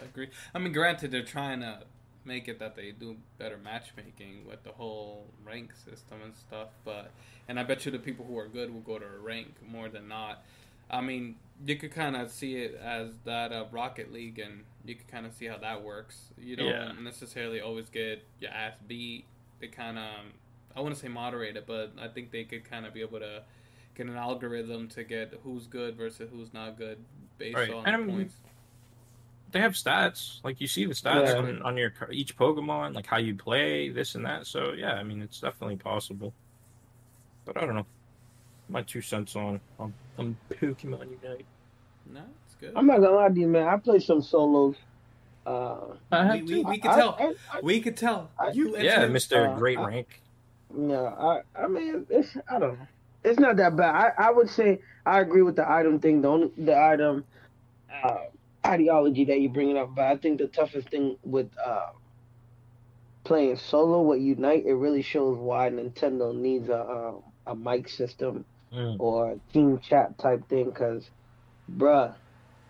I 0.00 0.04
agree. 0.04 0.30
I 0.54 0.58
mean, 0.58 0.72
granted, 0.72 1.10
they're 1.10 1.24
trying 1.24 1.60
to 1.60 1.86
make 2.24 2.48
it 2.48 2.58
that 2.58 2.76
they 2.76 2.92
do 2.92 3.16
better 3.38 3.58
matchmaking 3.58 4.46
with 4.46 4.62
the 4.64 4.70
whole 4.72 5.26
rank 5.44 5.72
system 5.74 6.18
and 6.24 6.34
stuff. 6.36 6.68
But 6.84 7.10
and 7.48 7.58
I 7.58 7.62
bet 7.64 7.84
you 7.84 7.92
the 7.92 7.98
people 7.98 8.24
who 8.24 8.38
are 8.38 8.48
good 8.48 8.72
will 8.72 8.80
go 8.80 8.98
to 8.98 9.04
a 9.04 9.18
rank 9.18 9.54
more 9.66 9.88
than 9.88 10.08
not. 10.08 10.42
I 10.90 11.00
mean, 11.00 11.36
you 11.66 11.76
could 11.76 11.92
kind 11.92 12.16
of 12.16 12.30
see 12.30 12.56
it 12.56 12.74
as 12.82 13.08
that 13.24 13.50
of 13.52 13.72
Rocket 13.72 14.12
League, 14.12 14.38
and 14.38 14.64
you 14.84 14.94
could 14.94 15.08
kind 15.08 15.24
of 15.26 15.32
see 15.32 15.46
how 15.46 15.56
that 15.58 15.82
works. 15.82 16.32
You 16.38 16.56
don't 16.56 16.68
Yeah. 16.68 16.92
necessarily 17.00 17.60
always 17.60 17.88
get 17.88 18.22
your 18.40 18.50
ass 18.50 18.74
beat. 18.86 19.24
They 19.60 19.68
kind 19.68 19.98
of, 19.98 20.04
I 20.76 20.80
wouldn't 20.80 21.00
say 21.00 21.08
moderate 21.08 21.56
it, 21.56 21.66
but 21.66 21.92
I 21.98 22.08
think 22.08 22.30
they 22.30 22.44
could 22.44 22.64
kind 22.64 22.84
of 22.84 22.92
be 22.92 23.00
able 23.00 23.20
to 23.20 23.42
get 23.94 24.06
an 24.06 24.16
algorithm 24.16 24.88
to 24.88 25.04
get 25.04 25.32
who's 25.44 25.66
good 25.66 25.96
versus 25.96 26.28
who's 26.30 26.52
not 26.52 26.76
good 26.76 26.98
based 27.38 27.56
Right. 27.56 27.70
on 27.70 27.86
And 27.86 27.96
I 27.96 27.98
the 27.98 28.04
mean, 28.04 28.16
points. 28.16 28.34
They 29.52 29.60
have 29.60 29.72
stats, 29.74 30.42
like 30.44 30.60
you 30.60 30.66
see 30.66 30.86
the 30.86 30.94
stats 30.94 31.26
Yeah. 31.26 31.36
on, 31.38 31.62
on 31.62 31.76
your 31.76 31.92
each 32.10 32.36
Pokemon, 32.36 32.94
like 32.94 33.06
how 33.06 33.18
you 33.18 33.34
play 33.34 33.90
this 33.90 34.14
and 34.14 34.24
that. 34.24 34.46
So 34.46 34.72
yeah, 34.72 34.94
I 34.94 35.02
mean 35.02 35.20
it's 35.22 35.40
definitely 35.40 35.76
possible. 35.76 36.32
But 37.44 37.56
I 37.58 37.66
don't 37.66 37.74
know. 37.74 37.86
My 38.68 38.82
two 38.82 39.02
cents 39.02 39.36
on 39.36 39.60
on, 39.78 39.92
on 40.18 40.36
Pokemon 40.50 41.08
Unite. 41.22 41.44
No, 42.12 42.22
it's 42.46 42.54
good. 42.60 42.72
I'm 42.74 42.86
not 42.86 43.00
gonna 43.00 43.14
lie 43.14 43.28
to 43.28 43.38
you, 43.38 43.46
man. 43.46 43.68
I 43.68 43.76
play 43.76 43.98
some 44.00 44.22
solos. 44.22 44.76
Uh, 45.44 45.76
I 46.10 46.36
we, 46.36 46.42
we, 46.42 46.64
we 46.64 46.78
could 46.78 46.90
I- 46.92 46.96
tell. 46.96 47.16
I- 47.20 47.34
I- 47.58 47.60
we 47.62 47.80
could 47.80 47.96
tell. 47.96 48.30
I- 48.38 48.52
you 48.52 48.76
yeah, 48.78 49.06
Mister 49.06 49.48
Uh, 49.48 49.56
Great 49.58 49.78
I- 49.78 49.86
Rank. 49.86 50.22
No, 50.74 51.04
I 51.06 51.42
I 51.64 51.68
mean 51.68 52.06
it's 52.08 52.34
I 52.50 52.58
don't 52.58 52.78
know. 52.78 52.86
It's 53.24 53.38
not 53.38 53.56
that 53.56 53.76
bad. 53.76 53.94
I, 54.18 54.28
I 54.28 54.30
would 54.30 54.48
say 54.48 54.80
I 55.04 55.20
agree 55.20 55.42
with 55.42 55.56
the 55.56 55.70
item 55.70 55.98
thing. 56.00 56.22
The 56.22 56.28
only 56.28 56.50
the 56.56 56.74
item 56.80 57.24
uh, 58.02 58.16
ideology 58.66 59.24
that 59.26 59.40
you're 59.40 59.52
bringing 59.52 59.76
up, 59.78 59.94
but 59.94 60.04
I 60.04 60.16
think 60.16 60.38
the 60.38 60.46
toughest 60.46 60.88
thing 60.90 61.16
with 61.24 61.50
uh, 61.64 61.90
playing 63.24 63.56
solo 63.56 64.02
with 64.02 64.20
Unite, 64.20 64.64
it 64.66 64.72
really 64.74 65.02
shows 65.02 65.38
why 65.38 65.68
Nintendo 65.70 66.34
needs 66.34 66.68
a 66.68 66.80
um, 66.80 67.22
a 67.46 67.54
mic 67.54 67.88
system 67.88 68.44
Mm. 68.72 68.96
or 69.00 69.38
team 69.52 69.78
chat 69.80 70.16
type 70.16 70.48
thing. 70.48 70.64
Because, 70.70 71.04
bruh, 71.70 72.14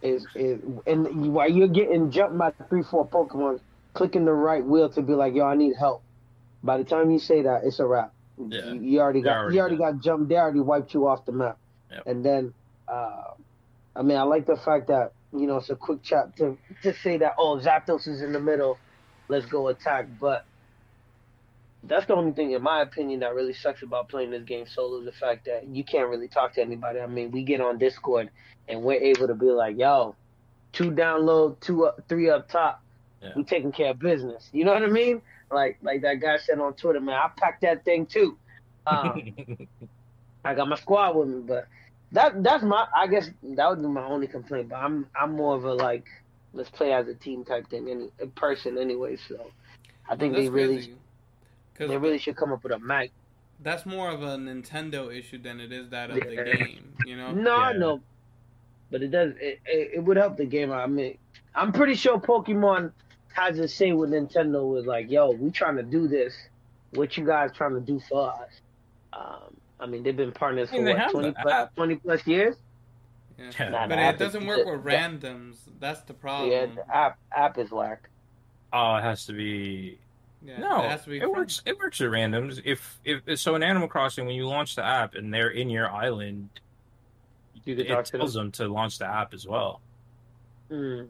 is 0.02 0.26
is 0.34 0.60
and 0.84 1.32
while 1.32 1.48
you're 1.48 1.68
getting 1.68 2.10
jumped 2.10 2.36
by 2.36 2.50
three 2.68 2.82
four 2.82 3.06
Pokemon, 3.06 3.60
clicking 3.94 4.24
the 4.24 4.32
right 4.32 4.64
wheel 4.64 4.88
to 4.90 5.02
be 5.02 5.12
like, 5.12 5.32
yo, 5.34 5.44
I 5.46 5.54
need 5.54 5.74
help. 5.78 6.02
By 6.60 6.78
the 6.78 6.84
time 6.84 7.12
you 7.12 7.20
say 7.20 7.42
that, 7.42 7.60
it's 7.62 7.78
a 7.78 7.86
wrap. 7.86 8.12
Yeah. 8.36 8.72
You, 8.72 8.80
you 8.80 9.00
already 9.00 9.22
got 9.22 9.36
already 9.36 9.54
you 9.54 9.60
already 9.60 9.76
done. 9.76 9.92
got 9.98 10.02
jumped. 10.02 10.28
They 10.28 10.34
already 10.36 10.58
wiped 10.58 10.92
you 10.92 11.06
off 11.06 11.24
the 11.24 11.30
map. 11.32 11.58
Yep. 11.92 12.02
And 12.06 12.24
then, 12.24 12.54
uh, 12.88 13.34
I 13.94 14.02
mean, 14.02 14.18
I 14.18 14.22
like 14.24 14.46
the 14.46 14.56
fact 14.56 14.88
that 14.88 15.12
you 15.32 15.46
know 15.46 15.56
it's 15.58 15.70
a 15.70 15.76
quick 15.76 16.02
chat 16.02 16.36
to 16.36 16.56
to 16.82 16.94
say 17.02 17.18
that 17.18 17.34
oh 17.38 17.58
Zapdos 17.58 18.06
is 18.08 18.22
in 18.22 18.32
the 18.32 18.40
middle, 18.40 18.78
let's 19.28 19.46
go 19.46 19.68
attack. 19.68 20.06
But 20.20 20.44
that's 21.84 22.06
the 22.06 22.14
only 22.14 22.32
thing, 22.32 22.52
in 22.52 22.62
my 22.62 22.82
opinion, 22.82 23.20
that 23.20 23.34
really 23.34 23.54
sucks 23.54 23.82
about 23.82 24.08
playing 24.08 24.30
this 24.30 24.44
game 24.44 24.66
solo. 24.66 25.00
is 25.00 25.06
The 25.06 25.12
fact 25.12 25.46
that 25.46 25.68
you 25.68 25.84
can't 25.84 26.08
really 26.08 26.28
talk 26.28 26.54
to 26.54 26.62
anybody. 26.62 27.00
I 27.00 27.06
mean, 27.06 27.30
we 27.30 27.42
get 27.42 27.60
on 27.60 27.78
Discord 27.78 28.30
and 28.68 28.82
we're 28.82 29.00
able 29.00 29.26
to 29.26 29.34
be 29.34 29.46
like, 29.46 29.78
yo, 29.78 30.14
two 30.72 30.90
download, 30.90 31.60
two 31.60 31.86
up, 31.86 32.00
three 32.08 32.30
up 32.30 32.48
top. 32.48 32.82
Yeah. 33.20 33.30
We 33.36 33.44
taking 33.44 33.72
care 33.72 33.90
of 33.90 33.98
business. 33.98 34.48
You 34.52 34.64
know 34.64 34.72
what 34.72 34.82
I 34.82 34.88
mean? 34.88 35.22
Like 35.50 35.78
like 35.82 36.02
that 36.02 36.20
guy 36.20 36.38
said 36.38 36.58
on 36.58 36.74
Twitter, 36.74 37.00
man, 37.00 37.14
I 37.14 37.28
packed 37.36 37.62
that 37.62 37.84
thing 37.84 38.06
too. 38.06 38.36
Um, 38.84 39.22
I 40.44 40.56
got 40.56 40.68
my 40.68 40.74
squad 40.74 41.14
with 41.14 41.28
me, 41.28 41.40
but 41.46 41.68
that 42.12 42.42
that's 42.42 42.64
my 42.64 42.86
I 42.96 43.06
guess 43.08 43.30
that 43.42 43.70
would 43.70 43.82
be 43.82 43.88
my 43.88 44.04
only 44.06 44.28
complaint. 44.28 44.70
But 44.70 44.76
I'm 44.76 45.10
I'm 45.20 45.32
more 45.32 45.56
of 45.56 45.64
a 45.64 45.74
like 45.74 46.06
let's 46.52 46.70
play 46.70 46.92
as 46.92 47.08
a 47.08 47.14
team 47.14 47.44
type 47.44 47.68
thing, 47.70 47.88
any 47.90 48.10
a 48.20 48.26
person 48.28 48.78
anyway. 48.78 49.16
So 49.16 49.52
I 50.08 50.16
think 50.16 50.34
they 50.34 50.48
really 50.48 50.88
because 51.72 51.90
they 51.90 51.98
really 51.98 52.18
should 52.18 52.36
come 52.36 52.52
up 52.52 52.62
with 52.64 52.72
a 52.72 52.78
mic. 52.78 53.12
that's 53.60 53.86
more 53.86 54.10
of 54.10 54.22
a 54.22 54.36
Nintendo 54.36 55.14
issue 55.16 55.38
than 55.38 55.60
it 55.60 55.72
is 55.72 55.90
that 55.90 56.10
of 56.10 56.26
the 56.28 56.36
game. 56.38 56.96
You 57.02 57.16
know. 57.16 57.38
No, 57.44 57.54
I 57.56 57.72
Yeah. 57.72 57.78
know, 57.78 58.02
but 58.90 59.02
it 59.02 59.08
does 59.10 59.34
it, 59.40 59.60
it 59.66 59.90
it 59.96 60.00
would 60.04 60.16
help 60.16 60.36
the 60.36 60.46
game. 60.46 60.72
I 60.72 60.86
mean, 60.86 61.18
I'm 61.54 61.72
pretty 61.72 61.94
sure 61.94 62.18
Pokemon 62.20 62.92
has 63.34 63.58
a 63.58 63.68
say 63.68 63.92
with 63.92 64.10
Nintendo 64.10 64.70
with 64.72 64.86
like, 64.86 65.10
yo, 65.10 65.30
we 65.32 65.50
trying 65.50 65.76
to 65.76 65.82
do 65.82 66.08
this. 66.08 66.34
What 66.90 67.16
you 67.16 67.26
guys 67.26 67.50
trying 67.54 67.74
to 67.74 67.80
do 67.80 68.00
for 68.00 68.30
us? 68.32 68.60
Um, 69.12 69.56
I 69.82 69.86
mean, 69.86 70.02
they've 70.04 70.16
been 70.16 70.30
partners 70.32 70.68
I 70.72 70.78
mean, 70.78 70.96
for 70.96 71.00
what, 71.02 71.10
20 71.10 71.34
plus, 71.42 71.68
20 71.74 71.96
plus 71.96 72.26
years. 72.26 72.56
Yeah. 73.38 73.50
Yeah. 73.58 73.68
Nah, 73.70 73.86
But 73.88 73.98
it 73.98 74.18
doesn't 74.18 74.42
is- 74.42 74.46
work 74.48 74.64
with 74.66 74.84
the- 74.84 74.90
randoms. 74.90 75.56
That's 75.80 76.02
the 76.02 76.14
problem. 76.14 76.50
Yeah, 76.52 76.66
the 76.66 76.94
app 76.96 77.18
app 77.36 77.58
is 77.58 77.70
whack. 77.72 78.08
oh, 78.72 78.94
it 78.96 79.02
has 79.02 79.26
to 79.26 79.32
be. 79.32 79.98
Yeah, 80.44 80.58
no, 80.58 80.82
it 80.84 80.90
has 80.90 81.04
to 81.04 81.10
be. 81.10 81.18
it 81.18 81.30
works. 81.30 81.62
It 81.66 81.78
works 81.78 82.00
at 82.00 82.08
randoms. 82.08 82.60
If 82.64 83.00
if 83.04 83.38
so, 83.40 83.54
in 83.56 83.62
Animal 83.62 83.88
Crossing, 83.88 84.26
when 84.26 84.34
you 84.36 84.46
launch 84.46 84.76
the 84.76 84.84
app 84.84 85.14
and 85.14 85.32
they're 85.34 85.50
in 85.50 85.68
your 85.70 85.90
island, 85.90 86.48
You 87.64 87.76
it 87.76 87.88
talk 87.88 88.04
to 88.06 88.12
them. 88.12 88.20
tells 88.20 88.34
them 88.34 88.52
to 88.52 88.68
launch 88.68 88.98
the 88.98 89.06
app 89.06 89.34
as 89.34 89.46
well. 89.46 89.80
Mm. 90.70 91.08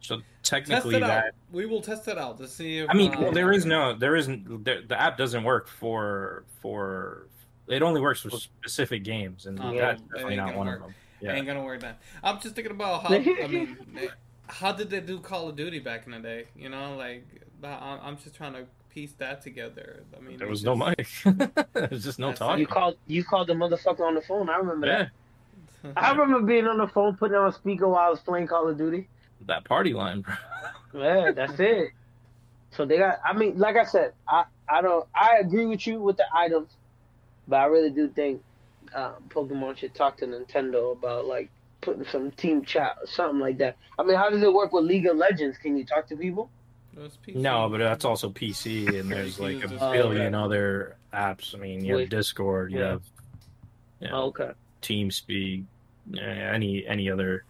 So 0.00 0.22
technically, 0.42 0.96
it 0.96 1.02
out. 1.02 1.08
that 1.08 1.34
We 1.52 1.66
will 1.66 1.80
test 1.82 2.06
it 2.08 2.16
out 2.18 2.38
to 2.38 2.46
see 2.48 2.78
if. 2.78 2.90
I 2.90 2.94
mean, 2.94 3.14
uh, 3.14 3.20
well, 3.20 3.32
there 3.32 3.52
is 3.52 3.66
no, 3.66 3.94
there 3.94 4.16
isn't. 4.16 4.64
The, 4.64 4.82
the 4.86 5.00
app 5.00 5.16
doesn't 5.16 5.42
work 5.42 5.66
for 5.68 6.44
for. 6.60 7.26
It 7.70 7.82
only 7.82 8.00
works 8.00 8.20
for 8.20 8.30
specific 8.30 9.04
games, 9.04 9.46
and 9.46 9.58
Oh, 9.60 9.72
that's 9.74 10.00
it 10.00 10.08
definitely 10.10 10.36
not 10.36 10.54
one 10.56 10.66
work. 10.66 10.76
of 10.80 10.82
them. 10.86 10.94
Yeah. 11.20 11.34
Ain't 11.34 11.46
gonna 11.46 11.62
work 11.62 11.80
then. 11.80 11.94
I'm 12.24 12.40
just 12.40 12.54
thinking 12.54 12.72
about 12.72 13.02
how. 13.02 13.14
I 13.14 13.18
mean, 13.46 13.76
how 14.48 14.72
did 14.72 14.90
they 14.90 15.00
do 15.00 15.18
Call 15.20 15.48
of 15.48 15.56
Duty 15.56 15.78
back 15.78 16.06
in 16.06 16.12
the 16.12 16.18
day? 16.18 16.46
You 16.56 16.68
know, 16.70 16.96
like 16.96 17.24
I- 17.62 17.98
I'm 18.02 18.16
just 18.16 18.34
trying 18.34 18.54
to 18.54 18.64
piece 18.88 19.12
that 19.18 19.42
together. 19.42 20.02
I 20.16 20.20
mean, 20.20 20.38
There 20.38 20.48
it's 20.48 20.62
was 20.62 20.64
no 20.64 20.74
mic. 20.74 21.06
there 21.74 21.88
was 21.90 22.02
just 22.04 22.18
no 22.18 22.28
That's 22.28 22.38
talking. 22.38 22.60
You 22.60 22.66
called 22.66 22.96
you 23.06 23.22
called 23.24 23.46
the 23.48 23.52
motherfucker 23.54 24.00
on 24.00 24.14
the 24.14 24.22
phone. 24.22 24.48
I 24.48 24.56
remember 24.56 24.86
Yeah, 24.86 25.06
that. 25.82 25.92
I 25.96 26.10
remember 26.16 26.40
being 26.46 26.66
on 26.66 26.78
the 26.78 26.88
phone, 26.88 27.16
putting 27.16 27.36
on 27.36 27.48
a 27.48 27.52
speaker 27.52 27.86
while 27.88 28.06
I 28.06 28.10
was 28.10 28.20
playing 28.20 28.46
Call 28.46 28.66
of 28.68 28.78
Duty. 28.78 29.06
that 29.46 29.64
party 29.64 29.92
line, 29.92 30.22
bro. 30.22 31.02
Yeah, 31.02 31.30
that's 31.32 31.58
it. 31.60 31.90
So 32.72 32.84
they 32.86 32.96
got. 32.98 33.18
I 33.24 33.32
mean, 33.34 33.58
like 33.58 33.76
I 33.76 33.84
said, 33.84 34.12
I 34.26 34.44
I 34.68 34.80
don't. 34.80 35.06
I 35.14 35.36
agree 35.40 35.66
with 35.66 35.86
you 35.86 36.00
with 36.00 36.16
the 36.16 36.24
items, 36.34 36.70
but 37.48 37.56
I 37.56 37.64
really 37.66 37.90
do 37.90 38.08
think 38.08 38.42
um, 38.94 39.14
Pokemon 39.28 39.76
should 39.76 39.94
talk 39.94 40.16
to 40.18 40.26
Nintendo 40.26 40.92
about 40.92 41.26
like 41.26 41.50
putting 41.80 42.04
some 42.04 42.30
team 42.32 42.64
chat 42.64 42.96
or 43.00 43.06
something 43.06 43.38
like 43.40 43.58
that. 43.58 43.76
I 43.98 44.02
mean, 44.02 44.16
how 44.16 44.30
does 44.30 44.42
it 44.42 44.52
work 44.52 44.72
with 44.72 44.84
League 44.84 45.06
of 45.06 45.16
Legends? 45.16 45.56
Can 45.58 45.76
you 45.76 45.84
talk 45.84 46.06
to 46.08 46.16
people? 46.16 46.50
PC. 46.96 47.36
No, 47.36 47.68
but 47.70 47.78
that's 47.78 48.04
also 48.04 48.28
PC, 48.30 48.98
and 49.00 49.10
there's 49.10 49.38
like 49.40 49.56
a 49.58 49.60
can 49.60 49.70
use 49.70 49.80
this- 49.80 49.92
billion 49.92 50.34
Oh, 50.34 50.44
other 50.44 50.96
apps. 51.14 51.54
I 51.54 51.58
mean, 51.58 51.84
you 51.84 51.92
have 51.92 51.98
Wait. 52.00 52.10
Discord, 52.10 52.72
you 52.72 52.80
Yeah. 52.80 52.88
have 52.88 53.02
you 54.00 54.08
know, 54.08 54.14
Oh, 54.14 54.22
okay. 54.26 54.50
TeamSpeak, 54.82 55.64
any 56.18 56.84
any 56.86 57.10
other. 57.10 57.44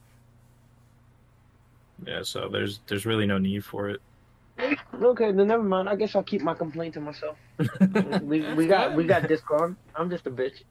Yeah, 2.07 2.23
so 2.23 2.49
there's 2.49 2.81
there's 2.87 3.07
really 3.07 3.27
no 3.27 3.39
need 3.39 3.65
for 3.65 3.89
it. 3.89 4.01
Okay, 5.03 5.33
then 5.33 5.47
never 5.49 5.63
mind. 5.63 5.89
I 5.89 5.97
guess 5.97 6.15
I'll 6.15 6.23
keep 6.23 6.43
my 6.43 6.55
complaint 6.55 6.95
to 6.95 7.01
myself. 7.01 7.37
we 8.23 8.53
we 8.55 8.67
got 8.67 8.95
we 8.95 9.05
got 9.05 9.29
Discord. 9.29 9.77
I'm 9.95 10.11
just 10.11 10.27
a 10.27 10.31
bitch. 10.31 10.63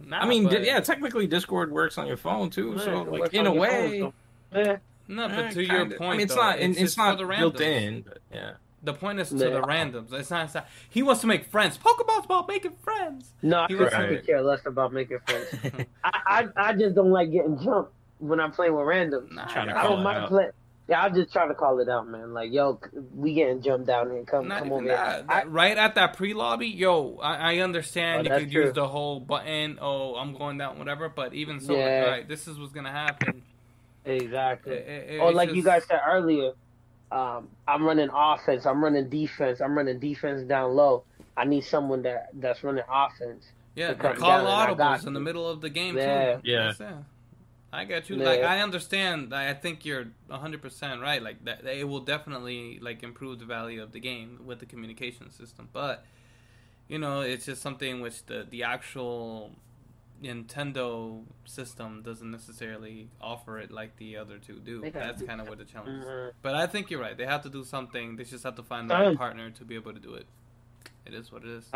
Nah, 0.00 0.20
I 0.20 0.26
mean, 0.26 0.44
but, 0.44 0.64
yeah, 0.64 0.80
technically 0.80 1.26
Discord 1.26 1.70
works 1.70 1.98
on 1.98 2.06
your 2.06 2.16
phone 2.16 2.50
too. 2.50 2.78
So 2.78 3.02
like 3.02 3.34
in 3.34 3.46
a 3.46 3.52
way, 3.52 4.00
phone, 4.00 4.12
so- 4.52 4.58
Yeah. 4.58 4.76
No, 5.08 5.28
but 5.28 5.38
eh, 5.38 5.50
to 5.50 5.62
your 5.62 5.78
kinda. 5.82 5.96
point, 5.96 6.08
I 6.14 6.16
mean, 6.16 6.20
it's 6.24 6.34
though, 6.34 6.40
not 6.40 6.58
it's, 6.58 6.70
it's, 6.72 6.80
just 6.80 6.98
not 6.98 7.18
for 7.18 7.26
built 7.26 7.60
in, 7.60 8.02
but 8.02 8.18
yeah. 8.32 8.52
The 8.82 8.92
point 8.94 9.18
is 9.20 9.30
to 9.30 9.36
Yeah. 9.36 9.50
the 9.50 9.62
randoms. 9.62 10.12
It's 10.12 10.30
not, 10.30 10.44
it's 10.46 10.54
not. 10.54 10.68
He 10.88 11.02
wants 11.02 11.20
to 11.22 11.26
make 11.26 11.44
friends. 11.44 11.76
Pokemon's 11.78 12.24
about 12.24 12.48
making 12.48 12.72
friends. 12.82 13.32
No, 13.42 13.60
I, 13.60 13.66
He 13.68 13.74
could, 13.74 13.84
was- 13.84 13.94
I 13.94 14.08
could 14.08 14.26
care 14.26 14.42
less 14.42 14.64
about 14.66 14.92
making 14.92 15.18
friends. 15.26 15.46
I, 16.04 16.20
I 16.26 16.48
I 16.68 16.72
just 16.72 16.94
don't 16.94 17.10
like 17.10 17.30
getting 17.30 17.58
jumped 17.62 17.92
when 18.18 18.40
I'm 18.40 18.52
playing 18.52 18.74
with 18.74 18.86
randoms. 18.86 19.30
Nah, 19.32 19.46
Trying 19.46 19.70
I 19.70 19.82
don't 19.82 20.02
mind 20.02 20.28
playing. 20.28 20.50
Yeah, 20.88 21.02
I'm 21.02 21.14
just 21.14 21.32
trying 21.32 21.48
to 21.48 21.54
call 21.54 21.80
it 21.80 21.88
out, 21.88 22.06
man. 22.06 22.32
Like, 22.32 22.52
yo, 22.52 22.78
we 23.12 23.34
getting 23.34 23.60
jumped 23.60 23.88
down 23.88 24.10
here. 24.12 24.22
Come, 24.24 24.46
Not 24.46 24.58
come 24.60 24.68
even 24.68 24.78
over 24.78 24.88
here. 24.88 25.24
I- 25.28 25.44
right 25.44 25.76
at 25.76 25.96
that 25.96 26.16
pre-lobby, 26.16 26.68
yo, 26.68 27.16
I, 27.20 27.54
I 27.54 27.58
understand 27.58 28.28
Oh, 28.28 28.34
you 28.34 28.40
could 28.40 28.52
true. 28.52 28.64
use 28.66 28.72
the 28.74 28.86
whole 28.86 29.18
button. 29.18 29.78
Oh, 29.80 30.14
I'm 30.14 30.32
going 30.32 30.58
down, 30.58 30.78
whatever. 30.78 31.08
But 31.08 31.34
even 31.34 31.58
so, 31.60 31.72
like, 31.74 31.82
all 31.82 32.06
right, 32.08 32.28
this 32.28 32.46
is 32.46 32.56
what's 32.58 32.72
gonna 32.72 32.92
happen. 32.92 33.42
exactly. 34.04 34.74
It- 34.74 35.10
it- 35.14 35.20
or 35.20 35.28
it's 35.30 35.36
like 35.36 35.52
you 35.54 35.62
guys 35.64 35.84
said 35.86 36.00
earlier, 36.06 36.52
um, 37.10 37.48
I'm 37.66 37.84
running 37.84 38.08
offense. 38.14 38.64
I'm 38.66 38.82
running 38.82 39.08
defense. 39.08 39.60
I'm 39.60 39.76
running 39.76 39.98
defense 39.98 40.42
down 40.44 40.74
low. 40.76 41.02
I 41.36 41.44
need 41.44 41.64
someone 41.64 42.02
that 42.02 42.28
that's 42.34 42.62
running 42.64 42.84
offense. 42.90 43.44
yeah, 43.74 43.92
call 43.94 44.12
down 44.14 44.46
I 44.46 44.72
got 44.74 45.00
audibles 45.00 45.06
in 45.06 45.12
the 45.14 45.20
middle 45.20 45.48
of 45.48 45.60
the 45.60 45.68
game 45.70 45.96
Yeah. 45.96 46.36
too. 46.36 46.40
Yeah. 46.44 46.72
Yes, 46.78 46.80
I 47.76 47.84
get 47.84 48.08
you. 48.08 48.16
Yeah. 48.16 48.24
Like 48.24 48.42
I 48.42 48.60
understand. 48.60 49.34
I 49.34 49.52
think 49.54 49.84
you're 49.84 50.06
100 50.28 50.62
percent 50.62 51.00
right. 51.02 51.22
Like 51.22 51.44
that, 51.44 51.64
it 51.66 51.86
will 51.86 52.00
definitely 52.00 52.78
like 52.80 53.02
improve 53.02 53.38
the 53.38 53.44
value 53.44 53.82
of 53.82 53.92
the 53.92 54.00
game 54.00 54.40
with 54.46 54.60
the 54.60 54.66
communication 54.66 55.30
system. 55.30 55.68
But 55.72 56.04
you 56.88 56.98
know, 56.98 57.20
it's 57.20 57.44
just 57.46 57.60
something 57.62 58.00
which 58.00 58.24
the 58.26 58.46
the 58.48 58.62
actual 58.62 59.52
Nintendo 60.22 61.22
system 61.44 62.02
doesn't 62.02 62.30
necessarily 62.30 63.08
offer 63.20 63.58
it 63.58 63.70
like 63.70 63.96
the 63.98 64.16
other 64.16 64.38
two 64.38 64.58
do. 64.58 64.80
They 64.80 64.90
That's 64.90 65.22
kind 65.22 65.40
of 65.42 65.48
what 65.48 65.58
the 65.58 65.64
challenge 65.64 66.00
is. 66.02 66.06
Mhm. 66.06 66.32
But 66.40 66.54
I 66.54 66.66
think 66.66 66.90
you're 66.90 67.00
right. 67.00 67.16
They 67.16 67.26
have 67.26 67.42
to 67.42 67.50
do 67.50 67.62
something. 67.64 68.16
They 68.16 68.24
just 68.24 68.44
have 68.44 68.54
to 68.56 68.62
find 68.62 68.88
the 68.88 68.96
Um, 68.96 69.16
partner 69.18 69.50
to 69.50 69.64
be 69.64 69.74
able 69.74 69.92
to 69.92 70.00
do 70.00 70.14
it. 70.14 70.26
It 71.04 71.12
is 71.12 71.30
what 71.30 71.42
it 71.44 71.50
is. 71.50 71.70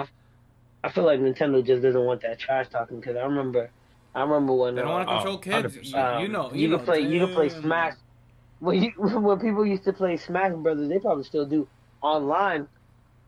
I 0.82 0.88
feel 0.88 1.04
like 1.04 1.20
Nintendo 1.20 1.64
just 1.64 1.82
doesn't 1.82 2.04
want 2.04 2.22
that 2.22 2.38
trash 2.38 2.68
talking 2.70 2.98
because 3.00 3.14
I 3.16 3.22
remember, 3.24 3.70
I 4.14 4.22
remember 4.22 4.54
when 4.54 4.74
They 4.74 4.82
don't 4.82 4.90
want 4.90 5.08
to 5.08 5.12
Oh, 5.12 5.16
uh, 5.16 5.18
control 5.18 5.38
kids. 5.38 5.76
You, 5.76 5.82
you 6.22 6.28
know, 6.28 6.50
you, 6.52 6.62
you, 6.62 6.68
know, 6.68 6.76
can 6.78 6.86
play 6.86 7.00
you 7.00 7.26
can 7.26 7.34
play 7.34 7.48
damn. 7.48 7.62
Smash. 7.62 7.94
When 8.58 8.82
you 8.82 8.90
when 8.98 9.38
people 9.38 9.64
used 9.64 9.84
to 9.84 9.92
play 9.92 10.16
Smash 10.16 10.52
Brothers, 10.54 10.88
they 10.88 10.98
probably 10.98 11.24
still 11.24 11.46
do 11.46 11.68
online. 12.02 12.66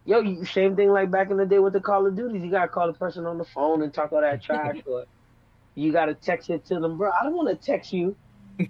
Yo, 0.05 0.21
you, 0.21 0.45
same 0.45 0.75
thing 0.75 0.91
like 0.91 1.11
back 1.11 1.31
in 1.31 1.37
the 1.37 1.47
day 1.47 1.61
with 1.61 1.73
the 1.73 1.81
Call 1.81 2.07
of 2.07 2.17
Duties. 2.17 2.43
You 2.43 2.51
gotta 2.51 2.69
call 2.69 2.89
the 2.89 2.99
person 2.99 3.25
on 3.27 3.39
the 3.39 3.45
phone 3.45 3.83
and 3.83 3.95
talk 3.95 4.13
all 4.13 4.21
that 4.21 4.43
trash, 4.45 4.79
or 4.87 5.05
you 5.75 5.93
gotta 5.93 6.15
text 6.15 6.51
it 6.51 6.65
to 6.67 6.81
them, 6.81 6.99
bro. 6.99 7.11
I 7.11 7.23
don't 7.23 7.35
want 7.35 7.49
to 7.49 7.67
text 7.67 7.93
you 7.93 8.17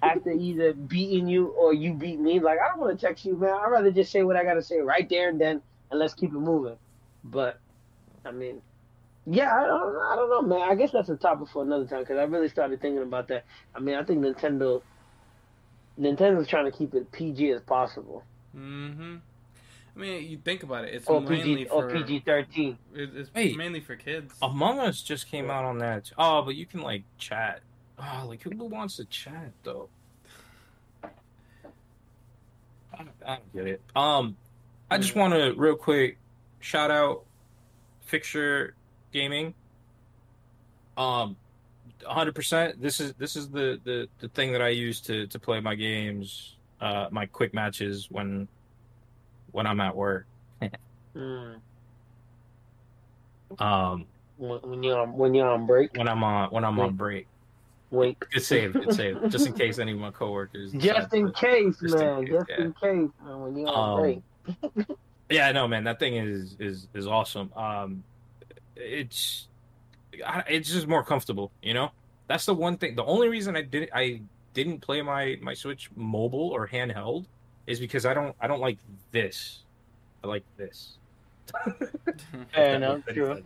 after 0.02 0.30
either 0.30 0.74
beating 0.74 1.26
you 1.26 1.48
or 1.48 1.72
you 1.72 1.94
beat 1.94 2.20
me. 2.20 2.38
Like 2.40 2.58
I 2.64 2.68
don't 2.68 2.80
want 2.80 2.98
to 2.98 3.06
text 3.06 3.24
you, 3.24 3.36
man. 3.36 3.50
I'd 3.54 3.70
rather 3.70 3.90
just 3.90 4.12
say 4.12 4.22
what 4.22 4.36
I 4.36 4.44
gotta 4.44 4.62
say 4.62 4.78
right 4.78 5.08
there 5.08 5.30
and 5.30 5.40
then, 5.40 5.62
and 5.90 5.98
let's 5.98 6.12
keep 6.12 6.30
it 6.30 6.38
moving. 6.38 6.76
But 7.24 7.58
I 8.26 8.30
mean, 8.30 8.60
yeah, 9.26 9.54
I 9.54 9.66
don't, 9.66 9.96
I 9.96 10.16
don't 10.16 10.30
know, 10.30 10.42
man. 10.42 10.68
I 10.68 10.74
guess 10.74 10.90
that's 10.92 11.08
a 11.08 11.16
topic 11.16 11.48
for 11.52 11.62
another 11.62 11.86
time 11.86 12.00
because 12.00 12.18
I 12.18 12.24
really 12.24 12.48
started 12.48 12.80
thinking 12.80 13.02
about 13.02 13.28
that. 13.28 13.44
I 13.74 13.80
mean, 13.80 13.94
I 13.94 14.02
think 14.04 14.20
Nintendo, 14.24 14.82
Nintendo's 15.98 16.48
trying 16.48 16.70
to 16.70 16.76
keep 16.76 16.94
it 16.94 17.10
PG 17.12 17.50
as 17.52 17.62
possible, 17.62 18.24
Mm-hmm. 18.56 19.16
I 19.94 19.98
mean, 19.98 20.30
you 20.30 20.38
think 20.38 20.62
about 20.62 20.84
it. 20.84 20.94
It's 20.94 21.06
or 21.06 21.20
mainly 21.20 21.56
PG, 21.64 21.68
for 21.68 21.90
PG 21.90 22.20
thirteen. 22.20 22.78
It's 22.94 23.30
Hey. 23.34 23.54
mainly 23.56 23.80
for 23.80 23.94
kids. 23.96 24.34
Among 24.40 24.78
Us 24.78 25.02
just 25.02 25.26
came 25.26 25.50
out 25.50 25.64
on 25.64 25.78
that. 25.78 26.10
Oh, 26.16 26.42
but 26.42 26.54
you 26.54 26.64
can 26.64 26.80
like 26.80 27.04
chat. 27.18 27.60
Oh, 27.98 28.24
like 28.26 28.42
who 28.42 28.64
wants 28.64 28.96
to 28.96 29.04
chat 29.04 29.52
though? 29.64 29.88
I 31.04 31.08
I 33.26 33.36
don't 33.36 33.52
get 33.52 33.66
it. 33.66 33.80
Um, 33.94 34.36
I 34.90 34.98
just 34.98 35.14
want 35.14 35.34
to 35.34 35.52
real 35.56 35.76
quick 35.76 36.18
shout 36.60 36.90
out 36.90 37.24
Fixture 38.02 38.74
Gaming. 39.12 39.54
Um, 40.96 41.36
hundred 42.04 42.34
percent. 42.34 42.80
This 42.80 43.00
is 43.00 43.14
this 43.14 43.36
is 43.36 43.48
the, 43.50 43.80
the 43.84 44.08
the 44.20 44.28
thing 44.28 44.52
that 44.52 44.62
I 44.62 44.68
use 44.68 45.00
to 45.02 45.26
to 45.28 45.38
play 45.38 45.60
my 45.60 45.74
games, 45.74 46.56
uh, 46.80 47.08
my 47.10 47.26
quick 47.26 47.54
matches 47.54 48.08
when 48.10 48.48
when 49.52 49.66
I'm 49.66 49.80
at 49.80 49.94
work. 49.94 50.26
Mm. 51.16 51.56
Um, 53.58 54.06
When, 54.38 54.58
when 54.62 54.82
you're 54.82 54.98
on, 54.98 55.12
when 55.16 55.34
you're 55.34 55.48
on 55.48 55.66
break, 55.66 55.94
when 55.96 56.08
I'm 56.08 56.24
on 56.24 56.50
when 56.50 56.64
I'm 56.64 56.78
on 56.80 56.94
break. 56.94 57.26
wait. 57.90 58.18
Good 58.32 58.42
save, 58.42 58.72
good 58.72 58.94
save. 58.94 59.28
Just 59.28 59.46
in 59.46 59.52
case 59.52 59.78
any 59.78 59.92
of 59.92 59.98
my 59.98 60.10
coworkers. 60.10 60.72
Just 60.78 61.12
in 61.12 61.30
case, 61.32 61.78
just 61.78 61.94
in 61.96 62.00
man. 62.00 62.24
case, 62.26 62.32
Just 62.34 62.48
yeah. 62.48 62.64
in 62.64 62.72
case, 62.72 63.10
man. 63.24 63.40
When 63.40 63.56
you're 63.58 63.68
on 63.68 63.90
Um, 63.90 64.00
break. 64.00 64.86
Yeah, 65.30 65.50
no, 65.52 65.66
man, 65.66 65.84
that 65.84 65.98
thing 65.98 66.16
is 66.16 66.56
is 66.58 66.88
is 66.92 67.06
awesome. 67.06 67.50
Um, 67.56 68.02
it's 68.76 69.48
it's 70.48 70.70
just 70.72 70.86
more 70.86 71.02
comfortable, 71.04 71.50
you 71.62 71.74
know. 71.74 71.90
That's 72.28 72.46
the 72.46 72.54
one 72.54 72.76
thing. 72.76 72.94
The 72.94 73.04
only 73.04 73.28
reason 73.28 73.56
I 73.56 73.62
didn't 73.62 73.90
I 73.94 74.20
didn't 74.54 74.80
play 74.80 75.02
my 75.02 75.38
my 75.40 75.54
Switch 75.54 75.90
mobile 75.96 76.50
or 76.50 76.68
handheld 76.68 77.24
is 77.66 77.80
because 77.80 78.06
I 78.06 78.14
don't 78.14 78.34
I 78.40 78.46
don't 78.46 78.60
like 78.60 78.78
this. 79.10 79.60
I 80.24 80.28
like 80.28 80.44
this. 80.56 80.96
Fair 82.54 82.76
enough, 82.76 83.00
true. 83.12 83.42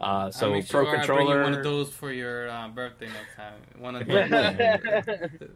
Uh, 0.00 0.30
so 0.30 0.46
I'll 0.46 0.52
make 0.52 0.68
pro 0.68 0.84
sure 0.84 0.90
I 0.98 1.06
bring 1.06 1.20
you 1.20 1.26
controller. 1.32 1.42
one 1.42 1.54
of 1.54 1.64
those 1.64 1.90
for 1.90 2.12
your 2.12 2.48
uh, 2.50 2.68
birthday 2.68 3.06
next 3.06 3.34
time. 3.36 3.54
One 3.78 3.96
of 3.96 4.06
Yeah. 4.06 4.76
those. 4.76 5.48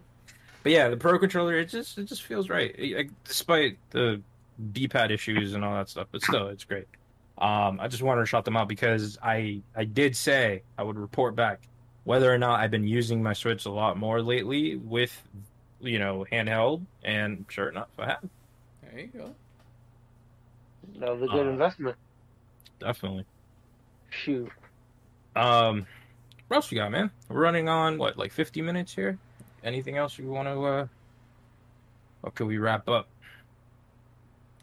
But 0.62 0.72
yeah, 0.72 0.88
the 0.88 0.96
Pro 0.96 1.18
controller 1.18 1.58
it 1.58 1.66
just 1.66 1.96
it 1.98 2.04
just 2.04 2.22
feels 2.22 2.48
right, 2.50 2.74
Like, 2.78 3.10
despite 3.24 3.78
the 3.90 4.20
D-pad 4.72 5.10
issues 5.10 5.54
and 5.54 5.64
all 5.64 5.74
that 5.74 5.88
stuff. 5.88 6.08
But 6.10 6.22
still, 6.22 6.48
it's 6.48 6.64
great. 6.64 6.86
Um, 7.40 7.80
I 7.80 7.88
just 7.88 8.02
wanted 8.02 8.20
to 8.20 8.26
shout 8.26 8.44
them 8.44 8.56
out 8.56 8.68
because 8.68 9.18
I 9.22 9.62
I 9.74 9.84
did 9.84 10.14
say 10.16 10.62
I 10.76 10.82
would 10.82 10.98
report 10.98 11.34
back 11.36 11.60
whether 12.04 12.32
or 12.32 12.38
not 12.38 12.60
I've 12.60 12.70
been 12.70 12.86
using 12.86 13.22
my 13.22 13.32
Switch 13.32 13.64
a 13.66 13.70
lot 13.70 13.96
more 13.96 14.20
lately 14.22 14.76
with 14.76 15.22
you 15.80 15.98
know 15.98 16.26
handheld, 16.30 16.84
and 17.02 17.46
sure 17.48 17.68
enough, 17.70 17.88
I 17.98 18.06
have 18.06 18.24
there 18.82 19.00
you 19.00 19.06
go. 19.08 19.34
That 20.98 21.12
was 21.12 21.22
a 21.22 21.26
good 21.32 21.46
Uh, 21.46 21.50
investment. 21.50 21.96
definitely. 22.78 23.24
Shoot. 24.10 24.50
Um, 25.36 25.86
what 26.48 26.56
else 26.56 26.70
we 26.70 26.76
got, 26.76 26.90
man? 26.90 27.10
We're 27.28 27.40
running 27.40 27.68
on 27.68 27.96
what 27.96 28.18
like 28.18 28.32
50 28.32 28.60
minutes 28.60 28.94
here. 28.94 29.18
Anything 29.62 29.96
else 29.96 30.18
you 30.18 30.28
want 30.28 30.48
to? 30.48 30.64
uh 30.64 30.86
Or 32.22 32.30
could 32.32 32.48
we 32.48 32.58
wrap 32.58 32.88
up? 32.88 33.08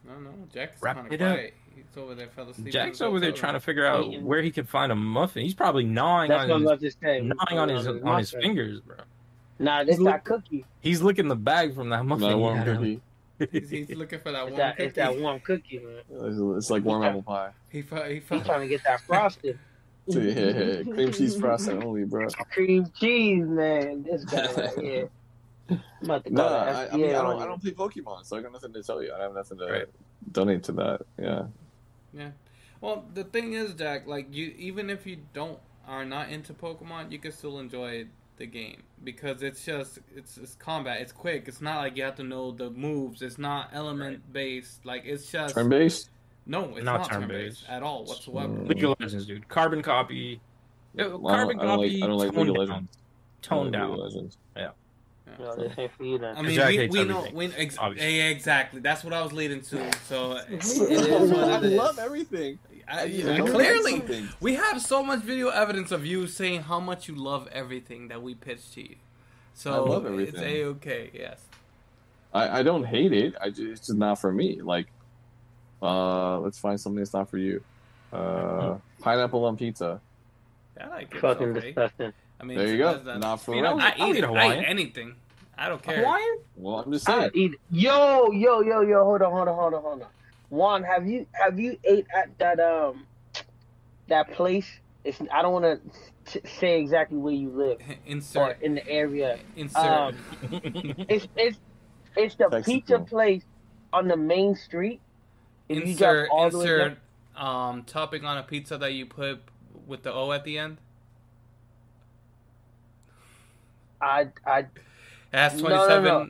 No, 0.06 0.20
no, 0.20 0.32
Jack's 0.54 0.82
Wrap 0.82 0.96
kind 0.96 1.08
of 1.08 1.14
it 1.14 1.22
up. 1.22 1.40
Quiet. 1.82 1.88
He's 1.94 2.04
over 2.04 2.16
there, 2.16 2.28
fell 2.28 2.50
asleep. 2.50 2.74
Jack's 2.74 3.02
over 3.02 3.20
there 3.20 3.32
trying 3.32 3.54
to 3.54 3.60
figure 3.60 3.86
out 3.86 4.06
Eating. 4.06 4.26
where 4.26 4.42
he 4.42 4.52
can 4.52 4.66
find 4.66 4.92
a 4.92 4.96
muffin. 4.96 5.44
He's 5.44 5.54
probably 5.54 5.84
gnawing 5.86 6.30
That's 6.30 6.50
on 6.52 6.62
his, 6.62 6.70
about 6.70 6.80
to 6.82 6.92
say. 6.92 7.22
gnawing 7.22 7.60
on 7.60 7.70
his 7.70 7.88
on 7.88 8.18
his 8.20 8.32
fingers, 8.32 8.80
bro. 8.82 8.98
Nah, 9.60 9.84
this 9.84 9.98
not 10.00 10.24
cookie. 10.24 10.66
He's 10.82 11.02
licking 11.02 11.28
the 11.28 11.36
bag 11.36 11.74
from 11.76 11.90
that 11.90 12.06
muffin. 12.06 12.30
That 12.30 12.38
warm 12.38 12.58
had 12.58 12.68
cookie. 12.78 13.02
He's, 13.52 13.70
he's 13.88 13.90
looking 13.96 14.20
for 14.20 14.32
that 14.32 14.48
It's 14.48 14.58
that, 14.58 14.78
cookie. 14.78 14.88
it's 14.88 14.96
that 14.96 15.20
warm 15.20 15.40
cookie, 15.40 15.80
man. 15.80 16.02
It's, 16.30 16.40
it's 16.58 16.70
like 16.70 16.84
warm 16.84 17.04
apple 17.04 17.22
pie. 17.24 17.52
He 17.70 17.82
felt, 17.82 18.08
he 18.08 18.16
He's 18.16 18.46
trying 18.46 18.62
to 18.62 18.68
get 18.68 18.84
that 18.84 19.02
frosted. 19.02 19.60
Yeah, 20.10 20.84
cream 20.84 21.12
cheese 21.12 21.36
frosting 21.38 21.84
only, 21.84 22.06
bro. 22.06 22.30
Cream 22.54 22.90
cheese, 22.98 23.44
man. 23.46 24.04
This 24.04 24.24
guy 24.24 24.50
right 24.54 24.80
here. 24.80 25.10
I'm 25.70 25.82
about 26.02 26.24
to 26.24 26.34
No, 26.34 26.44
call 26.44 26.50
the 26.50 26.56
I, 26.72 26.90
I 26.94 26.96
mean 26.96 27.10
I 27.10 27.22
don't. 27.22 27.42
I 27.42 27.46
don't 27.46 27.62
play 27.62 27.72
Pokemon, 27.72 28.26
so 28.26 28.38
I 28.38 28.42
got 28.42 28.54
nothing 28.54 28.72
to 28.72 28.82
tell 28.82 29.04
you. 29.04 29.12
I 29.14 29.22
have 29.24 29.34
nothing 29.34 29.58
to 29.58 29.66
Right. 29.66 29.86
donate 30.32 30.64
to 30.64 30.72
that. 30.74 31.02
Yeah. 31.20 31.48
Yeah. 32.14 32.30
Well, 32.82 33.06
the 33.14 33.24
thing 33.24 33.54
is, 33.54 33.74
Jack, 33.74 34.08
like 34.08 34.28
you, 34.34 34.54
even 34.58 34.90
if 34.90 35.06
you 35.08 35.18
don't 35.34 35.60
are 35.88 36.06
not 36.06 36.30
into 36.30 36.54
Pokemon, 36.54 37.12
you 37.12 37.18
can 37.20 37.32
still 37.32 37.60
enjoy 37.60 38.06
the 38.38 38.46
game 38.46 38.84
because 39.04 39.42
it's 39.42 39.66
just 39.66 40.00
it's 40.16 40.38
it's 40.38 40.56
combat. 40.56 41.02
It's 41.02 41.12
quick. 41.12 41.46
It's 41.48 41.62
not 41.62 41.78
like 41.78 41.98
you 41.98 42.04
have 42.04 42.16
to 42.16 42.24
know 42.24 42.52
the 42.52 42.70
moves. 42.70 43.22
It's 43.22 43.38
not 43.40 43.70
element 43.74 44.32
based. 44.32 44.86
Like 44.86 45.04
it's 45.06 45.32
just 45.32 45.56
Turn 45.56 45.70
based. 45.70 46.10
no, 46.46 46.76
it's 46.76 46.86
Not 46.86 47.02
not, 47.02 47.10
turn 47.10 47.22
turn-based. 47.22 47.64
at 47.68 47.82
all 47.84 48.06
whatsoever. 48.06 48.54
Hmm. 48.54 48.68
League 48.68 48.84
of 48.84 48.96
Legends, 49.00 49.26
dude. 49.26 49.48
Carbon 49.48 49.82
copy. 49.82 50.40
Well, 50.94 51.20
Carbon 51.20 51.58
don't, 51.58 51.66
I 51.66 51.68
don't 51.70 51.80
like. 51.80 51.92
copy. 51.92 52.04
I 52.04 52.08
don't 52.08 52.18
like 52.18 52.34
toned 52.34 52.50
League 52.50 52.50
of 52.50 52.56
down. 52.56 52.68
Legends. 52.68 52.98
Toned 53.42 53.76
I 53.76 53.80
don't 53.80 53.90
like 53.98 54.12
down. 54.14 54.22
League 54.24 54.32
of 55.34 55.40
Legends. 55.40 55.76
This 55.76 55.80
ain't 55.80 55.92
for 55.94 56.04
you 56.04 56.18
then. 56.18 56.38
I 56.38 56.42
mean, 56.42 56.56
Jack 56.56 56.70
we, 56.70 56.78
hates 56.78 56.94
we 56.94 57.04
know 57.06 57.18
everything, 57.20 57.36
we, 57.36 57.46
ex- 57.56 57.78
obviously. 57.78 58.20
exactly. 58.22 58.80
That's 58.82 59.04
what 59.04 59.14
I 59.14 59.22
was 59.22 59.34
leading 59.34 59.62
to. 59.62 59.92
So 60.08 60.32
it 60.50 60.64
I 60.64 61.52
what 61.52 61.64
it 61.64 61.72
is. 61.72 61.78
love 61.78 62.00
everything. 62.00 62.60
I, 62.88 63.04
Yeah, 63.06 63.32
I- 63.32 63.34
I 63.34 63.38
don't 63.38 63.54
like 63.54 63.56
clearly, 63.56 64.26
we 64.40 64.56
have 64.56 64.82
so 64.82 65.04
much 65.04 65.20
video 65.20 65.50
evidence 65.50 65.92
of 65.92 66.06
you 66.06 66.28
saying 66.28 66.64
how 66.64 66.80
much 66.80 67.08
you 67.08 67.16
love 67.16 67.48
everything 67.52 68.08
that 68.08 68.22
we 68.22 68.36
pitched 68.36 68.74
to 68.76 68.82
you. 68.82 68.96
So 69.54 69.74
I 69.74 69.78
love 69.90 70.06
it's 70.20 70.38
a 70.38 70.64
okay. 70.66 71.10
Yes. 71.14 71.42
I, 72.34 72.60
I 72.60 72.64
don't 72.64 72.84
hate 72.84 73.12
it. 73.14 73.36
I 73.42 73.50
just, 73.50 73.62
it's 73.62 73.80
just 73.88 73.98
not 73.98 74.20
for 74.20 74.32
me. 74.32 74.62
Like, 74.62 74.88
uh, 75.82 76.40
let's 76.40 76.60
find 76.60 76.80
something 76.80 77.00
that's 77.00 77.14
not 77.14 77.30
for 77.30 77.38
you. 77.38 77.64
Uh, 78.14 78.78
pineapple 79.02 79.46
on 79.46 79.58
pizza. 79.58 80.00
I 80.80 80.88
like 80.88 81.14
it. 81.14 81.20
Fucking 81.22 81.48
okay. 81.58 81.68
disgusting. 81.68 82.14
I 82.40 82.44
mean, 82.46 82.58
There 82.58 82.68
you 82.68 82.78
go. 82.78 82.86
that's- 82.88 83.06
that's- 83.06 83.22
Not 83.22 83.42
for 83.42 83.52
I 83.54 83.56
mean, 83.56 83.66
I, 83.66 83.70
real. 83.72 83.80
I 83.82 83.84
I'll 84.00 84.10
eat, 84.10 84.18
eat 84.18 84.24
I 84.26 84.58
eat 84.60 84.66
anything. 84.68 85.16
I 85.58 85.70
don't 85.70 85.82
care. 85.82 85.98
Hawaiian? 85.98 86.38
Well, 86.56 86.76
I'm 86.86 86.92
just 86.92 87.10
I 87.10 87.20
saying. 87.20 87.32
eat. 87.34 87.52
Yo, 87.72 88.32
yo, 88.32 88.62
yo, 88.62 88.82
yo. 88.82 89.04
Hold 89.04 89.22
on, 89.24 89.32
hold 89.32 89.48
on, 89.48 89.56
hold 89.56 89.74
on, 89.74 89.82
hold 89.82 90.02
on. 90.04 90.08
Juan, 90.50 90.84
have 90.84 91.08
you 91.08 91.26
have 91.32 91.60
you 91.60 91.78
ate 91.84 92.06
at 92.16 92.38
that 92.38 92.60
um 92.60 93.06
that 94.08 94.32
place? 94.34 94.68
It's 95.04 95.20
I 95.34 95.42
don't 95.42 95.54
want 95.54 95.82
to 96.26 96.42
say 96.48 96.80
exactly 96.80 97.18
where 97.18 97.34
you 97.34 97.50
live 97.50 97.80
or 97.90 97.96
Insert. 98.06 98.62
in 98.62 98.76
the 98.76 98.88
area. 98.88 99.40
Insert. 99.56 99.84
Um, 99.84 100.18
it's 101.10 101.28
it's 101.36 101.58
it's 102.16 102.36
the 102.36 102.50
Mexico. 102.50 102.62
pizza 102.64 103.00
place 103.00 103.44
on 103.94 104.08
the 104.08 104.18
main 104.18 104.56
street. 104.56 105.00
If 105.70 105.84
insert. 105.84 106.30
all 106.30 106.50
the 106.50 106.58
way 106.60 106.64
Insert. 106.66 106.98
Um, 107.36 107.84
topping 107.84 108.26
on 108.26 108.38
a 108.38 108.44
pizza 108.44 108.78
that 108.78 108.94
you 108.94 109.06
put 109.06 109.42
with 109.88 110.04
the 110.04 110.14
O 110.14 110.32
at 110.32 110.44
the 110.44 110.58
end. 110.60 110.78
I 114.02 114.28
I 114.46 114.60
It 114.60 114.68
has 115.34 115.62
No, 115.62 115.70
no, 115.70 116.00
no. 116.02 116.30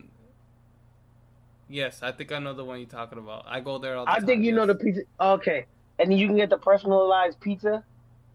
Yes, 1.70 2.02
I 2.02 2.12
think 2.12 2.32
I 2.32 2.40
know 2.40 2.54
the 2.54 2.64
one 2.64 2.80
you're 2.80 2.88
talking 2.88 3.18
about. 3.18 3.44
I 3.48 3.60
go 3.60 3.78
there 3.78 3.98
all 3.98 4.06
the 4.06 4.12
I 4.12 4.16
time. 4.16 4.24
I 4.24 4.26
think 4.26 4.44
you 4.46 4.54
know 4.54 4.66
the 4.66 4.76
pizza. 4.76 5.02
Okay, 5.20 5.66
and 6.00 6.18
you 6.18 6.28
can 6.28 6.38
get 6.38 6.50
the 6.50 6.58
personalized 6.58 7.40
pizza. 7.42 7.84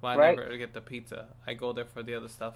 Well, 0.02 0.12
I 0.12 0.16
right? 0.16 0.36
never 0.38 0.56
get 0.58 0.74
the 0.74 0.80
pizza. 0.82 1.26
I 1.46 1.54
go 1.54 1.72
there 1.72 1.86
for 1.86 2.02
the 2.02 2.14
other 2.14 2.28
stuff. 2.28 2.54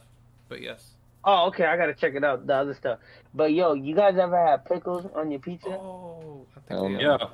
But 0.48 0.60
yes. 0.60 0.90
Oh, 1.24 1.46
okay. 1.48 1.64
I 1.64 1.76
gotta 1.76 1.94
check 1.94 2.14
it 2.14 2.22
out. 2.24 2.46
The 2.46 2.54
other 2.54 2.74
stuff. 2.74 2.98
But 3.34 3.52
yo, 3.52 3.72
you 3.74 3.94
guys 3.94 4.16
ever 4.18 4.46
had 4.46 4.64
pickles 4.64 5.06
on 5.14 5.30
your 5.30 5.40
pizza, 5.40 5.70
Oh, 5.70 6.44
I 6.56 6.60
think 6.60 6.70
Hell 6.70 6.88
we 6.88 6.96
no. 6.98 7.10
have. 7.12 7.20
yeah. 7.20 7.28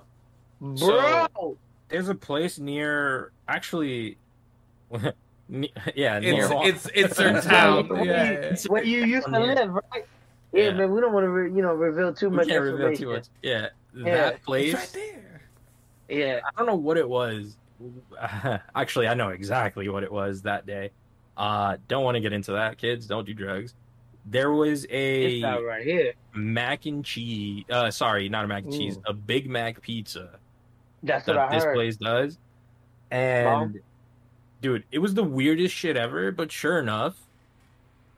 bro? 0.60 1.26
So- 1.34 1.58
There's 1.88 2.08
a 2.08 2.14
place 2.14 2.58
near. 2.58 3.32
Actually, 3.48 4.16
Ne- 4.90 5.12
yeah, 5.94 6.16
It's 6.18 6.24
near 6.24 6.48
Hawk- 6.48 6.66
it's 6.66 6.88
it's 6.94 7.16
their 7.16 7.40
town. 7.42 7.88
Where 7.88 8.04
Yeah, 8.04 8.30
you- 8.32 8.38
yeah. 8.40 8.56
Where 8.68 8.84
you 8.84 9.04
used 9.04 9.26
to 9.26 9.38
live, 9.40 9.70
right? 9.72 10.06
Yeah, 10.52 10.64
Yeah. 10.64 10.70
man. 10.72 10.92
We 10.92 11.00
don't 11.00 11.12
want 11.12 11.24
to, 11.24 11.30
re- 11.30 11.50
you 11.52 11.62
know, 11.62 11.72
reveal 11.74 12.12
too 12.14 12.28
we 12.30 12.36
much 12.36 12.48
can't 12.48 12.62
reveal 12.62 12.88
information. 12.88 13.04
too 13.06 13.12
much. 13.12 13.24
Yeah, 13.42 13.68
Yeah. 13.94 14.04
that 14.16 14.42
place. 14.42 14.72
It's 14.74 14.94
right 14.94 15.04
there. 16.08 16.18
Yeah. 16.18 16.40
I 16.44 16.50
don't 16.58 16.66
know 16.66 16.74
what 16.76 16.96
it 16.96 17.08
was. 17.08 17.56
Actually, 18.74 19.08
I 19.08 19.14
know 19.14 19.30
exactly 19.30 19.88
what 19.88 20.02
it 20.02 20.12
was 20.12 20.42
that 20.42 20.66
day. 20.66 20.90
Uh, 21.36 21.76
don't 21.88 22.04
want 22.04 22.14
to 22.16 22.20
get 22.20 22.32
into 22.32 22.52
that, 22.52 22.78
kids. 22.78 23.06
Don't 23.06 23.24
do 23.26 23.34
drugs. 23.34 23.74
There 24.26 24.52
was 24.52 24.86
a 24.90 25.42
right 25.42 25.82
here. 25.84 26.12
mac 26.34 26.86
and 26.86 27.04
cheese. 27.04 27.64
Uh, 27.68 27.90
sorry, 27.90 28.28
not 28.28 28.44
a 28.44 28.48
mac 28.48 28.64
and 28.64 28.72
cheese. 28.72 28.98
Ooh. 28.98 29.02
A 29.06 29.12
Big 29.12 29.48
Mac 29.50 29.80
pizza 29.82 30.38
That's 31.02 31.26
what 31.26 31.38
I 31.38 31.54
this 31.54 31.64
heard. 31.64 31.74
place 31.74 31.96
does. 31.96 32.38
And 33.10 33.44
Bomb? 33.46 33.80
Dude, 34.62 34.84
it 34.90 35.00
was 35.00 35.12
the 35.14 35.22
weirdest 35.24 35.74
shit 35.74 35.96
ever. 35.98 36.32
But 36.32 36.50
sure 36.50 36.78
enough, 36.78 37.16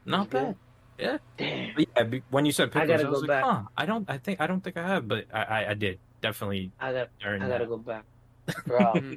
not 0.05 0.31
mm-hmm. 0.31 0.47
bad. 0.47 0.57
Yeah, 0.97 1.19
Damn. 1.37 1.75
Yeah. 1.77 2.19
When 2.31 2.47
you 2.47 2.53
said 2.53 2.71
I 2.77 2.87
gotta 2.87 3.05
I, 3.05 3.11
was 3.11 3.23
go 3.23 3.27
like, 3.27 3.29
back. 3.29 3.45
huh? 3.45 3.63
I 3.77 3.85
don't. 3.85 4.09
I 4.09 4.19
think 4.19 4.41
I 4.41 4.47
don't 4.47 4.63
think 4.63 4.77
I 4.77 4.87
have, 4.87 5.09
but 5.09 5.25
I 5.35 5.43
I, 5.43 5.71
I 5.71 5.75
did 5.75 5.99
definitely 6.21 6.71
I 6.79 6.93
got. 6.93 7.09
during 7.21 7.43
I 7.43 7.49
gotta 7.49 7.65
that. 7.65 7.69
go 7.69 7.79
back. 7.79 8.05
Bro, 8.67 9.17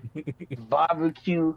barbecue. 0.70 1.54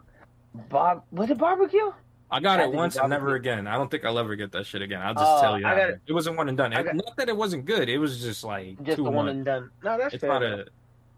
Bob, 0.69 1.03
was 1.11 1.29
it 1.31 1.37
barbecue? 1.39 1.91
I 2.29 2.39
got 2.39 2.59
I 2.59 2.65
it 2.65 2.71
once 2.73 2.97
and 2.97 3.09
never 3.09 3.27
barbecue. 3.27 3.51
again. 3.51 3.67
I 3.67 3.77
don't 3.77 3.89
think 3.89 4.05
I'll 4.05 4.19
ever 4.19 4.35
get 4.35 4.51
that 4.51 4.65
shit 4.65 4.81
again. 4.81 5.01
I'll 5.01 5.13
just 5.13 5.25
Oh, 5.25 5.41
tell 5.41 5.59
you 5.59 5.65
I 5.65 5.75
that. 5.75 5.81
got 5.81 5.89
it. 5.91 6.01
it 6.07 6.13
wasn't 6.13 6.37
one 6.37 6.49
and 6.49 6.57
done. 6.57 6.73
I 6.73 6.83
got- 6.83 6.95
not 6.95 7.15
that 7.17 7.27
it 7.29 7.35
wasn't 7.35 7.65
good. 7.65 7.89
It 7.89 7.97
was 7.97 8.21
just 8.21 8.43
like 8.43 8.81
Just 8.83 8.97
too 8.97 9.03
the 9.05 9.11
one 9.11 9.27
and 9.29 9.43
done. 9.45 9.69
No, 9.83 9.97
that's 9.97 10.13
It's 10.13 10.21
fair. 10.21 10.29
not 10.29 10.43
enough. 10.43 10.67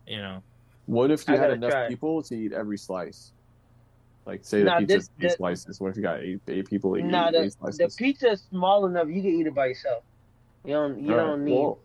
a, 0.08 0.12
you 0.12 0.18
know. 0.18 0.42
What 0.86 1.12
if 1.12 1.28
I 1.28 1.34
you 1.34 1.40
had 1.40 1.52
enough 1.52 1.72
try 1.72 1.88
people 1.88 2.22
to 2.24 2.36
eat 2.36 2.52
every 2.54 2.78
slice? 2.78 3.32
Like, 4.26 4.46
say 4.46 4.64
Nah, 4.64 4.80
the 4.80 4.86
pizza's 4.86 5.10
this- 5.10 5.10
eight 5.20 5.30
the- 5.30 5.36
slices. 5.36 5.82
What 5.82 5.90
if 5.90 5.98
you 5.98 6.02
got 6.04 6.20
eight, 6.22 6.40
eight 6.48 6.70
people 6.70 6.98
eating 6.98 7.12
Nah, 7.12 7.28
eight 7.30 7.32
the, 7.34 7.52
slices? 7.52 7.78
the 7.78 8.04
pizza 8.04 8.32
is 8.32 8.42
small 8.50 8.86
enough. 8.86 9.08
You 9.10 9.22
can 9.22 9.32
eat 9.32 9.48
it 9.48 9.54
by 9.56 9.68
yourself. 9.68 10.04
You 10.64 10.74
don't. 10.74 11.00
You 11.02 11.12
Alright, 11.12 11.28
don't 11.28 11.44
need. 11.46 11.54
Well, 11.54 11.80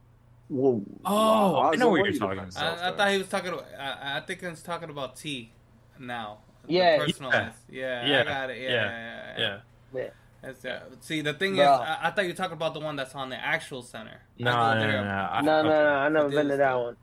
well, 0.51 0.83
Oh, 1.05 1.57
I 1.57 1.71
was 1.71 1.81
know 1.81 1.89
what 1.91 2.05
you're 2.05 2.13
talking 2.15 2.39
I 2.39 2.43
about. 2.43 2.53
saw 2.53 2.61
I, 2.77 2.89
I 2.89 2.97
thought 2.97 3.11
he 3.11 3.19
was 3.19 3.29
talking. 3.29 3.53
About, 3.53 3.67
I, 3.79 4.19
I 4.19 4.21
think 4.21 4.45
he's 4.45 4.63
talking 4.63 4.89
about 4.89 5.17
tea 5.17 5.53
now. 5.99 6.39
The 6.67 6.73
Yeah. 6.75 6.99
personalized. 6.99 7.57
Yeah, 7.69 8.03
I 8.05 8.09
Yeah. 8.09 8.25
got 8.25 8.51
it. 8.51 8.59
Yeah, 8.63 8.69
Yeah. 8.69 8.75
yeah. 8.75 9.35
yeah, 9.39 9.39
Yeah. 9.39 9.59
Yeah. 10.01 10.09
That's, 10.41 10.65
uh, 10.65 10.81
see, 11.01 11.21
the 11.21 11.35
thing 11.35 11.57
Bro. 11.57 11.65
is, 11.65 11.69
I, 11.81 11.99
I 12.05 12.11
thought 12.13 12.23
you 12.23 12.31
were 12.31 12.37
talking 12.37 12.53
about 12.53 12.73
the 12.73 12.79
one 12.81 12.95
that's 12.95 13.15
on 13.17 13.29
the 13.31 13.37
actual 13.37 13.83
center. 13.83 14.23
No, 14.39 14.53
I 14.53 14.75
no, 14.79 14.87
no, 14.87 15.05
no. 15.05 15.11
I- 15.11 15.41
No, 15.41 15.63
no, 15.63 15.69
okay. 15.69 15.69
no. 15.83 15.95
I 15.95 16.09
never 16.09 16.29
It 16.29 16.31
been 16.31 16.49
to 16.49 16.57
that 16.59 16.75
one. 16.79 16.97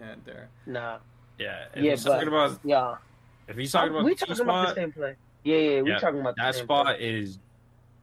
Yeah, 0.00 0.14
there. 0.24 0.48
Nah. 0.66 0.98
Yeah. 1.38 1.66
Yeah, 1.76 1.96
but- 2.04 2.26
about, 2.26 2.58
Yeah. 2.64 2.96
If 3.48 3.56
he's 3.56 3.72
talking 3.72 3.90
about 3.90 4.04
we 4.04 4.14
the 4.14 4.26
T 4.26 4.26
talking 4.26 4.42
about 4.44 4.68
the 4.68 4.74
same 4.74 4.92
place. 4.92 5.16
Yeah, 5.44 5.56
yeah. 5.56 5.82
We 5.82 5.90
Yeah, 5.90 5.98
talking 5.98 6.20
about 6.20 6.36
the 6.36 6.42
that 6.42 6.54
same 6.54 6.64
spot 6.64 6.86
place. 6.86 7.00
is 7.00 7.38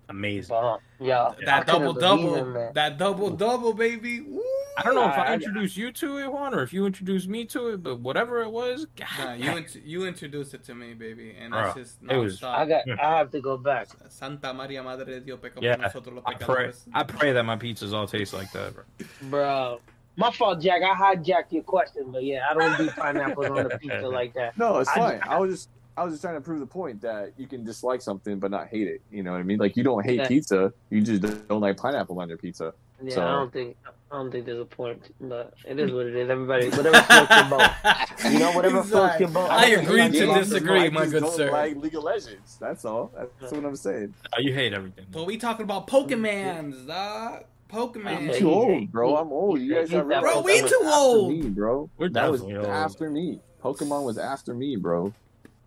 amazing. 0.09 0.49
Bomb. 0.53 0.79
Yeah. 0.99 1.31
That 1.45 1.65
couldn't 1.65 1.81
double 1.81 1.93
double. 1.93 2.35
it, 2.35 2.45
man. 2.45 2.71
That 2.73 2.97
double 2.97 3.29
double, 3.31 3.73
baby. 3.73 4.21
Woo! 4.21 4.41
I 4.77 4.83
don't 4.83 4.95
know 4.95 5.07
if 5.07 5.13
I- 5.17 5.23
I 5.27 5.31
I- 5.31 5.33
introduced 5.35 5.77
you 5.77 5.91
to 5.93 6.17
it, 6.17 6.31
Juan, 6.31 6.53
or 6.53 6.61
if 6.61 6.73
you 6.73 6.85
introduced 6.85 7.27
me 7.29 7.45
to 7.45 7.69
it, 7.69 7.81
but 7.83 7.99
whatever 8.01 8.41
it 8.41 8.49
was, 8.51 8.85
God, 8.97 9.07
Nah, 9.17 9.33
you 9.33 9.51
int- 9.57 9.75
you 9.85 10.05
introduced 10.05 10.53
it 10.53 10.63
to 10.65 10.75
me, 10.75 10.93
baby, 10.93 11.33
and 11.39 11.51
Bro, 11.51 11.61
that's 11.63 11.75
just 11.75 11.97
it 12.09 12.15
was- 12.17 12.41
nonstop. 12.41 12.55
I 12.57 12.65
got. 12.65 12.99
I 13.01 13.17
have 13.17 13.31
to 13.31 13.39
go 13.41 13.57
back. 13.57 13.87
Santa 14.09 14.53
Maria 14.53 14.83
Madre 14.83 15.05
de 15.05 15.19
Dios, 15.21 15.39
peca 15.39 15.61
Yeah, 15.61 15.75
nosotros 15.77 16.15
los 16.15 16.23
I 16.25 16.33
pray. 16.33 16.71
I 16.93 17.03
pray 17.03 17.31
that 17.31 17.43
my 17.43 17.55
pizzas 17.55 17.93
all 17.93 18.05
taste 18.07 18.33
like 18.33 18.51
that, 18.51 18.73
bro. 18.73 18.83
Bro. 19.29 19.79
My 20.18 20.32
fault, 20.32 20.61
Jack. 20.61 20.82
I 20.82 20.93
hijacked 20.95 21.51
your 21.51 21.63
question, 21.63 22.11
but 22.11 22.24
yeah, 22.24 22.45
I 22.49 22.53
don't 22.53 22.78
do 22.78 22.89
pineapples 22.89 23.47
on 23.47 23.68
the 23.68 23.78
pizza 23.82 24.07
like 24.07 24.34
that. 24.36 24.57
No, 24.57 24.78
it's 24.80 24.89
I 24.89 24.95
fine. 24.95 25.18
just- 25.20 25.30
I 25.30 25.39
was 25.39 25.51
just 25.51 25.70
I 25.97 26.03
was 26.03 26.13
just 26.13 26.22
trying 26.24 26.36
to 26.36 26.41
prove 26.41 26.59
the 26.59 26.66
point 26.66 27.01
that 27.03 27.32
you 27.38 27.47
can 27.47 27.63
dislike 27.63 28.01
something 28.01 28.38
but 28.38 28.51
not 28.51 28.68
hate 28.68 28.88
it. 28.88 29.01
You 29.11 29.24
know 29.24 29.32
what 29.32 29.39
I 29.39 29.43
mean? 29.43 29.59
Like 29.59 29.78
you 29.78 29.84
don't 29.84 30.05
hate 30.05 30.18
Yeah. 30.20 30.28
pizza, 30.28 30.74
you 30.89 31.01
just 31.01 31.47
don't 31.47 31.61
like 31.61 31.78
pineapple 31.78 32.20
on 32.20 32.28
your 32.30 32.38
pizza. 32.38 32.74
Yeah, 33.03 33.16
So- 33.16 33.22
I 33.26 33.32
don't 33.32 33.51
think. 33.53 33.78
I 34.11 34.18
don't 34.18 34.32
think 34.32 34.45
there's 34.45 34.59
a 34.59 34.66
point, 34.66 35.13
but 35.20 35.53
it 35.66 35.80
is 35.80 35.91
what 35.91 36.05
it 36.05 36.16
is. 36.16 36.30
Everybody, 36.30 36.70
whatever 36.70 37.01
floats 37.01 37.32
your 37.36 37.49
boat. 37.49 37.70
You 38.32 38.39
know, 38.39 38.51
whatever 38.53 38.84
floats 38.84 39.20
your 39.20 39.30
boat. 39.30 39.49
I 39.49 39.70
don't 39.72 39.84
agree 39.84 40.01
hate 40.01 40.11
to 40.13 40.24
it. 40.24 40.30
I 40.30 40.39
disagree, 40.39 40.80
just 40.82 40.93
my 40.93 41.05
good 41.07 41.24
don't 41.24 41.34
sir. 41.36 41.51
Like 41.51 41.76
League 41.78 41.95
of 41.95 42.03
Legends. 42.03 42.57
That's 42.59 42.86
all. 42.86 43.11
That's 43.41 43.51
what 43.51 43.66
I'm 43.66 43.76
saying. 43.76 44.13
Oh, 44.38 44.39
you 44.39 44.53
hate 44.53 44.74
everything. 44.74 45.05
But 45.11 45.26
we 45.26 45.38
talking 45.38 45.63
about 45.63 45.88
Pokemans, 45.88 46.88
dog. 46.88 47.43
I'm 47.72 47.78
Pokemon. 47.78 48.38
too 48.38 48.51
old, 48.51 48.91
bro. 48.91 49.16
I'm 49.18 49.32
old. 49.32 49.59
You 49.59 49.74
guys 49.76 49.89
he's 49.89 49.97
have 49.97 50.07
that 50.09 50.22
Bro, 50.22 50.41
we 50.41 50.61
that 50.61 50.70
too 50.70 50.76
after 50.86 50.95
old. 50.95 51.32
Me, 51.34 51.41
bro. 51.49 51.89
We're 51.97 52.09
that 52.09 52.32
was 52.32 52.41
old. 52.41 52.53
after 52.66 53.09
me. 53.09 53.39
Pokemon 53.63 54.05
was 54.05 54.18
after 54.18 54.53
me, 54.53 54.76
bro. 54.76 55.13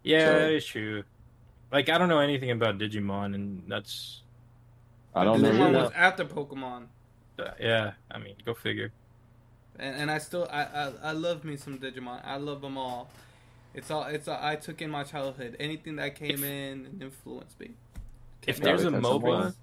Yeah, 0.05 0.27
So- 0.27 0.49
it's 0.49 0.67
true. 0.67 1.03
Like 1.73 1.89
I 1.91 1.99
don't 1.99 2.09
know 2.09 2.21
anything 2.21 2.51
about 2.51 2.79
Digimon, 2.79 3.35
and 3.35 3.63
that's 3.69 4.23
I 5.15 5.25
don't 5.25 5.43
know. 5.43 5.51
Digimon 5.51 5.75
was 5.75 5.91
after 5.95 6.25
Pokemon, 6.25 6.87
uh, 7.39 7.51
yeah. 7.61 7.93
I 8.11 8.19
mean, 8.19 8.37
go 8.47 8.55
figure. 8.55 8.91
and, 9.79 9.95
and 9.97 10.11
I 10.11 10.17
still 10.19 10.49
I, 10.51 10.63
I 10.63 10.93
I 11.03 11.13
love 11.13 11.45
me 11.45 11.57
some 11.59 11.79
Digimon. 11.79 12.25
I 12.25 12.37
love 12.37 12.63
them 12.63 12.79
all. 12.79 13.11
It's 13.75 13.91
all 13.91 14.05
it's 14.05 14.29
all, 14.29 14.39
I 14.41 14.57
took 14.57 14.81
in 14.81 14.89
my 14.91 15.03
childhood. 15.05 15.57
Anything 15.61 15.97
that 15.97 16.15
came 16.15 16.31
If- 16.31 16.43
in 16.45 16.87
and 16.87 17.03
influenced 17.03 17.61
me. 17.61 17.73
If 18.47 18.61
there's 18.61 18.85
a 18.85 18.91
that's 18.91 19.05
hooked. 19.07 19.25
MOBA, 19.25 19.29
one. 19.29 19.55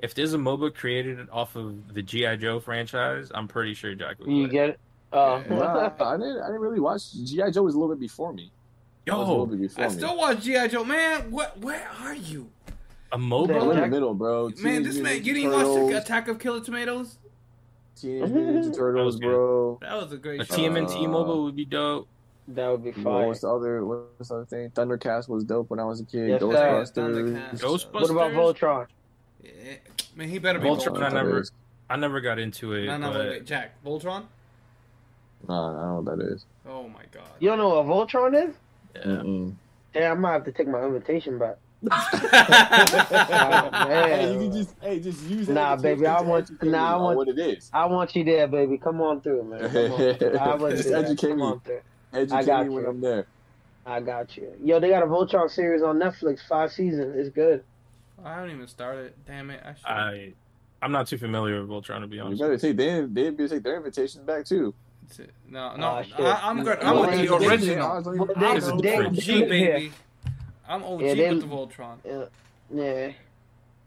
If 0.00 0.14
there's 0.14 0.34
a 0.34 0.38
MOBA 0.38 0.74
created 0.74 1.26
off 1.30 1.56
of 1.56 1.94
the 1.94 2.02
GI 2.02 2.36
Joe 2.38 2.60
franchise, 2.60 3.30
I'm 3.34 3.48
pretty 3.48 3.74
sure 3.74 3.94
Jack 3.94 4.18
would. 4.18 4.28
You 4.30 4.46
play. 4.46 4.52
get 4.52 4.68
it? 4.70 4.80
Oh, 5.12 5.42
Yeah. 5.48 5.56
Nah, 5.56 5.90
I 6.00 6.16
didn't. 6.16 6.38
I 6.42 6.46
didn't 6.48 6.60
really 6.60 6.80
watch. 6.80 7.12
GI 7.12 7.50
Joe 7.52 7.62
was 7.62 7.74
a 7.74 7.78
little 7.78 7.94
bit 7.94 8.00
before 8.00 8.32
me. 8.32 8.50
That 9.06 9.14
a 9.14 9.18
little 9.18 9.36
Yo, 9.38 9.46
bit 9.46 9.60
before 9.60 9.84
I 9.84 9.88
me. 9.88 9.94
still 9.94 10.16
watch 10.16 10.42
GI 10.42 10.68
Joe, 10.68 10.84
man. 10.84 11.30
What? 11.30 11.58
Where 11.60 11.88
are 12.00 12.14
you, 12.14 12.50
a 13.12 13.14
I'm 13.16 13.32
in 13.32 13.46
the 13.80 13.86
middle, 13.86 14.14
bro. 14.14 14.50
man? 14.60 14.82
This 14.82 14.96
man, 14.96 15.04
Mutant 15.22 15.24
you 15.24 15.34
didn't 15.34 15.52
watch 15.52 15.90
the 15.90 15.96
Attack 15.98 16.28
of 16.28 16.38
Killer 16.38 16.60
Tomatoes? 16.60 17.18
Teenage 17.98 18.28
Mutant 18.30 18.66
Ninja 18.66 18.76
Turtles, 18.76 19.16
good. 19.16 19.22
bro. 19.28 19.78
That 19.80 19.94
was 20.02 20.12
a 20.12 20.18
great 20.18 20.42
A 20.42 20.44
show. 20.44 20.54
TMNT 20.54 20.96
Uh, 21.06 21.08
MOBA 21.08 21.44
would 21.44 21.56
be 21.56 21.64
dope. 21.64 22.08
that 22.48 22.68
would 22.68 22.84
be 22.84 22.90
What 22.90 23.02
fire. 23.02 23.28
was 23.28 23.40
the 23.40 23.48
other? 23.48 23.84
What 23.86 24.18
was 24.18 24.28
the 24.28 24.34
other 24.34 24.44
thing? 24.44 24.70
ThunderCats 24.70 25.28
was 25.28 25.44
dope 25.44 25.70
when 25.70 25.80
I 25.80 25.84
was 25.84 26.00
a 26.00 26.04
kid. 26.04 26.28
Yes. 26.28 26.42
Ghostbusters. 26.42 27.58
Ghostbusters. 27.60 27.92
What 27.92 28.10
about 28.10 28.32
Voltron? 28.32 28.86
Yeah. 29.64 29.74
Man, 30.16 30.28
he 30.28 30.38
better 30.38 30.58
be 30.58 30.68
Voltron, 30.68 30.96
Voltron. 30.96 31.02
I 31.02 31.10
never- 31.12 31.44
I 31.88 31.96
never 31.96 32.20
got 32.20 32.38
into 32.38 32.72
it. 32.72 32.86
No, 32.86 32.96
no, 32.96 33.10
but 33.12 33.20
wait, 33.20 33.28
wait, 33.28 33.44
Jack. 33.46 33.74
Voltron? 33.84 34.24
Nah, 35.46 35.68
I 35.68 35.72
don't 35.72 36.06
know 36.06 36.10
what 36.12 36.18
that 36.18 36.24
is. 36.34 36.44
Oh 36.66 36.88
my 36.88 37.02
god. 37.12 37.22
You 37.38 37.48
don't 37.50 37.58
know 37.58 37.80
what 37.82 38.08
Voltron 38.08 38.48
is? 38.48 38.54
yeah. 38.96 39.02
Mm-mm. 39.02 39.54
Yeah, 39.94 40.10
I 40.10 40.14
might 40.14 40.32
have 40.32 40.44
to 40.46 40.52
take 40.52 40.66
my 40.68 40.82
invitation 40.82 41.38
back. 41.38 41.56
Oh, 41.92 43.86
hey, 43.88 44.32
you 44.32 44.38
can 44.40 44.52
just 44.52 44.74
hey 44.80 44.98
just 45.00 45.22
use 45.24 45.46
that 45.46 45.52
Nah, 45.54 45.76
to- 45.76 45.82
baby, 45.82 46.00
to 46.02 46.06
I 46.08 46.20
want- 46.22 46.44
educate 46.50 46.66
nah, 46.70 46.78
me 46.78 46.78
I 46.78 46.92
on 46.94 47.02
want- 47.04 47.16
what 47.18 47.28
it 47.28 47.38
is. 47.38 47.70
I 47.72 47.86
want 47.86 48.16
you 48.16 48.24
there, 48.24 48.46
baby. 48.48 48.78
Come 48.78 49.00
on 49.00 49.20
through, 49.20 49.44
man. 49.44 49.60
Come 49.70 49.92
on 49.92 50.14
through. 50.16 50.38
I 50.38 50.54
want 50.56 50.76
Just 50.76 50.88
you 50.88 50.96
educate 50.96 51.28
Come 51.28 51.36
me. 51.38 51.42
on 51.44 51.60
through. 51.60 51.80
Educate 52.12 52.46
got 52.46 52.64
me 52.66 52.74
when 52.74 52.84
you. 52.84 52.90
I'm 52.90 53.00
there. 53.00 53.26
I 53.84 54.00
got 54.00 54.36
you. 54.36 54.52
Yo, 54.64 54.80
they 54.80 54.88
got 54.88 55.02
a 55.02 55.06
Voltron 55.06 55.48
series 55.50 55.82
on 55.82 55.98
Netflix, 55.98 56.40
five 56.48 56.72
seasons. 56.72 57.14
It's 57.16 57.28
good. 57.34 57.62
I 58.24 58.34
haven't 58.34 58.50
even 58.50 58.66
started. 58.66 59.14
Damn 59.26 59.50
it. 59.50 59.60
I 59.64 59.74
should. 59.74 59.86
I, 59.86 60.32
I'm 60.82 60.92
not 60.92 61.06
too 61.06 61.18
familiar 61.18 61.60
with 61.64 61.70
Voltron 61.70 62.00
to 62.00 62.06
be 62.06 62.18
honest. 62.20 62.40
You 62.40 62.46
honest. 62.46 62.62
better 62.62 62.74
take 62.74 62.76
they 63.12 63.22
they 63.22 63.30
better 63.30 63.48
take 63.48 63.62
their 63.62 63.76
invitations 63.76 64.24
back 64.24 64.44
too. 64.44 64.74
No, 65.48 65.60
ah, 65.60 65.76
no. 65.76 65.86
Aw, 65.86 66.02
shit. 66.02 66.20
I, 66.20 66.40
I'm 66.50 66.64
good. 66.64 66.78
I'm 66.80 66.94
Well, 66.98 67.10
with 67.10 67.28
the 67.28 67.34
original. 67.48 67.86
I 67.86 67.94
was 67.98 68.06
like, 68.06 68.18
Well, 68.18 68.28
I 68.36 68.40
they- 68.40 68.54
was 68.54 68.56
It's 68.56 68.66
a 68.66 68.74
like, 68.74 68.82
they- 68.82 68.90
different 68.90 69.18
OG, 69.18 69.24
they- 69.26 69.48
baby. 69.48 69.92
I'm 70.68 70.82
OG 70.82 71.00
Yeah, 71.02 71.14
they- 71.14 71.30
with 71.30 71.40
the 71.42 71.46
Voltron. 71.46 71.96
Yeah, 72.04 72.24
yeah. 72.74 73.12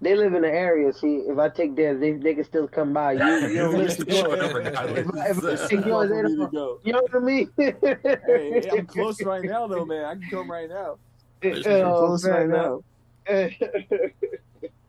They 0.02 0.16
live 0.16 0.34
in 0.34 0.44
the 0.44 0.48
area. 0.50 0.94
See, 0.94 1.16
if 1.28 1.38
I 1.38 1.50
take 1.50 1.76
theirs, 1.76 2.00
they, 2.00 2.14
they 2.14 2.34
can 2.36 2.46
still 2.46 2.70
come 2.70 2.94
by. 2.94 3.12
You, 3.14 3.48
you 3.50 3.56
don't 3.58 3.74
live 3.78 3.98
too 3.98 4.06
close. 4.06 4.24
If 4.40 4.78
I- 4.78 5.28
if 5.28 5.44
I 5.44 5.50
It's 5.52 5.68
take 5.68 5.84
too 5.84 5.90
far 5.92 6.06
yours, 6.06 6.10
for 6.10 6.16
they 6.16 6.24
me 6.24 6.30
to 6.30 6.38
don't- 6.38 6.54
go. 6.54 6.80
You 6.86 6.94
know 6.94 7.02
what 7.02 7.16
I 7.16 7.20
mean? 7.20 7.52
Hey, 7.58 7.74
hey, 7.84 8.70
I'm 8.78 8.86
close 8.88 9.22
right 9.22 9.44
now 9.44 9.68
though, 9.68 9.84
man. 9.86 10.06
I 10.06 10.14
can 10.14 10.30
come 10.32 10.50
right 10.50 10.70
now. 10.70 10.98
I'm 11.44 11.52
Oh, 11.66 12.06
close 12.08 12.24
fair 12.24 12.48
right 12.48 12.50
now. 12.50 12.82
A 13.30 13.56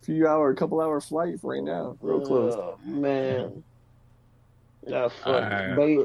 few 0.03 0.27
hour, 0.27 0.53
couple 0.55 0.81
hour 0.81 1.01
flight 1.01 1.37
right 1.43 1.63
now. 1.63 1.97
Real 2.01 2.19
oh, 2.23 2.27
close. 2.27 2.55
Oh, 2.55 2.79
man. 2.85 3.63
That's 4.87 5.15
funny. 5.23 5.45
Alright. 5.45 5.77
But 5.77 5.85
yeah, 5.87 6.05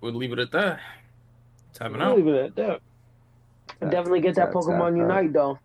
We'll 0.00 0.14
leave 0.14 0.32
it 0.32 0.38
at 0.38 0.50
that. 0.52 0.80
Tapping 1.74 2.00
I'll 2.00 2.12
out. 2.12 2.16
leave 2.16 2.26
it 2.26 2.44
at 2.44 2.56
that. 2.56 2.80
Definitely 3.90 4.20
get 4.20 4.34
that 4.34 4.46
Tap, 4.46 4.52
tap, 4.52 4.62
Pokemon 4.62 4.90
tap. 4.90 4.96
Unite 4.98 5.32
though. 5.32 5.58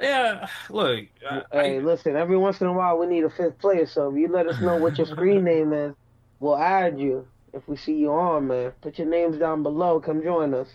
Yeah, 0.00 0.46
look. 0.70 1.06
I, 1.28 1.42
Hey, 1.52 1.80
listen, 1.80 2.16
every 2.16 2.36
once 2.36 2.60
in 2.60 2.66
a 2.66 2.72
while 2.72 2.98
we 2.98 3.06
need 3.06 3.24
a 3.24 3.30
fifth 3.30 3.58
player, 3.58 3.86
so 3.86 4.10
if 4.10 4.16
you 4.16 4.28
let 4.28 4.46
us 4.46 4.60
know 4.60 4.76
what 4.76 4.96
your 4.98 5.06
screen 5.06 5.44
name 5.52 5.72
is, 5.72 5.94
we'll 6.40 6.56
add 6.56 6.98
you. 6.98 7.26
If 7.52 7.68
we 7.68 7.76
see 7.76 7.94
you 7.94 8.10
on, 8.12 8.48
man, 8.48 8.72
put 8.80 8.98
your 8.98 9.06
names 9.06 9.36
down 9.36 9.62
below. 9.62 10.00
Come 10.00 10.22
join 10.22 10.54
us. 10.54 10.68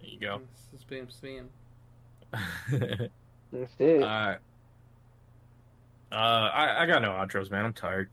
there 0.00 0.10
you 0.10 0.20
go. 0.20 0.40
It's 0.72 0.84
being 0.84 1.08
spin. 1.10 1.48
That's 2.70 3.72
it. 3.78 4.02
Alright. 4.02 4.38
Uh, 6.10 6.14
I, 6.14 6.82
I 6.82 6.86
got 6.86 7.02
no 7.02 7.10
outros, 7.10 7.50
man. 7.50 7.64
I'm 7.64 7.72
tired. 7.72 8.08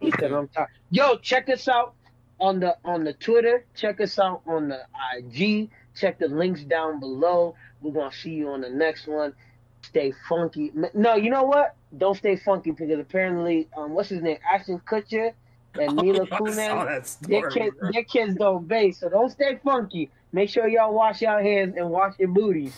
He 0.00 0.10
said, 0.18 0.32
"I'm 0.32 0.48
tired." 0.48 0.68
Yo, 0.90 1.16
check 1.16 1.48
us 1.50 1.68
out 1.68 1.94
on 2.40 2.60
the 2.60 2.76
on 2.84 3.04
the 3.04 3.12
Twitter. 3.14 3.64
Check 3.74 4.00
us 4.00 4.18
out 4.18 4.40
on 4.46 4.68
the 4.68 4.80
IG. 5.16 5.68
Check 5.94 6.18
the 6.18 6.28
links 6.28 6.62
down 6.64 7.00
below. 7.00 7.54
We're 7.82 7.92
gonna 7.92 8.12
see 8.14 8.30
you 8.30 8.48
on 8.50 8.62
the 8.62 8.70
next 8.70 9.06
one. 9.06 9.34
Stay 9.82 10.12
funky. 10.28 10.72
No, 10.94 11.16
you 11.16 11.28
know 11.28 11.42
what? 11.42 11.74
Don't 11.98 12.16
stay 12.16 12.36
funky 12.36 12.70
because 12.70 12.98
apparently, 12.98 13.68
um, 13.76 13.90
what's 13.92 14.08
his 14.08 14.22
name? 14.22 14.38
Ashton 14.50 14.80
Kutcher 14.80 15.32
and 15.78 15.94
Mila 16.00 16.20
Oh, 16.30 16.36
Kunis. 16.36 17.18
Their 17.20 17.50
kids, 17.50 17.76
bro. 17.78 17.90
their 17.92 18.04
kids 18.04 18.34
don't 18.36 18.66
base, 18.66 19.00
so 19.00 19.10
don't 19.10 19.30
stay 19.30 19.58
funky. 19.62 20.08
Make 20.32 20.48
sure 20.48 20.66
y'all 20.68 20.94
wash 20.94 21.20
your 21.20 21.42
hands 21.42 21.74
and 21.76 21.90
wash 21.90 22.14
your 22.18 22.28
booties. 22.28 22.74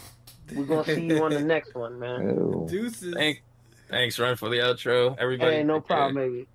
We're 0.52 0.64
gonna 0.64 0.84
see 0.84 1.06
you 1.06 1.24
on 1.24 1.30
the 1.30 1.40
next 1.54 1.74
one, 1.74 1.98
man. 1.98 2.28
Ew. 2.28 2.66
Deuces. 2.68 3.14
Thank, 3.14 3.42
thanks, 3.88 4.18
Run, 4.18 4.36
for 4.36 4.48
the 4.48 4.56
outro. 4.56 5.16
Everybody, 5.18 5.56
Hey, 5.56 5.62
no 5.62 5.80
problem, 5.80 6.14
baby. 6.16 6.46